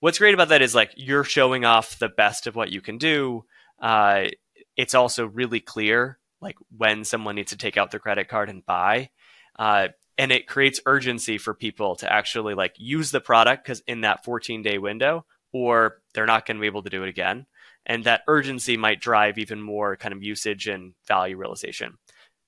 What's 0.00 0.18
great 0.18 0.34
about 0.34 0.48
that 0.48 0.62
is 0.62 0.74
like 0.74 0.92
you're 0.96 1.24
showing 1.24 1.64
off 1.64 1.98
the 2.00 2.08
best 2.08 2.48
of 2.48 2.56
what 2.56 2.72
you 2.72 2.80
can 2.80 2.98
do. 2.98 3.44
Uh, 3.80 4.26
it's 4.76 4.94
also 4.94 5.26
really 5.26 5.60
clear 5.60 6.18
like 6.40 6.56
when 6.76 7.04
someone 7.04 7.34
needs 7.34 7.50
to 7.50 7.58
take 7.58 7.76
out 7.76 7.90
their 7.90 8.00
credit 8.00 8.28
card 8.28 8.48
and 8.48 8.64
buy. 8.64 9.10
Uh, 9.58 9.88
and 10.18 10.32
it 10.32 10.48
creates 10.48 10.80
urgency 10.84 11.38
for 11.38 11.54
people 11.54 11.94
to 11.96 12.12
actually 12.12 12.54
like 12.54 12.74
use 12.76 13.10
the 13.10 13.20
product 13.20 13.64
because 13.64 13.82
in 13.86 14.02
that 14.02 14.24
14 14.24 14.62
day 14.62 14.78
window 14.78 15.24
or 15.52 15.98
they're 16.12 16.26
not 16.26 16.44
going 16.44 16.56
to 16.56 16.60
be 16.60 16.66
able 16.66 16.82
to 16.82 16.90
do 16.90 17.04
it 17.04 17.08
again 17.08 17.46
and 17.86 18.04
that 18.04 18.22
urgency 18.28 18.76
might 18.76 19.00
drive 19.00 19.38
even 19.38 19.62
more 19.62 19.96
kind 19.96 20.12
of 20.12 20.22
usage 20.22 20.66
and 20.66 20.92
value 21.06 21.36
realization 21.36 21.96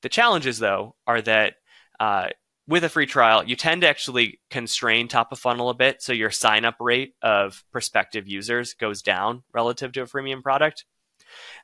the 0.03 0.09
challenges 0.09 0.59
though 0.59 0.95
are 1.07 1.23
that 1.23 1.55
uh, 1.99 2.29
with 2.67 2.85
a 2.85 2.89
free 2.89 3.07
trial 3.07 3.43
you 3.45 3.57
tend 3.57 3.81
to 3.83 3.89
actually 3.89 4.41
constrain 4.51 5.09
top 5.09 5.33
of 5.33 5.39
funnel 5.39 5.71
a 5.71 5.75
bit 5.75 6.03
so 6.03 6.13
your 6.13 6.31
sign 6.31 6.65
up 6.65 6.77
rate 6.81 7.15
of 7.23 7.65
prospective 7.73 8.29
users 8.29 8.75
goes 8.75 9.01
down 9.01 9.43
relative 9.55 9.93
to 9.93 10.03
a 10.03 10.07
freemium 10.07 10.43
product 10.43 10.85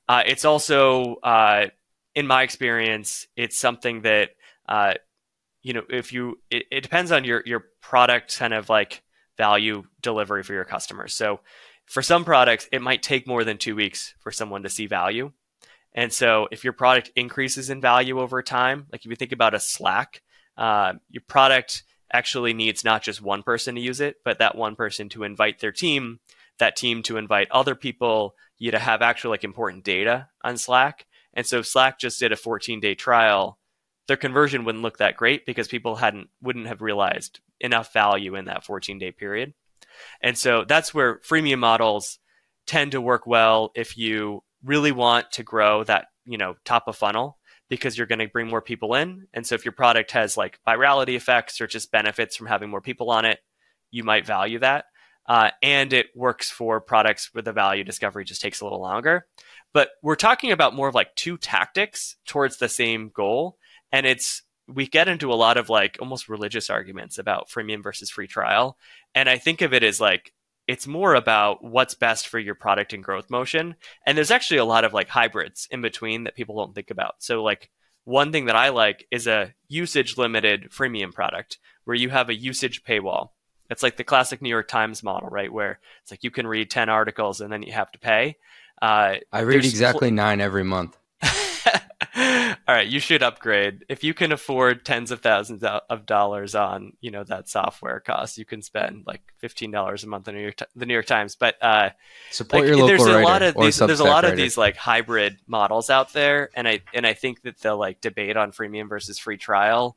uh, 0.09 0.23
it's 0.27 0.45
also, 0.45 1.17
uh, 1.17 1.67
in 2.15 2.27
my 2.27 2.43
experience, 2.43 3.27
it's 3.37 3.59
something 3.59 4.03
that 4.03 4.31
uh, 4.69 4.95
you 5.63 5.73
know 5.73 5.83
if 5.89 6.13
you 6.13 6.39
it, 6.51 6.65
it, 6.71 6.81
depends 6.83 7.13
on 7.13 7.25
your 7.25 7.43
your 7.45 7.65
product 7.81 8.37
kind 8.39 8.55
of 8.55 8.69
like 8.69 9.03
value 9.37 9.85
delivery 10.01 10.43
for 10.43 10.55
your 10.55 10.65
customers. 10.65 11.15
So 11.15 11.41
for 11.87 12.03
some 12.03 12.25
products, 12.25 12.69
it 12.73 12.83
might 12.83 13.03
take 13.03 13.27
more 13.27 13.45
than 13.45 13.59
two 13.59 13.77
weeks 13.77 14.15
for 14.21 14.33
someone 14.33 14.63
to 14.63 14.69
see 14.69 14.87
value. 14.87 15.33
And 15.93 16.13
so 16.13 16.49
if 16.51 16.65
your 16.65 16.73
product 16.73 17.11
increases 17.17 17.71
in 17.71 17.81
value 17.81 18.21
over 18.21 18.43
time, 18.43 18.87
like 18.93 19.05
if 19.05 19.11
you 19.11 19.17
think 19.17 19.33
about 19.33 19.55
a 19.55 19.61
Slack, 19.61 20.23
uh, 20.57 20.95
your 21.11 21.23
product 21.27 21.85
actually 22.13 22.55
needs 22.55 22.85
not 22.85 23.03
just 23.03 23.23
one 23.23 23.43
person 23.43 23.75
to 23.75 23.81
use 23.81 24.01
it, 24.01 24.17
but 24.25 24.39
that 24.39 24.57
one 24.57 24.77
person 24.77 25.09
to 25.11 25.25
invite 25.25 25.61
their 25.61 25.73
team, 25.73 26.21
that 26.59 26.77
team 26.77 27.03
to 27.05 27.17
invite 27.17 27.51
other 27.51 27.75
people, 27.75 28.35
you 28.59 28.71
to 28.71 28.79
have 28.79 29.03
actual 29.03 29.31
like 29.31 29.45
important 29.45 29.85
data 29.85 30.29
on 30.43 30.57
Slack. 30.57 31.07
And 31.35 31.47
so 31.47 31.63
Slack 31.63 31.99
just 31.99 32.19
did 32.19 32.33
a 32.33 32.37
14 32.37 32.81
day 32.81 32.95
trial. 32.95 33.59
Their 34.09 34.17
conversion 34.17 34.65
wouldn't 34.65 34.83
look 34.83 34.99
that 34.99 35.17
great 35.17 35.45
because 35.47 35.69
people 35.69 35.97
hadn't 35.97 36.29
wouldn't 36.41 36.67
have 36.67 36.81
realized 36.81 37.41
enough 37.61 37.93
value 37.93 38.35
in 38.35 38.47
that 38.47 38.65
14 38.65 38.99
day 38.99 39.13
period. 39.13 39.55
And 40.21 40.37
so 40.37 40.65
that's 40.65 40.95
where 40.95 41.19
freemium 41.21 41.59
models 41.59 42.19
tend 42.67 42.93
to 42.93 43.01
work 43.01 43.27
well 43.27 43.71
if 43.75 43.97
you 43.97 44.43
really 44.65 44.93
want 44.93 45.33
to 45.33 45.43
grow 45.43 45.85
that, 45.85 46.07
you 46.25 46.39
know, 46.39 46.57
top 46.65 46.89
of 46.89 46.97
funnel 46.97 47.39
because 47.69 47.97
you're 47.97 48.07
going 48.07 48.19
to 48.19 48.29
bring 48.29 48.49
more 48.49 48.63
people 48.63 48.95
in. 48.95 49.27
And 49.33 49.47
so 49.47 49.55
if 49.55 49.65
your 49.65 49.73
product 49.73 50.13
has 50.13 50.37
like 50.37 50.61
virality 50.67 51.17
effects 51.17 51.61
or 51.61 51.67
just 51.67 51.91
benefits 51.91 52.37
from 52.37 52.47
having 52.47 52.71
more 52.71 52.81
people 52.81 53.11
on 53.11 53.25
it, 53.25 53.39
you 53.91 54.05
might 54.05 54.27
value 54.27 54.59
that. 54.61 54.87
Uh, 55.29 55.51
and 55.63 55.93
it 55.93 56.07
works 56.15 56.51
for 56.51 56.81
products 56.81 57.31
where 57.33 57.43
the 57.43 57.53
value 57.53 57.85
discovery 57.85 58.25
just 58.25 58.41
takes 58.41 58.61
a 58.61 58.65
little 58.65 58.81
longer. 58.81 59.27
But 59.73 59.91
we're 60.03 60.17
talking 60.17 60.53
about 60.53 60.75
more 60.75 60.89
of 60.89 60.95
like 60.95 61.15
two 61.17 61.37
tactics 61.37 62.17
towards 62.27 62.57
the 62.57 62.69
same 62.69 63.11
goal. 63.15 63.59
And 63.93 64.07
it's, 64.07 64.43
we 64.69 64.87
get 64.87 65.09
into 65.09 65.33
a 65.33 65.35
lot 65.35 65.57
of 65.57 65.69
like 65.69 65.97
almost 66.01 66.29
religious 66.29 66.71
arguments 66.71 67.19
about 67.19 67.49
freemium 67.49 67.83
versus 67.83 68.11
free 68.11 68.27
trial. 68.27 68.79
And 69.15 69.29
I 69.29 69.39
think 69.39 69.63
of 69.63 69.73
it 69.73 69.83
as 69.83 70.01
like 70.01 70.33
it's 70.67 70.87
more 70.87 71.15
about 71.15 71.63
what's 71.63 71.95
best 71.95 72.27
for 72.29 72.39
your 72.39 72.55
product 72.55 72.93
and 72.93 73.03
growth 73.03 73.31
motion. 73.31 73.77
And 74.05 74.17
there's 74.17 74.31
actually 74.33 74.59
a 74.59 74.65
lot 74.65 74.85
of 74.85 74.93
like 74.93 75.09
hybrids 75.09 75.69
in 75.71 75.81
between 75.81 76.25
that 76.25 76.35
people 76.35 76.57
don't 76.57 76.75
think 76.75 76.91
about. 76.91 77.15
So 77.19 77.43
like 77.43 77.71
one 78.05 78.33
thing 78.33 78.47
that 78.47 78.57
I 78.57 78.71
like 78.71 79.07
is 79.11 79.27
a 79.27 79.55
usage 79.69 80.17
limited 80.17 80.71
freemium 80.71 81.13
product 81.13 81.59
where 81.85 81.97
you 81.97 82.09
have 82.11 82.29
a 82.29 82.35
usage 82.35 82.83
paywall. 82.83 83.31
It's 83.71 83.83
like 83.83 83.97
the 83.97 84.05
classic 84.05 84.43
New 84.43 84.49
York 84.49 84.69
Times 84.69 85.03
model, 85.03 85.29
right? 85.29 85.53
Where 85.53 85.79
it's 86.03 86.11
like 86.11 86.25
you 86.25 86.31
can 86.31 86.47
read 86.47 86.71
10 86.71 86.89
articles 86.89 87.41
and 87.41 87.53
then 87.53 87.63
you 87.63 87.73
have 87.73 87.91
to 87.93 87.99
pay. 87.99 88.37
Uh, 88.81 89.17
I 89.33 89.41
read 89.41 89.65
exactly 89.65 90.09
pl- 90.09 90.17
nine 90.17 90.41
every 90.41 90.65
month. 90.65 90.97
All 92.69 92.75
right, 92.75 92.87
you 92.87 92.99
should 92.99 93.23
upgrade. 93.23 93.85
If 93.89 94.05
you 94.05 94.13
can 94.13 94.33
afford 94.33 94.85
tens 94.85 95.11
of 95.11 95.21
thousands 95.21 95.63
of 95.63 96.05
dollars 96.05 96.55
on, 96.55 96.93
you 97.01 97.11
know, 97.11 97.25
that 97.25 97.49
software 97.49 98.01
cost, 98.01 98.39
you 98.39 98.45
can 98.45 98.61
spend 98.61 99.05
like 99.07 99.23
fifteen 99.39 99.71
dollars 99.71 100.05
a 100.05 100.09
month 100.09 100.29
on 100.29 100.35
New 100.35 100.41
York, 100.41 100.57
the 100.75 100.85
New 100.85 100.93
York 100.93 101.07
Times. 101.07 101.37
But 101.37 101.57
uh, 101.63 101.91
support 102.31 102.63
like, 102.63 102.69
your 102.69 102.77
local 102.79 103.05
there's 103.05 103.17
a 103.17 103.21
lot 103.21 103.43
of 103.43 103.55
these, 103.55 103.79
there's 103.79 104.01
a 104.01 104.05
lot 104.05 104.25
writer. 104.25 104.33
of 104.33 104.37
these 104.37 104.59
like 104.59 104.77
hybrid 104.77 105.39
models 105.47 105.91
out 105.91 106.13
there, 106.13 106.51
and 106.55 106.67
I 106.67 106.81
and 106.93 107.07
I 107.07 107.15
think 107.15 107.43
that 107.43 107.61
the 107.61 107.75
like 107.75 108.01
debate 108.01 108.37
on 108.37 108.53
freemium 108.53 108.89
versus 108.89 109.19
free 109.19 109.39
trial 109.39 109.97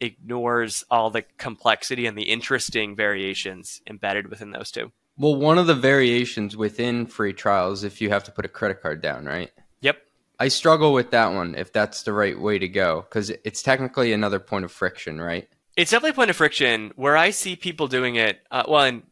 ignores 0.00 0.84
all 0.90 1.10
the 1.10 1.22
complexity 1.38 2.06
and 2.06 2.16
the 2.16 2.30
interesting 2.30 2.96
variations 2.96 3.80
embedded 3.86 4.28
within 4.28 4.50
those 4.50 4.70
two. 4.70 4.92
Well, 5.18 5.36
one 5.36 5.58
of 5.58 5.66
the 5.66 5.74
variations 5.74 6.56
within 6.56 7.06
free 7.06 7.32
trials, 7.32 7.84
if 7.84 8.00
you 8.00 8.08
have 8.08 8.24
to 8.24 8.32
put 8.32 8.44
a 8.44 8.48
credit 8.48 8.80
card 8.80 9.02
down, 9.02 9.26
right? 9.26 9.50
Yep. 9.82 9.98
I 10.38 10.48
struggle 10.48 10.94
with 10.94 11.10
that 11.10 11.32
one 11.32 11.54
if 11.54 11.72
that's 11.72 12.02
the 12.04 12.12
right 12.12 12.38
way 12.38 12.58
to 12.58 12.68
go 12.68 13.02
because 13.02 13.28
it's 13.28 13.62
technically 13.62 14.12
another 14.12 14.40
point 14.40 14.64
of 14.64 14.72
friction, 14.72 15.20
right? 15.20 15.46
It's 15.76 15.90
definitely 15.90 16.10
a 16.10 16.14
point 16.14 16.30
of 16.30 16.36
friction 16.36 16.92
where 16.96 17.16
I 17.16 17.30
see 17.30 17.54
people 17.54 17.86
doing 17.86 18.16
it. 18.16 18.40
Uh, 18.50 18.64
well, 18.66 18.84
and 18.84 19.02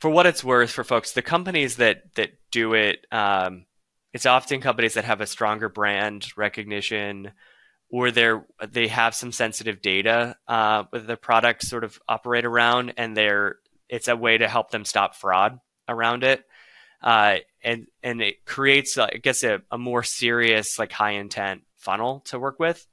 for 0.00 0.10
what 0.10 0.26
it's 0.26 0.42
worth, 0.42 0.70
for 0.70 0.82
folks, 0.82 1.12
the 1.12 1.22
companies 1.22 1.76
that 1.76 2.14
that 2.16 2.32
do 2.50 2.74
it, 2.74 3.06
um, 3.12 3.66
it's 4.12 4.26
often 4.26 4.60
companies 4.60 4.94
that 4.94 5.04
have 5.04 5.20
a 5.20 5.26
stronger 5.26 5.68
brand 5.68 6.36
recognition, 6.36 7.30
or 7.92 8.10
they're 8.10 8.44
they 8.68 8.88
have 8.88 9.14
some 9.14 9.30
sensitive 9.30 9.80
data 9.80 10.36
uh, 10.48 10.82
with 10.90 11.06
the 11.06 11.16
product 11.16 11.62
sort 11.62 11.84
of 11.84 12.00
operate 12.08 12.44
around, 12.44 12.94
and 12.96 13.16
they're 13.16 13.58
it's 13.88 14.08
a 14.08 14.16
way 14.16 14.36
to 14.38 14.48
help 14.48 14.72
them 14.72 14.84
stop 14.84 15.14
fraud 15.14 15.60
around 15.88 16.24
it 16.24 16.44
uh, 17.02 17.36
and 17.62 17.86
and 18.02 18.22
it 18.22 18.44
creates, 18.44 18.96
I 18.96 19.18
guess, 19.22 19.42
a, 19.42 19.60
a, 19.70 19.78
more 19.78 20.02
serious, 20.02 20.78
like 20.78 20.92
high 20.92 21.12
intent 21.12 21.62
funnel 21.76 22.20
to 22.26 22.38
work 22.38 22.60
with. 22.60 22.86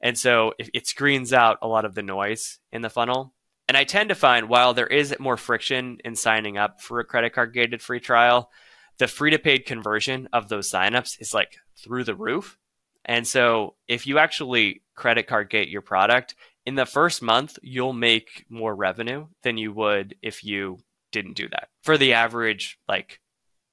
And 0.00 0.18
so 0.18 0.52
it, 0.58 0.70
it 0.74 0.86
screens 0.86 1.32
out 1.32 1.58
a 1.62 1.68
lot 1.68 1.84
of 1.84 1.94
the 1.94 2.02
noise 2.02 2.58
in 2.72 2.82
the 2.82 2.90
funnel. 2.90 3.32
And 3.68 3.76
I 3.76 3.84
tend 3.84 4.10
to 4.10 4.14
find 4.14 4.48
while 4.48 4.74
there 4.74 4.86
is 4.86 5.14
more 5.18 5.36
friction 5.36 5.98
in 6.04 6.16
signing 6.16 6.58
up 6.58 6.82
for 6.82 7.00
a 7.00 7.04
credit 7.04 7.32
card 7.32 7.54
gated 7.54 7.80
free 7.80 8.00
trial, 8.00 8.50
the 8.98 9.06
free 9.06 9.30
to 9.30 9.38
paid 9.38 9.66
conversion 9.66 10.28
of 10.32 10.48
those 10.48 10.70
signups 10.70 11.20
is 11.20 11.32
like 11.32 11.56
through 11.76 12.04
the 12.04 12.14
roof. 12.14 12.58
And 13.04 13.26
so 13.26 13.74
if 13.88 14.06
you 14.06 14.18
actually 14.18 14.82
credit 14.94 15.26
card 15.26 15.50
gate 15.50 15.68
your 15.68 15.82
product 15.82 16.34
in 16.66 16.74
the 16.74 16.86
first 16.86 17.22
month, 17.22 17.58
you'll 17.62 17.92
make 17.92 18.46
more 18.48 18.74
revenue 18.74 19.26
than 19.42 19.58
you 19.58 19.72
would 19.72 20.16
if 20.22 20.44
you 20.44 20.78
didn't 21.12 21.36
do 21.36 21.48
that 21.48 21.68
for 21.82 21.96
the 21.96 22.14
average 22.14 22.78
like 22.88 23.20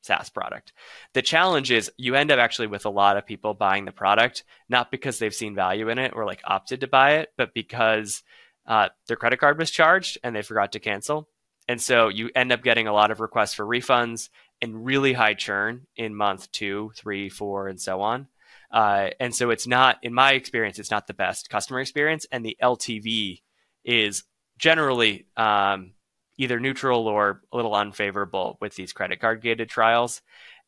SaaS 0.02 0.30
product. 0.30 0.74
The 1.14 1.22
challenge 1.22 1.72
is 1.72 1.92
you 1.98 2.16
end 2.16 2.32
up 2.32 2.40
actually 2.40 2.68
with 2.68 2.86
a 2.86 2.90
lot 2.90 3.18
of 3.18 3.26
people 3.26 3.54
buying 3.54 3.86
the 3.86 3.92
product, 3.92 4.44
not 4.68 4.92
because 4.92 5.20
they've 5.20 5.34
seen 5.34 5.56
value 5.56 5.90
in 5.90 6.00
it 6.00 6.14
or 6.16 6.26
like 6.26 6.42
opted 6.44 6.82
to 6.82 6.88
buy 6.88 7.16
it, 7.16 7.30
but 7.38 7.54
because 7.54 8.24
uh, 8.66 8.90
their 9.08 9.18
credit 9.18 9.40
card 9.40 9.58
was 9.58 9.72
charged 9.72 10.18
and 10.24 10.36
they 10.36 10.42
forgot 10.42 10.72
to 10.74 10.80
cancel. 10.80 11.28
And 11.68 11.82
so 11.82 12.10
you 12.10 12.30
end 12.36 12.52
up 12.52 12.64
getting 12.64 12.88
a 12.88 12.94
lot 12.94 13.12
of 13.12 13.20
requests 13.20 13.54
for 13.54 13.66
refunds 13.66 14.30
and 14.62 14.86
really 14.86 15.14
high 15.14 15.34
churn 15.34 15.88
in 15.96 16.16
month 16.16 16.52
two, 16.52 16.92
three, 16.96 17.30
four, 17.30 17.68
and 17.68 17.80
so 17.80 18.02
on. 18.02 18.28
Uh, 18.72 19.10
and 19.20 19.36
so 19.36 19.50
it's 19.50 19.68
not, 19.68 19.98
in 20.02 20.14
my 20.14 20.34
experience, 20.34 20.80
it's 20.80 20.92
not 20.92 21.08
the 21.08 21.14
best 21.14 21.50
customer 21.50 21.80
experience. 21.80 22.26
And 22.32 22.46
the 22.46 22.58
LTV 22.62 23.42
is 23.84 24.24
generally 24.58 25.26
um, 25.36 25.92
either 26.38 26.60
neutral 26.60 27.08
or 27.08 27.42
a 27.52 27.56
little 27.56 27.76
unfavorable 27.76 28.58
with 28.62 28.76
these 28.76 28.94
credit 28.94 29.20
card 29.20 29.42
gated 29.42 29.70
trials. 29.70 30.22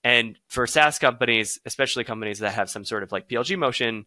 And 0.04 0.38
for 0.50 0.68
SaaS 0.68 1.00
companies, 1.00 1.60
especially 1.66 2.04
companies 2.04 2.39
that 2.39 2.54
have 2.54 2.70
some 2.70 2.84
sort 2.84 3.04
of 3.04 3.12
like 3.12 3.30
PLG 3.30 3.58
motion, 3.58 4.06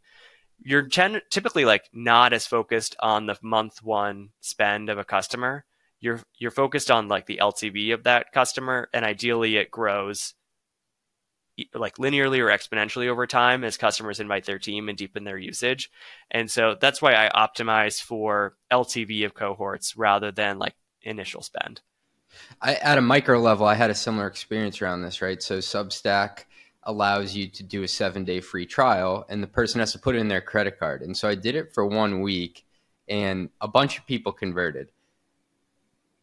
you're 0.62 0.88
ten- 0.88 1.22
typically 1.30 1.64
like 1.64 1.88
not 1.92 2.32
as 2.32 2.46
focused 2.46 2.96
on 3.00 3.26
the 3.26 3.38
month 3.42 3.82
one 3.82 4.30
spend 4.40 4.90
of 4.90 4.98
a 4.98 5.04
customer. 5.04 5.64
You're 6.00 6.20
you're 6.38 6.50
focused 6.50 6.90
on 6.90 7.08
like 7.08 7.26
the 7.26 7.38
LTV 7.42 7.94
of 7.94 8.04
that 8.04 8.32
customer, 8.32 8.88
and 8.92 9.04
ideally 9.04 9.56
it 9.56 9.70
grows 9.70 10.34
like 11.74 11.96
linearly 11.96 12.38
or 12.38 12.48
exponentially 12.48 13.08
over 13.08 13.26
time 13.26 13.64
as 13.64 13.76
customers 13.76 14.20
invite 14.20 14.44
their 14.44 14.58
team 14.58 14.88
and 14.88 14.98
deepen 14.98 15.24
their 15.24 15.38
usage. 15.38 15.90
And 16.30 16.50
so 16.50 16.76
that's 16.78 17.00
why 17.00 17.14
I 17.14 17.30
optimize 17.34 18.00
for 18.00 18.56
LTV 18.70 19.24
of 19.24 19.34
cohorts 19.34 19.96
rather 19.96 20.30
than 20.30 20.58
like 20.58 20.74
initial 21.02 21.42
spend. 21.42 21.80
I, 22.60 22.74
at 22.74 22.98
a 22.98 23.02
micro 23.02 23.38
level, 23.38 23.66
I 23.66 23.74
had 23.74 23.90
a 23.90 23.94
similar 23.94 24.26
experience 24.26 24.82
around 24.82 25.02
this, 25.02 25.22
right? 25.22 25.42
So 25.42 25.58
Substack 25.58 26.44
allows 26.82 27.34
you 27.34 27.48
to 27.48 27.62
do 27.62 27.82
a 27.82 27.88
seven 27.88 28.24
day 28.24 28.40
free 28.40 28.66
trial, 28.66 29.24
and 29.28 29.42
the 29.42 29.48
person 29.48 29.80
has 29.80 29.92
to 29.92 29.98
put 29.98 30.16
in 30.16 30.28
their 30.28 30.40
credit 30.40 30.78
card. 30.78 31.02
And 31.02 31.16
so 31.16 31.28
I 31.28 31.34
did 31.34 31.54
it 31.54 31.72
for 31.72 31.86
one 31.86 32.20
week, 32.20 32.64
and 33.08 33.50
a 33.60 33.68
bunch 33.68 33.98
of 33.98 34.06
people 34.06 34.32
converted. 34.32 34.90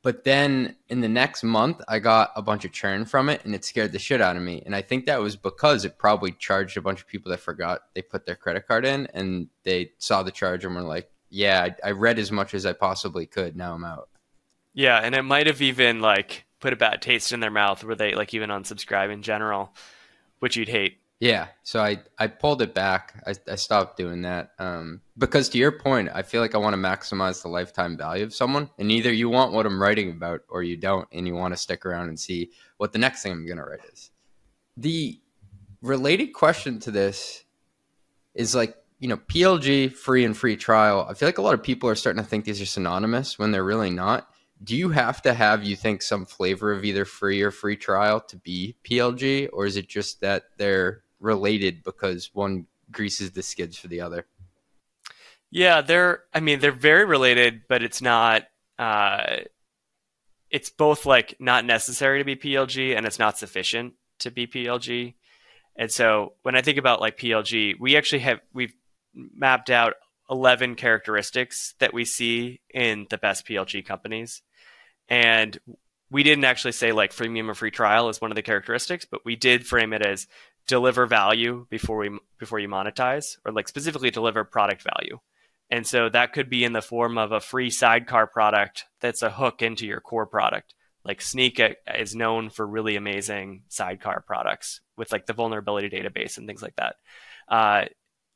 But 0.03 0.25
then 0.25 0.75
in 0.89 0.99
the 0.99 1.07
next 1.07 1.43
month, 1.43 1.81
I 1.87 1.99
got 1.99 2.31
a 2.35 2.41
bunch 2.41 2.65
of 2.65 2.73
churn 2.73 3.05
from 3.05 3.29
it, 3.29 3.43
and 3.45 3.55
it 3.55 3.63
scared 3.63 3.93
the 3.93 3.99
shit 3.99 4.19
out 4.19 4.35
of 4.35 4.43
me. 4.43 4.61
And 4.65 4.75
I 4.75 4.81
think 4.81 5.05
that 5.05 5.21
was 5.21 5.37
because 5.37 5.85
it 5.85 5.97
probably 5.97 6.33
charged 6.33 6.75
a 6.75 6.81
bunch 6.81 6.99
of 6.99 7.07
people 7.07 7.31
that 7.31 7.39
forgot 7.39 7.83
they 7.95 8.01
put 8.01 8.25
their 8.25 8.35
credit 8.35 8.67
card 8.67 8.85
in, 8.85 9.07
and 9.13 9.47
they 9.63 9.91
saw 9.99 10.21
the 10.21 10.31
charge 10.31 10.65
and 10.65 10.75
were 10.75 10.81
like, 10.81 11.09
"Yeah, 11.29 11.69
I, 11.83 11.89
I 11.89 11.91
read 11.91 12.19
as 12.19 12.33
much 12.33 12.53
as 12.53 12.65
I 12.65 12.73
possibly 12.73 13.25
could. 13.25 13.55
Now 13.55 13.73
I'm 13.73 13.85
out." 13.85 14.09
Yeah, 14.73 14.99
and 14.99 15.15
it 15.15 15.23
might 15.23 15.47
have 15.47 15.61
even 15.61 16.01
like 16.01 16.45
put 16.59 16.73
a 16.73 16.77
bad 16.77 17.01
taste 17.01 17.31
in 17.31 17.39
their 17.39 17.49
mouth 17.49 17.81
where 17.83 17.95
they 17.95 18.13
like 18.13 18.33
even 18.33 18.49
unsubscribe 18.49 19.09
in 19.09 19.21
general, 19.21 19.73
which 20.39 20.57
you'd 20.57 20.67
hate. 20.67 20.97
Yeah, 21.23 21.47
so 21.63 21.79
I 21.79 22.01
I 22.19 22.27
pulled 22.27 22.61
it 22.61 22.73
back. 22.73 23.13
I, 23.25 23.33
I 23.49 23.55
stopped 23.55 23.95
doing 23.95 24.23
that 24.23 24.51
um, 24.59 24.99
because 25.17 25.47
to 25.49 25.57
your 25.57 25.71
point, 25.71 26.09
I 26.13 26.21
feel 26.21 26.41
like 26.41 26.53
I 26.53 26.57
want 26.57 26.73
to 26.73 26.77
maximize 26.77 27.41
the 27.41 27.47
lifetime 27.47 27.95
value 27.95 28.25
of 28.25 28.33
someone, 28.33 28.69
and 28.77 28.91
either 28.91 29.09
you 29.09 29.29
want 29.29 29.53
what 29.53 29.65
I'm 29.65 29.81
writing 29.81 30.09
about 30.11 30.41
or 30.49 30.63
you 30.63 30.75
don't, 30.75 31.07
and 31.13 31.25
you 31.25 31.33
want 31.33 31.53
to 31.53 31.57
stick 31.57 31.85
around 31.85 32.09
and 32.09 32.19
see 32.19 32.51
what 32.75 32.91
the 32.91 32.99
next 32.99 33.23
thing 33.23 33.31
I'm 33.31 33.45
going 33.45 33.55
to 33.55 33.63
write 33.63 33.85
is. 33.93 34.11
The 34.75 35.17
related 35.81 36.33
question 36.33 36.79
to 36.81 36.91
this 36.91 37.45
is 38.33 38.53
like 38.53 38.75
you 38.99 39.07
know 39.07 39.15
PLG 39.15 39.93
free 39.93 40.25
and 40.25 40.35
free 40.35 40.57
trial. 40.57 41.07
I 41.09 41.13
feel 41.13 41.29
like 41.29 41.37
a 41.37 41.41
lot 41.41 41.53
of 41.53 41.63
people 41.63 41.87
are 41.87 41.95
starting 41.95 42.21
to 42.21 42.29
think 42.29 42.43
these 42.43 42.59
are 42.59 42.65
synonymous 42.65 43.39
when 43.39 43.51
they're 43.51 43.63
really 43.63 43.91
not 43.91 44.27
do 44.63 44.77
you 44.77 44.89
have 44.89 45.21
to 45.21 45.33
have 45.33 45.63
you 45.63 45.75
think 45.75 46.01
some 46.01 46.25
flavor 46.25 46.71
of 46.71 46.85
either 46.85 47.03
free 47.03 47.41
or 47.41 47.51
free 47.51 47.75
trial 47.75 48.21
to 48.21 48.37
be 48.37 48.77
PLG, 48.85 49.49
or 49.51 49.65
is 49.65 49.75
it 49.75 49.89
just 49.89 50.21
that 50.21 50.43
they're 50.57 51.03
related 51.23 51.83
because 51.83 52.29
one 52.33 52.67
greases 52.91 53.31
the 53.31 53.41
skids 53.41 53.77
for 53.77 53.87
the 53.87 54.01
other? 54.01 54.27
Yeah, 55.49 55.81
they're. 55.81 56.23
I 56.33 56.39
mean, 56.39 56.59
they're 56.59 56.71
very 56.71 57.05
related, 57.05 57.61
but 57.67 57.83
it's 57.83 58.01
not. 58.01 58.43
Uh, 58.77 59.37
it's 60.49 60.69
both 60.69 61.05
like 61.05 61.35
not 61.39 61.65
necessary 61.65 62.19
to 62.19 62.25
be 62.25 62.35
PLG, 62.35 62.95
and 62.95 63.05
it's 63.05 63.19
not 63.19 63.37
sufficient 63.37 63.93
to 64.19 64.31
be 64.31 64.47
PLG. 64.47 65.15
And 65.75 65.91
so 65.91 66.33
when 66.43 66.55
I 66.55 66.61
think 66.61 66.77
about 66.77 67.01
like 67.01 67.17
PLG, 67.17 67.79
we 67.79 67.97
actually 67.97 68.19
have 68.19 68.39
we've 68.53 68.73
mapped 69.13 69.69
out 69.69 69.93
11 70.29 70.75
characteristics 70.75 71.75
that 71.79 71.93
we 71.93 72.05
see 72.05 72.61
in 72.73 73.07
the 73.09 73.17
best 73.17 73.47
PLG 73.47 73.85
companies. 73.85 74.41
And 75.09 75.57
we 76.09 76.23
didn't 76.23 76.45
actually 76.45 76.71
say 76.71 76.91
like 76.91 77.11
freemium 77.11 77.49
or 77.49 77.55
free 77.55 77.71
trial 77.71 78.09
is 78.09 78.21
one 78.21 78.31
of 78.31 78.35
the 78.35 78.41
characteristics, 78.41 79.05
but 79.05 79.25
we 79.25 79.35
did 79.35 79.65
frame 79.65 79.93
it 79.93 80.05
as 80.05 80.27
deliver 80.67 81.05
value 81.05 81.65
before 81.69 81.97
we 81.97 82.17
before 82.39 82.59
you 82.59 82.67
monetize 82.67 83.37
or 83.45 83.51
like 83.51 83.67
specifically 83.67 84.11
deliver 84.11 84.43
product 84.43 84.83
value. 84.83 85.19
And 85.69 85.87
so 85.87 86.09
that 86.09 86.33
could 86.33 86.49
be 86.49 86.63
in 86.63 86.73
the 86.73 86.81
form 86.81 87.17
of 87.17 87.31
a 87.31 87.39
free 87.39 87.69
sidecar 87.69 88.27
product 88.27 88.85
that's 88.99 89.21
a 89.21 89.31
hook 89.31 89.61
into 89.61 89.87
your 89.87 90.01
core 90.01 90.25
product. 90.27 90.75
Like 91.03 91.19
Snyk 91.19 91.75
is 91.97 92.15
known 92.15 92.49
for 92.49 92.65
really 92.65 92.95
amazing 92.95 93.63
sidecar 93.69 94.21
products 94.21 94.81
with 94.97 95.11
like 95.11 95.25
the 95.25 95.33
vulnerability 95.33 95.89
database 95.89 96.37
and 96.37 96.47
things 96.47 96.61
like 96.61 96.75
that. 96.75 96.95
Uh, 97.47 97.85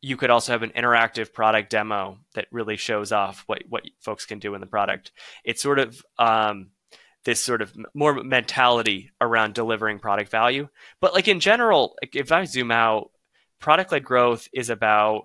you 0.02 0.18
could 0.18 0.30
also 0.30 0.52
have 0.52 0.64
an 0.64 0.72
interactive 0.76 1.34
product 1.34 1.70
demo 1.70 2.20
that 2.36 2.48
really 2.52 2.78
shows 2.78 3.12
off 3.12 3.44
what 3.48 3.64
what 3.68 3.84
folks 4.00 4.26
can 4.26 4.40
do 4.40 4.54
in 4.54 4.62
the 4.62 4.68
product. 4.68 5.12
It's 5.44 5.62
sort 5.62 5.80
of 5.80 6.04
um, 6.20 6.72
this 7.28 7.44
sort 7.44 7.62
of 7.62 7.76
more 7.94 8.24
mentality 8.24 9.12
around 9.20 9.54
delivering 9.54 10.00
product 10.00 10.32
value. 10.32 10.70
But 11.02 11.14
like 11.14 11.28
in 11.28 11.42
general, 11.42 11.98
if 12.02 12.32
I 12.32 12.46
zoom 12.46 12.72
out, 12.72 13.12
product 13.60 13.92
led 13.92 14.06
growth 14.06 14.48
is 14.54 14.70
about 14.70 15.24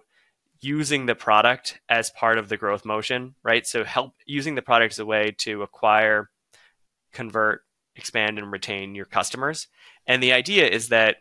using 0.61 1.07
the 1.07 1.15
product 1.15 1.81
as 1.89 2.11
part 2.11 2.39
of 2.39 2.49
the 2.49 2.57
growth 2.57 2.85
motion, 2.85 3.37
right? 3.45 3.65
So 3.65 3.85
help 3.85 4.15
using 4.27 4.57
the 4.57 4.63
product 4.63 4.95
as 4.95 4.99
a 4.99 5.07
way 5.07 5.37
to 5.39 5.63
acquire, 5.63 6.29
convert, 7.13 7.61
expand, 7.95 8.37
and 8.37 8.51
retain 8.51 8.97
your 8.97 9.07
customers. 9.07 9.69
And 10.05 10.21
the 10.21 10.33
idea 10.33 10.67
is 10.67 10.89
that 10.89 11.19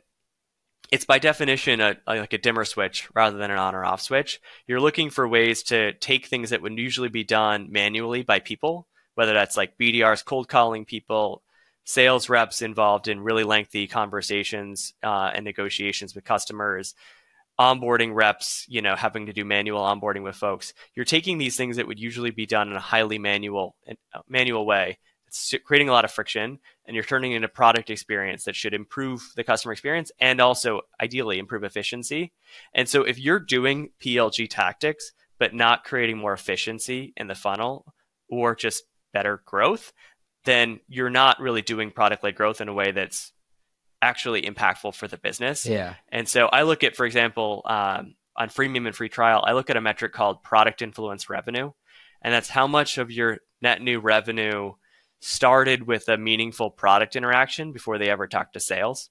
it's 0.91 1.05
by 1.05 1.19
definition 1.19 1.79
a, 1.79 1.95
a, 2.07 2.15
like 2.15 2.33
a 2.33 2.39
dimmer 2.39 2.65
switch 2.65 3.07
rather 3.13 3.37
than 3.37 3.51
an 3.51 3.59
on 3.59 3.75
or 3.75 3.85
off 3.85 4.01
switch. 4.01 4.41
You're 4.65 4.79
looking 4.79 5.11
for 5.11 5.27
ways 5.27 5.61
to 5.65 5.93
take 5.93 6.25
things 6.25 6.49
that 6.49 6.63
would 6.63 6.75
usually 6.79 7.09
be 7.09 7.23
done 7.23 7.67
manually 7.71 8.23
by 8.23 8.39
people, 8.39 8.87
whether 9.15 9.33
that's 9.33 9.57
like 9.57 9.77
BDRs 9.77 10.23
cold 10.23 10.47
calling 10.47 10.85
people, 10.85 11.43
sales 11.83 12.29
reps 12.29 12.61
involved 12.61 13.07
in 13.07 13.21
really 13.21 13.43
lengthy 13.43 13.87
conversations 13.87 14.93
uh, 15.03 15.31
and 15.33 15.43
negotiations 15.43 16.15
with 16.15 16.23
customers, 16.23 16.95
onboarding 17.59 18.13
reps, 18.13 18.65
you 18.67 18.81
know, 18.81 18.95
having 18.95 19.25
to 19.25 19.33
do 19.33 19.45
manual 19.45 19.81
onboarding 19.81 20.23
with 20.23 20.35
folks. 20.35 20.73
You're 20.95 21.05
taking 21.05 21.37
these 21.37 21.55
things 21.55 21.77
that 21.77 21.87
would 21.87 21.99
usually 21.99 22.31
be 22.31 22.45
done 22.45 22.69
in 22.69 22.75
a 22.75 22.79
highly 22.79 23.19
manual 23.19 23.75
manual 24.27 24.65
way 24.65 24.97
it's 25.31 25.55
creating 25.63 25.87
a 25.87 25.93
lot 25.93 26.03
of 26.03 26.11
friction 26.11 26.59
and 26.85 26.93
you're 26.93 27.05
turning 27.05 27.31
into 27.31 27.47
product 27.47 27.89
experience 27.89 28.43
that 28.43 28.55
should 28.55 28.73
improve 28.73 29.31
the 29.37 29.45
customer 29.45 29.71
experience 29.71 30.11
and 30.19 30.41
also 30.41 30.81
ideally 31.01 31.39
improve 31.39 31.63
efficiency. 31.63 32.33
And 32.73 32.89
so 32.89 33.03
if 33.03 33.17
you're 33.17 33.39
doing 33.39 33.91
PLG 34.03 34.49
tactics 34.49 35.13
but 35.39 35.53
not 35.53 35.85
creating 35.85 36.17
more 36.17 36.33
efficiency 36.33 37.13
in 37.15 37.27
the 37.27 37.35
funnel 37.35 37.93
or 38.29 38.55
just 38.55 38.83
better 39.13 39.41
growth, 39.45 39.93
then 40.45 40.79
you're 40.87 41.09
not 41.09 41.39
really 41.39 41.61
doing 41.61 41.91
product 41.91 42.23
led 42.23 42.35
growth 42.35 42.61
in 42.61 42.67
a 42.67 42.73
way 42.73 42.91
that's 42.91 43.31
actually 44.01 44.41
impactful 44.43 44.95
for 44.95 45.07
the 45.07 45.17
business. 45.17 45.65
Yeah. 45.65 45.95
And 46.09 46.27
so 46.27 46.47
I 46.47 46.63
look 46.63 46.83
at, 46.83 46.95
for 46.95 47.05
example, 47.05 47.61
um, 47.65 48.15
on 48.35 48.49
freemium 48.49 48.87
and 48.87 48.95
free 48.95 49.09
trial, 49.09 49.43
I 49.45 49.53
look 49.53 49.69
at 49.69 49.77
a 49.77 49.81
metric 49.81 50.13
called 50.13 50.43
product 50.43 50.81
influence 50.81 51.29
revenue. 51.29 51.71
And 52.21 52.33
that's 52.33 52.49
how 52.49 52.67
much 52.67 52.97
of 52.97 53.11
your 53.11 53.39
net 53.61 53.81
new 53.81 53.99
revenue 53.99 54.73
started 55.19 55.85
with 55.85 56.07
a 56.09 56.17
meaningful 56.17 56.71
product 56.71 57.15
interaction 57.15 57.71
before 57.71 57.97
they 57.97 58.09
ever 58.09 58.27
talked 58.27 58.53
to 58.53 58.59
sales. 58.59 59.09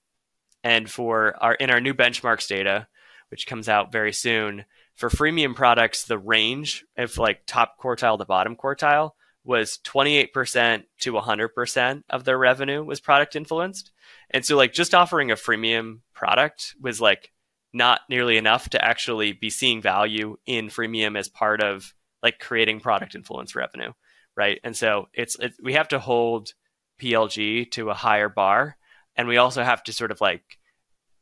And 0.63 0.91
for 0.91 1.37
our 1.43 1.55
in 1.55 1.71
our 1.71 1.81
new 1.81 1.95
benchmarks 1.95 2.49
data, 2.49 2.89
which 3.31 3.47
comes 3.47 3.69
out 3.69 3.93
very 3.93 4.13
soon, 4.13 4.65
for 4.97 5.09
freemium 5.09 5.55
products, 5.55 6.05
the 6.05 6.19
range 6.19 6.85
of 6.97 7.17
like 7.17 7.43
top 7.47 7.77
quartile 7.81 8.19
to 8.19 8.25
bottom 8.25 8.57
quartile 8.57 9.13
was 9.45 9.79
28% 9.85 10.85
to 11.01 11.13
100% 11.13 12.03
of 12.11 12.25
their 12.25 12.39
revenue 12.39 12.85
was 12.85 13.01
product 13.01 13.37
influenced. 13.37 13.91
And 14.31 14.45
so 14.45 14.57
like 14.57 14.73
just 14.73 14.95
offering 14.95 15.31
a 15.31 15.37
freemium 15.37 16.01
product 16.15 16.75
was 16.81 17.01
like 17.01 17.33
not 17.73 18.01
nearly 18.09 18.37
enough 18.37 18.69
to 18.71 18.85
actually 18.85 19.33
be 19.33 19.51
seeing 19.51 19.81
value 19.81 20.37
in 20.47 20.69
freemium 20.69 21.19
as 21.19 21.29
part 21.29 21.63
of 21.63 21.95
like 22.23 22.39
creating 22.39 22.81
product 22.81 23.15
influence 23.15 23.55
revenue 23.55 23.93
right? 24.37 24.61
And 24.65 24.77
so 24.77 25.09
it's 25.13 25.39
it, 25.39 25.53
we 25.63 25.75
have 25.75 25.89
to 25.89 25.99
hold 25.99 26.55
PLG 27.01 27.71
to 27.73 27.91
a 27.91 27.95
higher 27.95 28.29
bar, 28.29 28.77
and 29.17 29.29
we 29.29 29.37
also 29.37 29.63
have 29.63 29.83
to 29.85 29.93
sort 29.93 30.11
of 30.11 30.21
like 30.21 30.59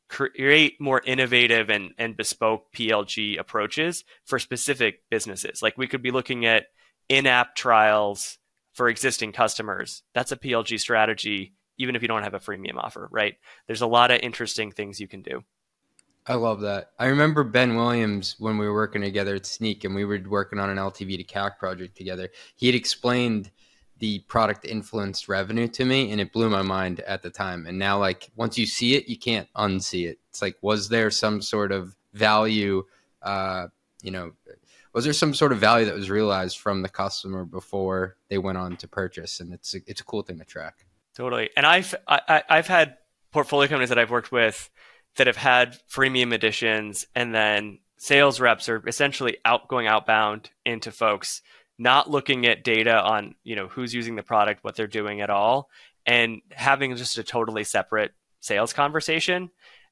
create 0.09 0.81
more 0.81 1.03
innovative 1.05 1.69
and, 1.69 1.93
and 1.99 2.17
bespoke 2.17 2.73
PLG 2.73 3.39
approaches 3.39 4.05
for 4.25 4.39
specific 4.39 5.03
businesses. 5.11 5.61
Like 5.63 5.77
we 5.77 5.87
could 5.87 6.01
be 6.01 6.11
looking 6.11 6.47
at 6.47 6.67
in-app 7.09 7.55
trials 7.55 8.39
for 8.73 8.89
existing 8.89 9.33
customers. 9.33 10.03
That's 10.15 10.33
a 10.33 10.37
PLG 10.37 10.79
strategy, 10.79 11.55
even 11.79 11.97
if 11.97 12.03
you 12.03 12.09
don't 12.09 12.23
have 12.23 12.35
a 12.35 12.39
freemium 12.39 12.77
offer, 12.77 13.09
right? 13.11 13.37
There's 13.67 13.81
a 13.81 13.87
lot 13.87 14.11
of 14.11 14.21
interesting 14.21 14.71
things 14.71 15.01
you 15.01 15.09
can 15.09 15.23
do. 15.23 15.45
I 16.27 16.35
love 16.35 16.61
that. 16.61 16.91
I 16.99 17.07
remember 17.07 17.43
Ben 17.43 17.75
Williams 17.75 18.37
when 18.39 18.59
we 18.59 18.67
were 18.67 18.75
working 18.75 19.01
together 19.01 19.35
at 19.35 19.45
Snyk 19.45 19.85
and 19.85 19.95
we 19.95 20.05
were 20.05 20.21
working 20.29 20.59
on 20.59 20.69
an 20.69 20.77
LTV 20.77 21.17
to 21.17 21.25
CAC 21.25 21.59
project 21.59 21.97
together. 21.97 22.29
He 22.55 22.67
had 22.67 22.75
explained 22.75 23.51
the 23.99 24.21
product 24.21 24.67
influenced 24.67 25.29
revenue 25.29 25.67
to 25.69 25.85
me 25.85 26.13
and 26.13 26.21
it 26.21 26.33
blew 26.33 26.51
my 26.51 26.63
mind 26.63 27.01
at 27.01 27.23
the 27.23 27.31
time. 27.31 27.67
And 27.67 27.79
now 27.79 27.99
like 27.99 28.31
once 28.37 28.59
you 28.59 28.67
see 28.67 28.95
it, 28.95 29.09
you 29.09 29.19
can't 29.19 29.49
unsee 29.57 30.07
it. 30.07 30.19
It's 30.29 30.43
like 30.43 30.57
was 30.61 30.91
there 30.91 31.11
some 31.11 31.41
sort 31.41 31.73
of 31.73 31.97
value 32.13 32.85
uh, 33.23 33.69
you 34.03 34.11
know, 34.11 34.33
was 34.93 35.05
there 35.05 35.13
some 35.13 35.35
sort 35.35 35.53
of 35.53 35.59
value 35.59 35.87
that 35.87 35.95
was 35.95 36.11
realized 36.11 36.59
from 36.59 36.83
the 36.83 36.89
customer 36.89 37.45
before 37.45 38.17
they 38.29 38.39
went 38.39 38.59
on 38.59 38.77
to 38.77 38.89
purchase 38.89 39.41
and 39.41 39.53
it's 39.53 39.75
a, 39.75 39.79
it's 39.87 40.01
a 40.01 40.05
cool 40.05 40.23
thing 40.23 40.39
to 40.39 40.45
track. 40.45 40.87
Totally. 41.15 41.51
And 41.57 41.67
I've 41.67 41.95
I, 42.07 42.43
I've 42.49 42.69
had 42.69 42.97
portfolio 43.33 43.69
companies 43.69 43.89
that 43.89 43.99
I've 43.99 44.11
worked 44.11 44.33
with 44.33 44.71
that 45.17 45.27
have 45.27 45.37
had 45.37 45.79
freemium 45.91 46.33
editions 46.33 47.07
and 47.15 47.35
then 47.35 47.79
sales 47.97 48.41
reps 48.41 48.69
are 48.69 48.83
essentially 48.87 49.37
out 49.45 49.69
going 49.69 49.87
outbound 49.87 50.51
into 50.65 50.93
folks 50.93 51.43
not 51.79 52.11
looking 52.11 52.47
at 52.47 52.65
data 52.65 53.01
on 53.03 53.35
you 53.45 53.57
know 53.57 53.69
who's 53.69 53.93
using 53.93 54.17
the 54.17 54.23
product 54.23 54.63
what 54.65 54.77
they're 54.77 54.87
doing 54.87 55.21
at 55.21 55.31
all 55.31 55.69
and 56.07 56.41
having 56.53 56.95
just 56.97 57.19
a 57.19 57.23
totally 57.23 57.65
separate 57.65 58.13
sales 58.41 58.73
conversation 58.73 59.51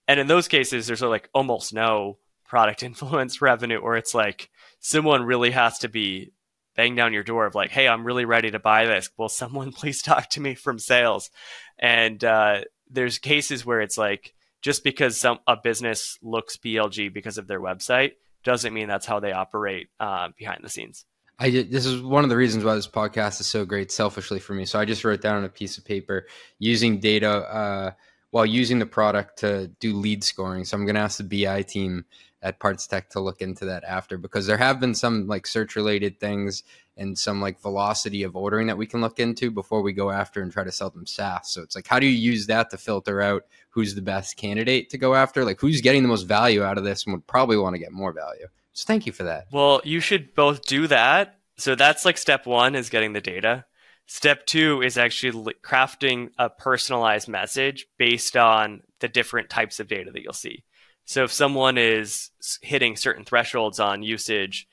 and 0.09 0.21
in 0.21 0.29
those 0.29 0.49
cases 0.49 0.87
there's 0.87 1.03
like 1.03 1.29
almost 1.35 1.75
no 1.75 2.19
product 2.45 2.83
influence 2.85 3.43
revenue 3.43 3.79
or 3.79 3.97
it's 3.97 4.15
like 4.15 4.49
someone 4.87 5.25
really 5.25 5.51
has 5.51 5.79
to 5.79 5.89
be 5.89 6.33
bang 6.77 6.95
down 6.95 7.13
your 7.13 7.25
door 7.25 7.47
of 7.47 7.55
like 7.55 7.71
hey 7.71 7.89
i'm 7.89 8.05
really 8.05 8.25
ready 8.25 8.51
to 8.51 8.59
buy 8.59 8.87
this 8.87 9.11
will 9.17 9.29
someone 9.29 9.73
please 9.81 10.03
talk 10.03 10.29
to 10.29 10.41
me 10.41 10.55
from 10.55 10.79
sales 10.79 11.31
and 11.79 12.23
uh, 12.25 12.61
there's 12.91 13.19
cases 13.19 13.67
where 13.67 13.81
it's 13.81 13.99
like 13.99 14.35
just 14.63 14.85
because 14.85 15.19
some 15.19 15.39
a 15.47 15.57
business 15.57 16.19
looks 16.23 16.57
PLG 16.57 17.13
because 17.13 17.39
of 17.39 17.47
their 17.47 17.61
website 17.61 18.13
doesn't 18.45 18.73
mean 18.73 18.89
that's 18.89 19.07
how 19.07 19.21
they 19.21 19.33
operate 19.33 19.89
uh, 20.01 20.29
behind 20.37 20.61
the 20.63 20.69
scenes. 20.69 21.05
I 21.39 21.51
did, 21.51 21.71
this 21.71 21.85
is 21.85 22.03
one 22.03 22.25
of 22.25 22.31
the 22.31 22.37
reasons 22.37 22.65
why 22.65 22.75
this 22.75 22.89
podcast 22.89 23.41
is 23.41 23.47
so 23.47 23.65
great, 23.65 23.93
selfishly 23.93 24.39
for 24.39 24.55
me. 24.55 24.65
So 24.65 24.81
I 24.81 24.85
just 24.85 25.05
wrote 25.05 25.21
down 25.21 25.37
on 25.37 25.45
a 25.45 25.49
piece 25.49 25.77
of 25.77 25.85
paper 25.85 26.27
using 26.59 26.99
data 26.99 27.31
uh, 27.31 27.91
while 28.31 28.47
using 28.47 28.79
the 28.79 28.87
product 28.87 29.39
to 29.41 29.69
do 29.79 29.95
lead 29.95 30.25
scoring. 30.25 30.65
So 30.65 30.77
I'm 30.77 30.87
going 30.87 30.95
to 30.95 31.01
ask 31.01 31.19
the 31.19 31.45
BI 31.45 31.63
team 31.63 32.05
at 32.43 32.61
PartsTech 32.61 33.09
to 33.11 33.21
look 33.21 33.41
into 33.41 33.65
that 33.65 33.85
after 33.85 34.19
because 34.19 34.47
there 34.47 34.59
have 34.59 34.79
been 34.79 34.95
some 34.95 35.27
like 35.27 35.47
search 35.47 35.75
related 35.75 36.21
things 36.21 36.63
and 36.97 37.19
some 37.19 37.41
like 37.41 37.61
velocity 37.61 38.23
of 38.23 38.37
ordering 38.37 38.67
that 38.67 38.79
we 38.79 38.87
can 38.87 39.01
look 39.01 39.19
into 39.19 39.51
before 39.51 39.83
we 39.83 39.93
go 39.93 40.11
after 40.11 40.43
and 40.43 40.53
try 40.53 40.65
to 40.65 40.73
sell 40.73 40.91
them 40.91 41.07
SaaS. 41.07 41.51
So 41.51 41.63
it's 41.63 41.77
like, 41.77 41.87
how 41.87 41.99
do 41.99 42.07
you 42.07 42.17
use 42.17 42.47
that 42.47 42.71
to 42.71 42.79
filter 42.79 43.21
out 43.21 43.45
who's 43.71 43.95
the 43.95 44.03
best 44.03 44.37
candidate 44.37 44.91
to 44.91 44.99
go 44.99 45.15
after? 45.15 45.45
Like, 45.45 45.61
who's 45.61 45.81
getting 45.81 46.03
the 46.03 46.09
most 46.09 46.23
value 46.23 46.63
out 46.63 46.79
of 46.79 46.85
this 46.85 47.05
and 47.05 47.15
would 47.15 47.27
probably 47.27 47.57
want 47.57 47.75
to 47.75 47.79
get 47.79 47.93
more 47.93 48.13
value? 48.13 48.47
So 48.73 48.85
thank 48.87 49.07
you 49.07 49.13
for 49.13 49.25
that. 49.25 49.47
Well, 49.53 49.81
you 49.85 50.01
should 50.01 50.35
both 50.35 50.65
do 50.65 50.87
that. 50.87 51.39
So 51.59 51.75
that's 51.75 52.05
like 52.05 52.19
step 52.19 52.47
one 52.47 52.75
is 52.75 52.91
getting 52.91 53.13
the 53.13 53.21
data. 53.21 53.65
Step 54.07 54.47
two 54.47 54.83
is 54.83 54.97
actually 54.97 55.55
crafting 55.65 56.31
a 56.39 56.49
personalized 56.49 57.29
message 57.29 57.87
based 57.99 58.37
on 58.37 58.83
the 59.01 59.09
different 59.09 59.51
types 59.51 59.81
of 59.81 59.89
data 59.89 60.11
that 60.13 60.23
you'll 60.23 60.33
see. 60.33 60.63
So 61.07 61.25
if 61.25 61.33
someone 61.33 61.79
is 61.79 62.31
hitting 62.63 62.97
certain 62.97 63.25
thresholds 63.25 63.81
on 63.81 64.03
usage, 64.03 64.69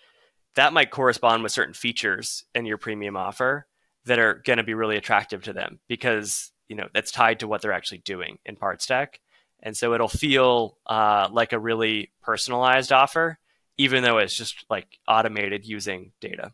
that 0.56 0.74
might 0.74 0.92
correspond 0.92 1.44
with 1.44 1.52
certain 1.52 1.74
features 1.74 2.44
in 2.54 2.66
your 2.66 2.78
premium 2.78 3.16
offer 3.16 3.66
that 4.06 4.20
are 4.20 4.42
going 4.46 4.58
to 4.58 4.64
be 4.64 4.74
really 4.74 4.98
attractive 4.98 5.44
to 5.44 5.54
them 5.54 5.80
because 5.88 6.52
you 6.68 6.76
know 6.76 6.88
that's 6.94 7.12
tied 7.12 7.40
to 7.40 7.48
what 7.48 7.62
they're 7.62 7.72
actually 7.72 8.00
doing 8.00 8.38
in 8.46 8.58
PartsTech. 8.58 9.16
And 9.62 9.78
so 9.78 9.94
it'll 9.94 10.10
feel 10.10 10.78
uh, 10.86 11.30
like 11.32 11.54
a 11.54 11.60
really 11.60 12.12
personalized 12.22 12.92
offer 12.92 13.40
even 13.78 14.04
though 14.04 14.18
it's 14.18 14.36
just 14.36 14.66
like 14.70 15.00
automated 15.08 15.66
using 15.66 16.12
data 16.22 16.54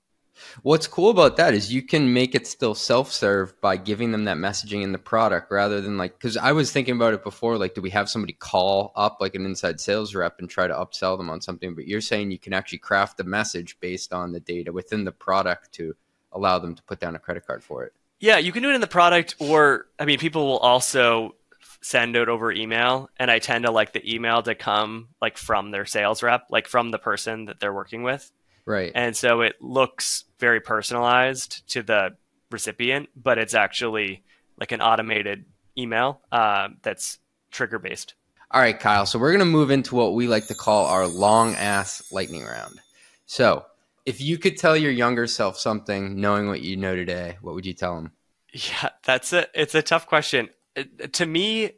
What's 0.63 0.87
cool 0.87 1.09
about 1.09 1.37
that 1.37 1.53
is 1.53 1.73
you 1.73 1.81
can 1.81 2.13
make 2.13 2.35
it 2.35 2.47
still 2.47 2.75
self-serve 2.75 3.59
by 3.61 3.77
giving 3.77 4.11
them 4.11 4.25
that 4.25 4.37
messaging 4.37 4.83
in 4.83 4.91
the 4.91 4.97
product 4.97 5.51
rather 5.51 5.81
than 5.81 5.97
like 5.97 6.17
because 6.17 6.37
I 6.37 6.51
was 6.51 6.71
thinking 6.71 6.95
about 6.95 7.13
it 7.13 7.23
before, 7.23 7.57
like 7.57 7.73
do 7.73 7.81
we 7.81 7.89
have 7.91 8.09
somebody 8.09 8.33
call 8.33 8.91
up 8.95 9.17
like 9.19 9.35
an 9.35 9.45
inside 9.45 9.79
sales 9.79 10.15
rep 10.15 10.39
and 10.39 10.49
try 10.49 10.67
to 10.67 10.73
upsell 10.73 11.17
them 11.17 11.29
on 11.29 11.41
something? 11.41 11.75
But 11.75 11.87
you're 11.87 12.01
saying 12.01 12.31
you 12.31 12.39
can 12.39 12.53
actually 12.53 12.79
craft 12.79 13.17
the 13.17 13.23
message 13.23 13.79
based 13.79 14.13
on 14.13 14.31
the 14.31 14.39
data 14.39 14.71
within 14.71 15.03
the 15.03 15.11
product 15.11 15.71
to 15.73 15.95
allow 16.31 16.59
them 16.59 16.75
to 16.75 16.83
put 16.83 16.99
down 16.99 17.15
a 17.15 17.19
credit 17.19 17.45
card 17.45 17.63
for 17.63 17.83
it. 17.83 17.93
Yeah, 18.19 18.37
you 18.37 18.51
can 18.51 18.63
do 18.63 18.69
it 18.69 18.75
in 18.75 18.81
the 18.81 18.87
product, 18.87 19.35
or 19.39 19.87
I 19.97 20.05
mean, 20.05 20.19
people 20.19 20.45
will 20.45 20.57
also 20.57 21.35
send 21.81 22.15
it 22.15 22.27
over 22.27 22.51
email, 22.51 23.09
and 23.17 23.31
I 23.31 23.39
tend 23.39 23.65
to 23.65 23.71
like 23.71 23.93
the 23.93 24.13
email 24.13 24.41
to 24.43 24.55
come 24.55 25.09
like 25.21 25.37
from 25.37 25.71
their 25.71 25.85
sales 25.85 26.21
rep, 26.21 26.47
like 26.49 26.67
from 26.67 26.91
the 26.91 26.99
person 26.99 27.45
that 27.45 27.59
they're 27.59 27.73
working 27.73 28.03
with. 28.03 28.29
Right. 28.65 28.91
And 28.93 29.15
so 29.15 29.41
it 29.41 29.55
looks 29.61 30.25
very 30.39 30.59
personalized 30.59 31.67
to 31.69 31.83
the 31.83 32.15
recipient, 32.51 33.09
but 33.15 33.37
it's 33.37 33.53
actually 33.53 34.23
like 34.57 34.71
an 34.71 34.81
automated 34.81 35.45
email 35.77 36.21
uh, 36.31 36.69
that's 36.81 37.19
trigger 37.51 37.79
based. 37.79 38.15
All 38.51 38.61
right, 38.61 38.79
Kyle. 38.79 39.05
So 39.05 39.19
we're 39.19 39.31
going 39.31 39.39
to 39.39 39.45
move 39.45 39.69
into 39.69 39.95
what 39.95 40.15
we 40.15 40.27
like 40.27 40.47
to 40.47 40.55
call 40.55 40.87
our 40.87 41.07
long 41.07 41.53
ass 41.55 42.11
lightning 42.11 42.43
round. 42.43 42.79
So 43.27 43.65
if 44.05 44.19
you 44.19 44.39
could 44.39 44.57
tell 44.57 44.75
your 44.75 44.91
younger 44.91 45.27
self 45.27 45.59
something, 45.59 46.19
knowing 46.19 46.47
what 46.47 46.61
you 46.61 46.75
know 46.75 46.95
today, 46.95 47.37
what 47.41 47.53
would 47.53 47.65
you 47.65 47.73
tell 47.73 47.97
him? 47.97 48.11
Yeah, 48.51 48.89
that's 49.03 49.31
a 49.33 49.45
it's 49.53 49.75
a 49.75 49.83
tough 49.83 50.07
question. 50.07 50.49
It, 50.75 51.13
to 51.13 51.25
me, 51.27 51.73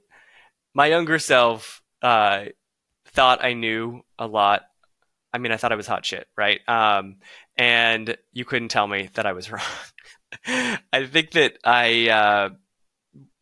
my 0.74 0.86
younger 0.86 1.20
self 1.20 1.82
uh, 2.02 2.46
thought 3.06 3.44
I 3.44 3.54
knew 3.54 4.04
a 4.18 4.28
lot. 4.28 4.62
I 5.34 5.38
mean, 5.38 5.52
I 5.52 5.58
thought 5.58 5.72
I 5.72 5.76
was 5.76 5.88
hot 5.88 6.06
shit, 6.06 6.28
right? 6.38 6.60
Um, 6.68 7.18
and 7.58 8.18
you 8.34 8.46
couldn't 8.46 8.70
tell 8.70 8.88
me 8.88 9.10
that 9.14 9.26
I 9.26 9.34
was 9.34 9.52
wrong. 9.52 9.62
I 10.48 11.06
think 11.06 11.32
that 11.32 11.58
I 11.64 12.10
uh, 12.10 12.50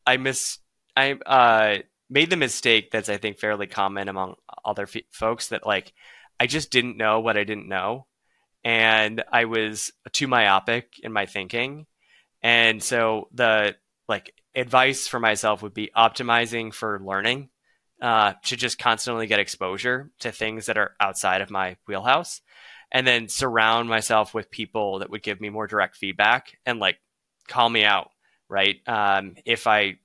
I 0.05 0.17
miss 0.17 0.59
I 0.95 1.13
uh, 1.13 1.77
made 2.09 2.29
the 2.29 2.37
mistake 2.37 2.91
that's 2.91 3.09
I 3.09 3.17
think 3.17 3.39
fairly 3.39 3.67
common 3.67 4.09
among 4.09 4.35
other 4.65 4.83
f- 4.83 5.03
folks 5.11 5.49
that 5.49 5.65
like 5.65 5.93
I 6.39 6.47
just 6.47 6.71
didn't 6.71 6.97
know 6.97 7.19
what 7.19 7.37
I 7.37 7.43
didn't 7.43 7.67
know 7.67 8.07
and 8.63 9.23
I 9.31 9.45
was 9.45 9.91
too 10.11 10.27
myopic 10.27 10.99
in 11.01 11.13
my 11.13 11.25
thinking. 11.25 11.85
And 12.41 12.81
so 12.81 13.29
the 13.33 13.75
like 14.07 14.33
advice 14.55 15.07
for 15.07 15.19
myself 15.19 15.61
would 15.61 15.73
be 15.73 15.91
optimizing 15.95 16.73
for 16.73 16.99
learning 16.99 17.49
uh, 18.01 18.33
to 18.43 18.55
just 18.55 18.79
constantly 18.79 19.27
get 19.27 19.39
exposure 19.39 20.09
to 20.19 20.31
things 20.31 20.65
that 20.65 20.77
are 20.77 20.95
outside 20.99 21.41
of 21.41 21.49
my 21.49 21.75
wheelhouse 21.87 22.41
and 22.91 23.05
then 23.05 23.27
surround 23.27 23.89
myself 23.89 24.33
with 24.33 24.49
people 24.49 24.99
that 24.99 25.09
would 25.09 25.21
give 25.21 25.39
me 25.39 25.49
more 25.49 25.67
direct 25.67 25.95
feedback 25.95 26.57
and 26.65 26.79
like 26.79 26.97
call 27.47 27.69
me 27.69 27.83
out 27.83 28.09
right 28.47 28.77
um, 28.87 29.35
if 29.45 29.67
i 29.67 29.97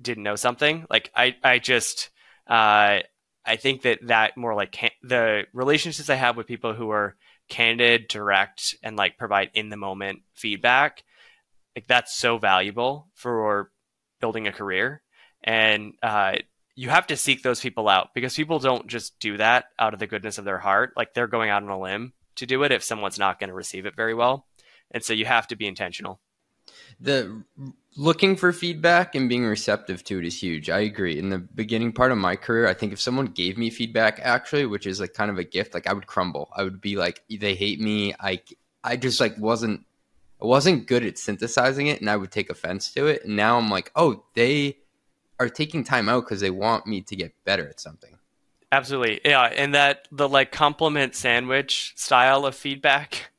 didn't 0.00 0.22
know 0.22 0.36
something 0.36 0.86
like 0.90 1.10
i 1.14 1.34
i 1.42 1.58
just 1.58 2.10
uh, 2.48 3.00
i 3.44 3.56
think 3.56 3.82
that 3.82 3.98
that 4.06 4.36
more 4.36 4.54
like 4.54 4.72
can- 4.72 4.90
the 5.02 5.44
relationships 5.52 6.10
i 6.10 6.14
have 6.14 6.36
with 6.36 6.46
people 6.46 6.74
who 6.74 6.90
are 6.90 7.16
candid, 7.48 8.08
direct, 8.08 8.74
and 8.82 8.96
like 8.96 9.18
provide 9.18 9.50
in 9.54 9.68
the 9.68 9.76
moment 9.76 10.22
feedback, 10.34 11.04
like 11.74 11.86
that's 11.86 12.14
so 12.14 12.38
valuable 12.38 13.08
for 13.14 13.70
building 14.20 14.46
a 14.46 14.52
career. 14.52 15.02
And 15.44 15.94
uh, 16.02 16.36
you 16.76 16.90
have 16.90 17.06
to 17.06 17.16
seek 17.16 17.42
those 17.42 17.58
people 17.58 17.88
out 17.88 18.14
because 18.14 18.36
people 18.36 18.58
don't 18.58 18.86
just 18.86 19.18
do 19.18 19.38
that 19.38 19.64
out 19.78 19.94
of 19.94 19.98
the 19.98 20.06
goodness 20.06 20.36
of 20.36 20.44
their 20.44 20.58
heart. 20.58 20.92
Like 20.94 21.14
they're 21.14 21.26
going 21.26 21.48
out 21.48 21.62
on 21.62 21.70
a 21.70 21.80
limb 21.80 22.12
to 22.36 22.46
do 22.46 22.62
it 22.62 22.70
if 22.70 22.84
someone's 22.84 23.18
not 23.18 23.40
going 23.40 23.48
to 23.48 23.54
receive 23.54 23.86
it 23.86 23.96
very 23.96 24.14
well. 24.14 24.46
And 24.90 25.02
so 25.02 25.14
you 25.14 25.24
have 25.24 25.48
to 25.48 25.56
be 25.56 25.66
intentional. 25.66 26.20
The 27.00 27.42
looking 27.96 28.36
for 28.36 28.52
feedback 28.52 29.14
and 29.14 29.28
being 29.28 29.46
receptive 29.46 30.04
to 30.04 30.18
it 30.18 30.26
is 30.26 30.40
huge. 30.40 30.68
I 30.68 30.80
agree. 30.80 31.18
In 31.18 31.30
the 31.30 31.38
beginning 31.38 31.92
part 31.92 32.12
of 32.12 32.18
my 32.18 32.36
career, 32.36 32.68
I 32.68 32.74
think 32.74 32.92
if 32.92 33.00
someone 33.00 33.26
gave 33.26 33.56
me 33.56 33.70
feedback 33.70 34.20
actually, 34.22 34.66
which 34.66 34.86
is 34.86 35.00
like 35.00 35.14
kind 35.14 35.30
of 35.30 35.38
a 35.38 35.44
gift, 35.44 35.72
like 35.72 35.86
I 35.86 35.94
would 35.94 36.06
crumble. 36.06 36.50
I 36.54 36.62
would 36.62 36.80
be 36.80 36.96
like 36.96 37.22
they 37.30 37.54
hate 37.54 37.80
me. 37.80 38.14
I 38.20 38.42
I 38.84 38.96
just 38.96 39.18
like 39.18 39.38
wasn't 39.38 39.86
I 40.42 40.46
wasn't 40.46 40.86
good 40.86 41.04
at 41.04 41.16
synthesizing 41.16 41.86
it 41.86 42.00
and 42.00 42.10
I 42.10 42.16
would 42.16 42.30
take 42.30 42.50
offense 42.50 42.92
to 42.92 43.06
it. 43.06 43.24
And 43.24 43.36
now 43.36 43.56
I'm 43.56 43.70
like, 43.70 43.90
"Oh, 43.96 44.24
they 44.34 44.76
are 45.38 45.48
taking 45.48 45.84
time 45.84 46.08
out 46.08 46.26
cuz 46.26 46.40
they 46.40 46.50
want 46.50 46.86
me 46.86 47.02
to 47.02 47.16
get 47.16 47.32
better 47.44 47.68
at 47.68 47.80
something." 47.80 48.18
Absolutely. 48.72 49.20
Yeah, 49.24 49.44
and 49.44 49.74
that 49.74 50.08
the 50.10 50.28
like 50.28 50.50
compliment 50.50 51.14
sandwich 51.14 51.92
style 51.96 52.44
of 52.44 52.54
feedback 52.54 53.30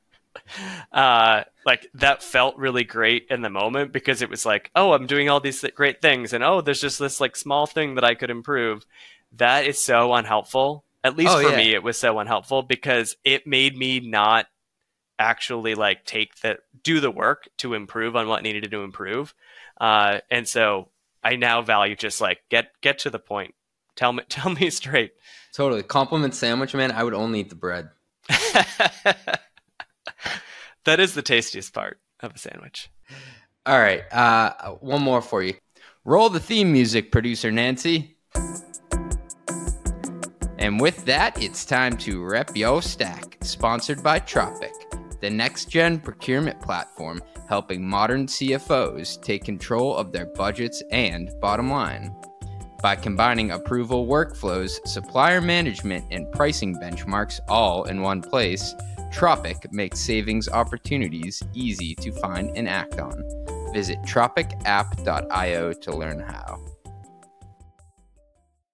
uh, 0.91 1.43
like 1.65 1.87
that 1.93 2.23
felt 2.23 2.57
really 2.57 2.83
great 2.83 3.27
in 3.29 3.41
the 3.41 3.49
moment 3.49 3.91
because 3.91 4.21
it 4.21 4.29
was 4.29 4.45
like, 4.45 4.71
oh, 4.75 4.93
I'm 4.93 5.07
doing 5.07 5.29
all 5.29 5.39
these 5.39 5.63
great 5.75 6.01
things, 6.01 6.33
and 6.33 6.43
oh, 6.43 6.61
there's 6.61 6.81
just 6.81 6.99
this 6.99 7.19
like 7.19 7.35
small 7.35 7.65
thing 7.65 7.95
that 7.95 8.03
I 8.03 8.15
could 8.15 8.29
improve. 8.29 8.85
That 9.33 9.65
is 9.65 9.81
so 9.81 10.13
unhelpful. 10.13 10.85
At 11.03 11.17
least 11.17 11.33
oh, 11.33 11.41
for 11.41 11.49
yeah. 11.49 11.57
me, 11.57 11.73
it 11.73 11.83
was 11.83 11.97
so 11.97 12.19
unhelpful 12.19 12.63
because 12.63 13.15
it 13.23 13.45
made 13.45 13.77
me 13.77 13.99
not 13.99 14.47
actually 15.19 15.75
like 15.75 16.05
take 16.05 16.35
the 16.41 16.57
do 16.83 16.99
the 16.99 17.11
work 17.11 17.49
to 17.57 17.73
improve 17.73 18.15
on 18.15 18.27
what 18.27 18.43
needed 18.43 18.69
to 18.71 18.83
improve. 18.83 19.33
Uh, 19.79 20.19
and 20.31 20.47
so 20.47 20.89
I 21.23 21.35
now 21.35 21.61
value 21.61 21.95
just 21.95 22.21
like 22.21 22.39
get 22.49 22.71
get 22.81 22.99
to 22.99 23.09
the 23.09 23.19
point. 23.19 23.55
Tell 23.95 24.13
me 24.13 24.23
tell 24.29 24.51
me 24.51 24.69
straight. 24.69 25.11
Totally. 25.53 25.83
Compliment 25.83 26.35
sandwich, 26.35 26.73
man. 26.73 26.91
I 26.91 27.03
would 27.03 27.13
only 27.13 27.41
eat 27.41 27.49
the 27.49 27.55
bread. 27.55 27.89
that 30.85 30.99
is 30.99 31.13
the 31.13 31.21
tastiest 31.21 31.73
part 31.73 31.99
of 32.19 32.35
a 32.35 32.37
sandwich. 32.37 32.89
All 33.65 33.79
right, 33.79 34.03
uh, 34.13 34.75
one 34.79 35.01
more 35.01 35.21
for 35.21 35.43
you. 35.43 35.55
Roll 36.05 36.29
the 36.29 36.39
theme 36.39 36.71
music, 36.71 37.11
producer 37.11 37.51
Nancy. 37.51 38.15
And 40.57 40.79
with 40.79 41.05
that, 41.05 41.41
it's 41.41 41.65
time 41.65 41.97
to 41.97 42.23
rep 42.23 42.55
yo 42.55 42.79
stack, 42.79 43.37
sponsored 43.41 44.01
by 44.01 44.19
Tropic, 44.19 44.71
the 45.21 45.29
next 45.29 45.69
gen 45.69 45.99
procurement 45.99 46.61
platform 46.61 47.21
helping 47.47 47.87
modern 47.87 48.27
CFOs 48.27 49.21
take 49.21 49.43
control 49.43 49.95
of 49.95 50.11
their 50.11 50.25
budgets 50.25 50.83
and 50.91 51.31
bottom 51.41 51.69
line. 51.69 52.15
By 52.81 52.95
combining 52.95 53.51
approval 53.51 54.05
workflows, 54.05 54.85
supplier 54.87 55.41
management, 55.41 56.05
and 56.11 56.31
pricing 56.31 56.75
benchmarks 56.75 57.39
all 57.47 57.85
in 57.85 58.01
one 58.01 58.21
place, 58.21 58.75
Tropic 59.11 59.71
makes 59.71 59.99
savings 59.99 60.47
opportunities 60.49 61.41
easy 61.53 61.95
to 61.95 62.11
find 62.11 62.55
and 62.55 62.67
act 62.67 62.99
on. 62.99 63.23
Visit 63.73 63.99
tropicapp.io 64.03 65.73
to 65.73 65.91
learn 65.91 66.19
how. 66.19 66.63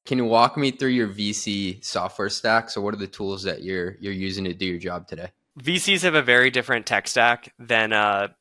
Can 0.06 0.18
you 0.18 0.26
walk 0.26 0.58
me 0.58 0.72
through 0.72 0.89
your 0.89 1.08
VC 1.08 1.84
software 1.84 2.30
stack? 2.30 2.70
So, 2.70 2.82
what 2.82 2.94
are 2.94 2.98
the 2.98 3.08
tools 3.08 3.41
that 3.44 3.64
you're 3.64 3.96
you're 4.02 4.12
using 4.12 4.44
to 4.44 4.54
do 4.54 4.66
your 4.66 4.80
job 4.80 5.08
today? 5.08 5.30
VCs 5.60 6.01
have 6.01 6.16
a 6.16 6.22
very 6.22 6.49
different 6.49 6.86
tech 6.86 7.08
stack 7.08 7.54
than 7.60 7.93
a 7.93 8.36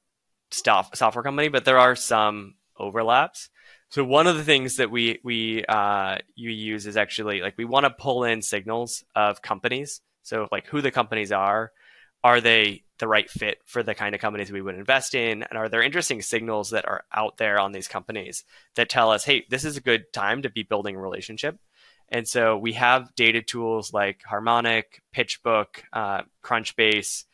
software 0.50 1.22
company, 1.22 1.48
but 1.48 1.64
there 1.64 1.78
are 1.78 1.96
some 1.96 2.54
overlaps. 2.78 3.50
So 3.90 4.04
one 4.04 4.26
of 4.26 4.36
the 4.36 4.44
things 4.44 4.76
that 4.76 4.90
we 4.90 5.20
we 5.22 5.64
uh, 5.66 6.18
you 6.34 6.50
use 6.50 6.86
is 6.86 6.96
actually 6.96 7.42
like 7.42 7.58
we 7.58 7.66
want 7.66 7.84
to 7.84 7.90
pull 7.90 8.24
in 8.24 8.40
signals 8.40 9.04
of 9.14 9.42
companies. 9.42 10.00
So 10.22 10.48
like 10.50 10.66
who 10.66 10.80
the 10.80 10.90
companies 10.90 11.32
are, 11.32 11.72
are 12.24 12.40
they 12.40 12.84
the 12.98 13.08
right 13.08 13.28
fit 13.28 13.58
for 13.66 13.82
the 13.82 13.94
kind 13.94 14.14
of 14.14 14.20
companies 14.20 14.50
we 14.50 14.62
would 14.62 14.76
invest 14.76 15.14
in? 15.14 15.42
And 15.42 15.58
are 15.58 15.68
there 15.68 15.82
interesting 15.82 16.22
signals 16.22 16.70
that 16.70 16.86
are 16.86 17.04
out 17.12 17.36
there 17.36 17.58
on 17.58 17.72
these 17.72 17.88
companies 17.88 18.44
that 18.76 18.88
tell 18.88 19.10
us, 19.10 19.24
hey, 19.24 19.44
this 19.50 19.64
is 19.64 19.76
a 19.76 19.82
good 19.82 20.04
time 20.12 20.42
to 20.42 20.50
be 20.50 20.62
building 20.62 20.96
a 20.96 21.00
relationship? 21.00 21.58
And 22.12 22.28
so 22.28 22.58
we 22.58 22.74
have 22.74 23.14
data 23.16 23.40
tools 23.40 23.92
like 23.92 24.22
Harmonic, 24.22 25.02
PitchBook, 25.16 25.66
uh, 25.94 26.22
Crunchbase 26.44 27.24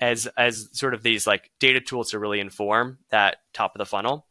as 0.00 0.28
as 0.36 0.68
sort 0.72 0.94
of 0.94 1.02
these 1.02 1.26
like 1.26 1.50
data 1.58 1.80
tools 1.80 2.10
to 2.10 2.20
really 2.20 2.38
inform 2.38 2.98
that 3.10 3.38
top 3.52 3.74
of 3.74 3.80
the 3.80 3.84
funnel. 3.84 4.26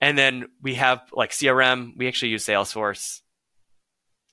And 0.00 0.16
then 0.16 0.46
we 0.62 0.76
have 0.76 1.02
like 1.12 1.30
CRM. 1.30 1.92
We 1.94 2.08
actually 2.08 2.30
use 2.30 2.46
Salesforce. 2.46 3.20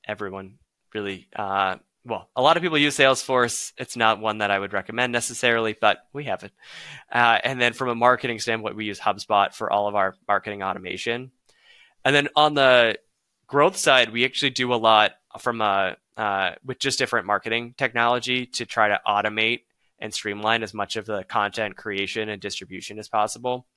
Everyone 0.07 0.59
really 0.93 1.27
uh, 1.35 1.75
well, 2.05 2.29
a 2.35 2.41
lot 2.41 2.55
of 2.55 2.63
people 2.63 2.77
use 2.77 2.95
Salesforce. 2.97 3.73
It's 3.77 3.97
not 3.97 4.21
one 4.21 4.37
that 4.37 4.51
I 4.51 4.59
would 4.59 4.73
recommend 4.73 5.11
necessarily, 5.11 5.75
but 5.79 5.97
we 6.13 6.25
have 6.25 6.43
it. 6.43 6.53
Uh, 7.11 7.39
and 7.43 7.59
then 7.59 7.73
from 7.73 7.89
a 7.89 7.95
marketing 7.95 8.39
standpoint, 8.39 8.75
we 8.75 8.85
use 8.85 8.99
HubSpot 8.99 9.53
for 9.53 9.73
all 9.73 9.87
of 9.87 9.95
our 9.95 10.15
marketing 10.27 10.61
automation. 10.61 11.31
And 12.05 12.15
then 12.15 12.29
on 12.35 12.53
the 12.53 12.97
growth 13.47 13.77
side, 13.77 14.11
we 14.11 14.25
actually 14.25 14.51
do 14.51 14.73
a 14.73 14.75
lot 14.75 15.13
from 15.39 15.61
a 15.61 15.97
uh, 16.17 16.51
with 16.63 16.79
just 16.79 16.97
different 16.97 17.25
marketing 17.25 17.73
technology 17.77 18.45
to 18.45 18.65
try 18.65 18.87
to 18.87 19.01
automate 19.05 19.61
and 19.99 20.13
streamline 20.13 20.63
as 20.63 20.73
much 20.73 20.95
of 20.95 21.05
the 21.05 21.23
content 21.23 21.75
creation 21.75 22.29
and 22.29 22.41
distribution 22.41 22.99
as 22.99 23.09
possible. 23.09 23.67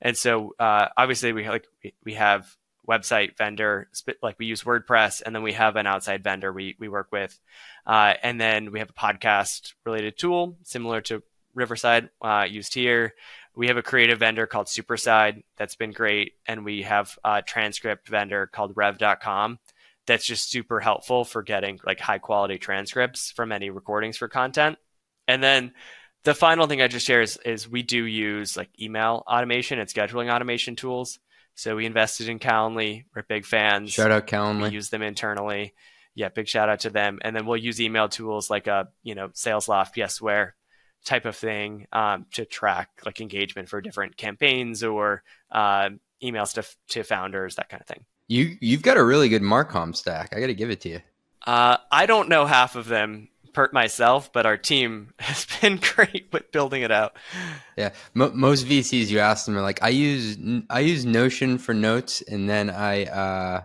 And 0.00 0.16
so, 0.16 0.54
uh, 0.58 0.88
obviously, 0.96 1.32
we 1.32 1.48
like 1.48 1.66
we 2.04 2.14
have 2.14 2.56
website 2.88 3.36
vendor, 3.36 3.88
like 4.22 4.38
we 4.38 4.46
use 4.46 4.64
WordPress, 4.64 5.22
and 5.24 5.34
then 5.34 5.42
we 5.42 5.52
have 5.52 5.76
an 5.76 5.86
outside 5.86 6.24
vendor 6.24 6.52
we, 6.52 6.76
we 6.78 6.88
work 6.88 7.08
with. 7.12 7.38
Uh, 7.86 8.14
and 8.22 8.40
then 8.40 8.72
we 8.72 8.80
have 8.80 8.90
a 8.90 8.94
podcast 8.94 9.74
related 9.84 10.18
tool 10.18 10.56
similar 10.64 11.00
to 11.02 11.22
Riverside 11.54 12.10
uh, 12.22 12.46
used 12.48 12.74
here. 12.74 13.14
We 13.56 13.68
have 13.68 13.76
a 13.76 13.82
creative 13.82 14.20
vendor 14.20 14.46
called 14.46 14.66
Superside 14.66 15.42
that's 15.56 15.76
been 15.76 15.92
great, 15.92 16.34
and 16.46 16.64
we 16.64 16.82
have 16.82 17.18
a 17.24 17.42
transcript 17.42 18.08
vendor 18.08 18.46
called 18.46 18.72
Rev.com 18.76 19.58
that's 20.06 20.26
just 20.26 20.50
super 20.50 20.80
helpful 20.80 21.24
for 21.24 21.42
getting 21.42 21.78
like 21.86 22.00
high 22.00 22.18
quality 22.18 22.58
transcripts 22.58 23.30
from 23.30 23.52
any 23.52 23.70
recordings 23.70 24.16
for 24.16 24.28
content. 24.28 24.76
And 25.28 25.42
then 25.42 25.72
the 26.24 26.34
final 26.34 26.66
thing 26.66 26.82
I 26.82 26.88
just 26.88 27.06
share 27.06 27.22
is, 27.22 27.38
is 27.44 27.68
we 27.68 27.82
do 27.82 28.04
use 28.04 28.56
like 28.56 28.70
email 28.80 29.22
automation 29.26 29.78
and 29.78 29.88
scheduling 29.88 30.32
automation 30.32 30.74
tools. 30.74 31.18
So 31.54 31.76
we 31.76 31.86
invested 31.86 32.28
in 32.28 32.38
Calendly. 32.38 33.04
We're 33.14 33.22
big 33.22 33.44
fans. 33.44 33.92
Shout 33.92 34.10
out 34.10 34.26
Calendly. 34.26 34.64
We 34.64 34.70
use 34.70 34.90
them 34.90 35.02
internally. 35.02 35.74
Yeah, 36.14 36.28
big 36.28 36.48
shout 36.48 36.68
out 36.68 36.80
to 36.80 36.90
them. 36.90 37.20
And 37.22 37.36
then 37.36 37.46
we'll 37.46 37.56
use 37.56 37.80
email 37.80 38.08
tools 38.08 38.50
like 38.50 38.66
a 38.66 38.88
you 39.02 39.14
know 39.14 39.28
Salesloft, 39.28 39.94
PSware 39.94 40.52
type 41.04 41.24
of 41.24 41.36
thing 41.36 41.86
um, 41.92 42.26
to 42.32 42.44
track 42.44 42.88
like 43.04 43.20
engagement 43.20 43.68
for 43.68 43.80
different 43.80 44.16
campaigns 44.16 44.82
or 44.82 45.22
uh, 45.50 45.90
emails 46.22 46.54
to 46.54 46.64
to 46.88 47.02
founders, 47.02 47.56
that 47.56 47.68
kind 47.68 47.80
of 47.80 47.86
thing. 47.86 48.04
You 48.28 48.56
you've 48.60 48.82
got 48.82 48.96
a 48.96 49.04
really 49.04 49.28
good 49.28 49.42
Marcom 49.42 49.94
stack. 49.94 50.34
I 50.34 50.40
got 50.40 50.46
to 50.46 50.54
give 50.54 50.70
it 50.70 50.80
to 50.82 50.88
you. 50.88 51.00
Uh, 51.46 51.78
I 51.90 52.06
don't 52.06 52.28
know 52.28 52.44
half 52.46 52.76
of 52.76 52.86
them 52.86 53.28
per 53.52 53.68
myself, 53.72 54.32
but 54.32 54.46
our 54.46 54.56
team 54.56 55.12
has 55.18 55.46
been 55.60 55.80
great 55.94 56.28
with 56.32 56.52
building 56.52 56.82
it 56.82 56.90
out. 56.90 57.16
Yeah, 57.76 57.90
most 58.14 58.66
VCs 58.66 59.08
you 59.08 59.18
ask 59.18 59.46
them 59.46 59.56
are 59.56 59.62
like, 59.62 59.82
I 59.82 59.88
use 59.88 60.38
I 60.68 60.80
use 60.80 61.04
Notion 61.04 61.58
for 61.58 61.74
notes, 61.74 62.22
and 62.22 62.48
then 62.48 62.70
I 62.70 63.04
uh, 63.04 63.62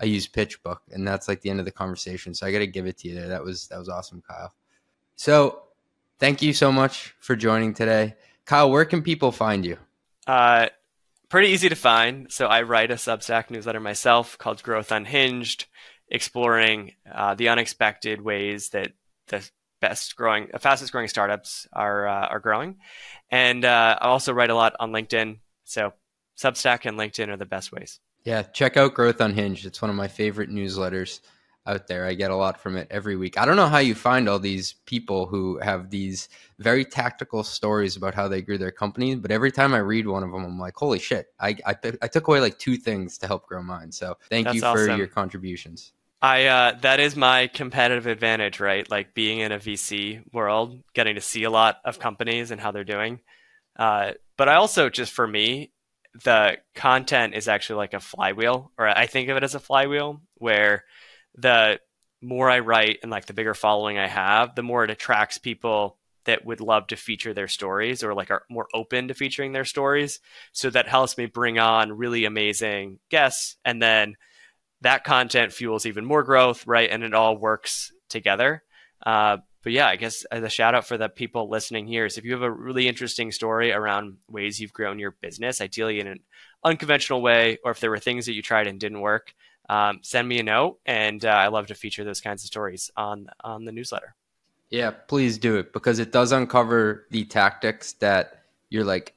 I 0.00 0.04
use 0.04 0.28
PitchBook, 0.28 0.78
and 0.90 1.06
that's 1.06 1.28
like 1.28 1.40
the 1.40 1.50
end 1.50 1.58
of 1.58 1.64
the 1.64 1.72
conversation. 1.72 2.34
So 2.34 2.46
I 2.46 2.52
got 2.52 2.58
to 2.58 2.66
give 2.66 2.86
it 2.86 2.98
to 2.98 3.08
you 3.08 3.14
there. 3.14 3.28
That 3.28 3.42
was 3.42 3.68
that 3.68 3.78
was 3.78 3.88
awesome, 3.88 4.22
Kyle. 4.26 4.52
So 5.16 5.62
thank 6.18 6.42
you 6.42 6.52
so 6.52 6.72
much 6.72 7.14
for 7.20 7.36
joining 7.36 7.74
today, 7.74 8.14
Kyle. 8.44 8.70
Where 8.70 8.84
can 8.84 9.02
people 9.02 9.32
find 9.32 9.64
you? 9.64 9.78
Uh, 10.26 10.68
pretty 11.28 11.48
easy 11.48 11.68
to 11.68 11.74
find. 11.74 12.30
So 12.30 12.46
I 12.46 12.62
write 12.62 12.90
a 12.90 12.94
Substack 12.94 13.50
newsletter 13.50 13.80
myself 13.80 14.38
called 14.38 14.62
Growth 14.62 14.92
Unhinged, 14.92 15.66
exploring 16.08 16.92
uh, 17.12 17.34
the 17.34 17.48
unexpected 17.48 18.20
ways 18.20 18.70
that 18.70 18.92
the 19.28 19.48
best 19.80 20.16
growing, 20.16 20.48
fastest 20.58 20.92
growing 20.92 21.08
startups 21.08 21.66
are 21.72 22.08
uh, 22.08 22.26
are 22.26 22.40
growing. 22.40 22.76
And 23.30 23.64
uh, 23.64 23.98
I 24.00 24.06
also 24.06 24.32
write 24.32 24.50
a 24.50 24.54
lot 24.54 24.74
on 24.80 24.92
LinkedIn. 24.92 25.38
So 25.64 25.92
Substack 26.38 26.86
and 26.86 26.98
LinkedIn 26.98 27.28
are 27.28 27.36
the 27.36 27.46
best 27.46 27.72
ways. 27.72 28.00
Yeah, 28.24 28.42
check 28.42 28.76
out 28.76 28.94
Growth 28.94 29.20
Unhinged. 29.20 29.66
It's 29.66 29.80
one 29.80 29.90
of 29.90 29.96
my 29.96 30.08
favorite 30.08 30.50
newsletters 30.50 31.20
out 31.66 31.86
there. 31.86 32.06
I 32.06 32.14
get 32.14 32.30
a 32.30 32.36
lot 32.36 32.60
from 32.60 32.76
it 32.76 32.88
every 32.90 33.16
week. 33.16 33.38
I 33.38 33.44
don't 33.44 33.56
know 33.56 33.68
how 33.68 33.78
you 33.78 33.94
find 33.94 34.28
all 34.28 34.38
these 34.38 34.74
people 34.86 35.26
who 35.26 35.58
have 35.58 35.90
these 35.90 36.28
very 36.58 36.84
tactical 36.84 37.42
stories 37.42 37.96
about 37.96 38.14
how 38.14 38.28
they 38.28 38.42
grew 38.42 38.58
their 38.58 38.70
companies, 38.70 39.16
but 39.16 39.30
every 39.30 39.52
time 39.52 39.74
I 39.74 39.78
read 39.78 40.06
one 40.06 40.22
of 40.22 40.30
them, 40.30 40.44
I'm 40.44 40.58
like, 40.58 40.76
holy 40.76 40.98
shit! 40.98 41.28
I 41.40 41.56
I, 41.66 41.76
I 42.02 42.08
took 42.08 42.28
away 42.28 42.40
like 42.40 42.58
two 42.58 42.76
things 42.76 43.18
to 43.18 43.26
help 43.26 43.46
grow 43.46 43.62
mine. 43.62 43.92
So 43.92 44.16
thank 44.30 44.46
That's 44.46 44.56
you 44.56 44.60
for 44.62 44.68
awesome. 44.68 44.98
your 44.98 45.08
contributions. 45.08 45.92
I 46.22 46.46
uh, 46.46 46.78
that 46.80 47.00
is 47.00 47.14
my 47.14 47.48
competitive 47.48 48.06
advantage, 48.06 48.58
right? 48.58 48.90
Like 48.90 49.14
being 49.14 49.40
in 49.40 49.52
a 49.52 49.58
VC 49.58 50.22
world, 50.32 50.82
getting 50.94 51.16
to 51.16 51.20
see 51.20 51.44
a 51.44 51.50
lot 51.50 51.78
of 51.84 51.98
companies 51.98 52.50
and 52.50 52.60
how 52.60 52.72
they're 52.72 52.84
doing. 52.84 53.20
Uh, 53.78 54.12
but 54.36 54.48
I 54.48 54.54
also 54.54 54.88
just 54.88 55.12
for 55.12 55.26
me, 55.26 55.72
the 56.24 56.58
content 56.74 57.34
is 57.34 57.48
actually 57.48 57.76
like 57.76 57.94
a 57.94 58.00
flywheel, 58.00 58.72
or 58.78 58.88
I 58.88 59.06
think 59.06 59.28
of 59.28 59.36
it 59.36 59.42
as 59.42 59.54
a 59.54 59.60
flywheel, 59.60 60.22
where 60.34 60.84
the 61.36 61.80
more 62.22 62.50
I 62.50 62.60
write 62.60 62.98
and 63.02 63.10
like 63.10 63.26
the 63.26 63.34
bigger 63.34 63.54
following 63.54 63.98
I 63.98 64.08
have, 64.08 64.54
the 64.54 64.62
more 64.62 64.84
it 64.84 64.90
attracts 64.90 65.38
people 65.38 65.98
that 66.24 66.44
would 66.44 66.60
love 66.60 66.88
to 66.88 66.96
feature 66.96 67.32
their 67.32 67.48
stories 67.48 68.02
or 68.02 68.14
like 68.14 68.30
are 68.30 68.42
more 68.50 68.66
open 68.74 69.08
to 69.08 69.14
featuring 69.14 69.52
their 69.52 69.64
stories. 69.64 70.18
So 70.52 70.70
that 70.70 70.88
helps 70.88 71.16
me 71.16 71.26
bring 71.26 71.58
on 71.58 71.92
really 71.92 72.24
amazing 72.24 72.98
guests 73.10 73.56
and 73.64 73.80
then 73.80 74.16
that 74.82 75.04
content 75.04 75.52
fuels 75.52 75.86
even 75.86 76.04
more 76.04 76.22
growth, 76.22 76.66
right? 76.66 76.90
And 76.90 77.02
it 77.02 77.14
all 77.14 77.36
works 77.36 77.92
together. 78.08 78.62
Uh, 79.04 79.38
but 79.62 79.72
yeah, 79.72 79.88
I 79.88 79.96
guess 79.96 80.24
as 80.26 80.44
a 80.44 80.48
shout 80.48 80.74
out 80.74 80.86
for 80.86 80.96
the 80.96 81.08
people 81.08 81.48
listening 81.48 81.86
here 81.86 82.06
is 82.06 82.18
if 82.18 82.24
you 82.24 82.32
have 82.32 82.42
a 82.42 82.50
really 82.50 82.86
interesting 82.86 83.32
story 83.32 83.72
around 83.72 84.18
ways 84.28 84.60
you've 84.60 84.72
grown 84.72 84.98
your 84.98 85.16
business, 85.20 85.60
ideally 85.60 85.98
in 85.98 86.06
an 86.06 86.20
unconventional 86.62 87.20
way, 87.20 87.58
or 87.64 87.72
if 87.72 87.80
there 87.80 87.90
were 87.90 87.98
things 87.98 88.26
that 88.26 88.34
you 88.34 88.42
tried 88.42 88.66
and 88.66 88.78
didn't 88.78 89.00
work, 89.00 89.34
um, 89.68 90.00
send 90.02 90.28
me 90.28 90.38
a 90.38 90.42
note, 90.42 90.78
and 90.86 91.24
uh, 91.24 91.28
I 91.28 91.48
love 91.48 91.66
to 91.68 91.74
feature 91.74 92.04
those 92.04 92.20
kinds 92.20 92.42
of 92.42 92.46
stories 92.46 92.90
on 92.96 93.28
on 93.42 93.64
the 93.64 93.72
newsletter. 93.72 94.14
Yeah, 94.70 94.90
please 94.90 95.38
do 95.38 95.56
it 95.56 95.72
because 95.72 95.98
it 95.98 96.12
does 96.12 96.32
uncover 96.32 97.06
the 97.10 97.24
tactics 97.24 97.92
that 97.94 98.42
you're 98.68 98.84
like 98.84 99.14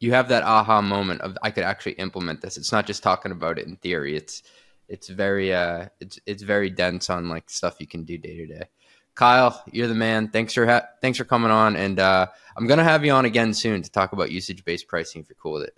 you 0.00 0.12
have 0.12 0.28
that 0.28 0.42
aha 0.44 0.80
moment 0.80 1.20
of 1.22 1.36
I 1.42 1.50
could 1.50 1.64
actually 1.64 1.92
implement 1.92 2.40
this. 2.40 2.56
It's 2.56 2.72
not 2.72 2.86
just 2.86 3.02
talking 3.02 3.32
about 3.32 3.58
it 3.58 3.66
in 3.66 3.76
theory. 3.76 4.16
It's 4.16 4.42
it's 4.88 5.08
very 5.08 5.52
uh 5.52 5.86
it's 6.00 6.18
it's 6.26 6.42
very 6.42 6.70
dense 6.70 7.10
on 7.10 7.28
like 7.28 7.50
stuff 7.50 7.76
you 7.80 7.86
can 7.86 8.04
do 8.04 8.18
day 8.18 8.36
to 8.36 8.46
day. 8.46 8.68
Kyle, 9.14 9.64
you're 9.72 9.88
the 9.88 9.94
man. 9.94 10.28
Thanks 10.28 10.54
for 10.54 10.64
ha- 10.64 10.86
thanks 11.00 11.18
for 11.18 11.24
coming 11.24 11.50
on, 11.50 11.74
and 11.74 11.98
uh, 11.98 12.28
I'm 12.56 12.68
gonna 12.68 12.84
have 12.84 13.04
you 13.04 13.10
on 13.10 13.24
again 13.24 13.52
soon 13.52 13.82
to 13.82 13.90
talk 13.90 14.12
about 14.12 14.30
usage 14.30 14.64
based 14.64 14.86
pricing 14.86 15.20
if 15.20 15.28
you're 15.28 15.36
cool 15.42 15.54
with 15.54 15.64
it. 15.64 15.74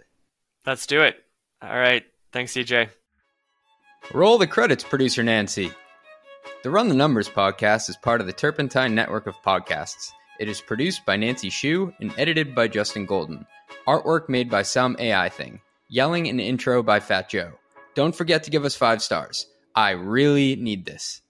Let's 0.66 0.86
do 0.86 1.00
it. 1.00 1.16
All 1.62 1.70
right. 1.70 2.04
Thanks, 2.32 2.52
CJ. 2.52 2.90
Roll 4.12 4.38
the 4.38 4.46
credits, 4.48 4.82
producer 4.82 5.22
Nancy. 5.22 5.70
The 6.64 6.70
Run 6.70 6.88
the 6.88 6.96
Numbers 6.96 7.28
podcast 7.28 7.88
is 7.88 7.96
part 7.96 8.20
of 8.20 8.26
the 8.26 8.32
Turpentine 8.32 8.92
network 8.92 9.28
of 9.28 9.36
podcasts. 9.46 10.10
It 10.40 10.48
is 10.48 10.60
produced 10.60 11.06
by 11.06 11.14
Nancy 11.14 11.48
Shue 11.48 11.94
and 12.00 12.12
edited 12.18 12.52
by 12.52 12.66
Justin 12.66 13.06
Golden. 13.06 13.46
Artwork 13.86 14.28
made 14.28 14.50
by 14.50 14.62
some 14.62 14.96
AI 14.98 15.28
thing. 15.28 15.60
Yelling 15.88 16.28
and 16.28 16.40
intro 16.40 16.82
by 16.82 16.98
Fat 16.98 17.30
Joe. 17.30 17.52
Don't 17.94 18.14
forget 18.14 18.42
to 18.42 18.50
give 18.50 18.64
us 18.64 18.74
five 18.74 19.00
stars. 19.00 19.46
I 19.76 19.90
really 19.90 20.56
need 20.56 20.86
this. 20.86 21.22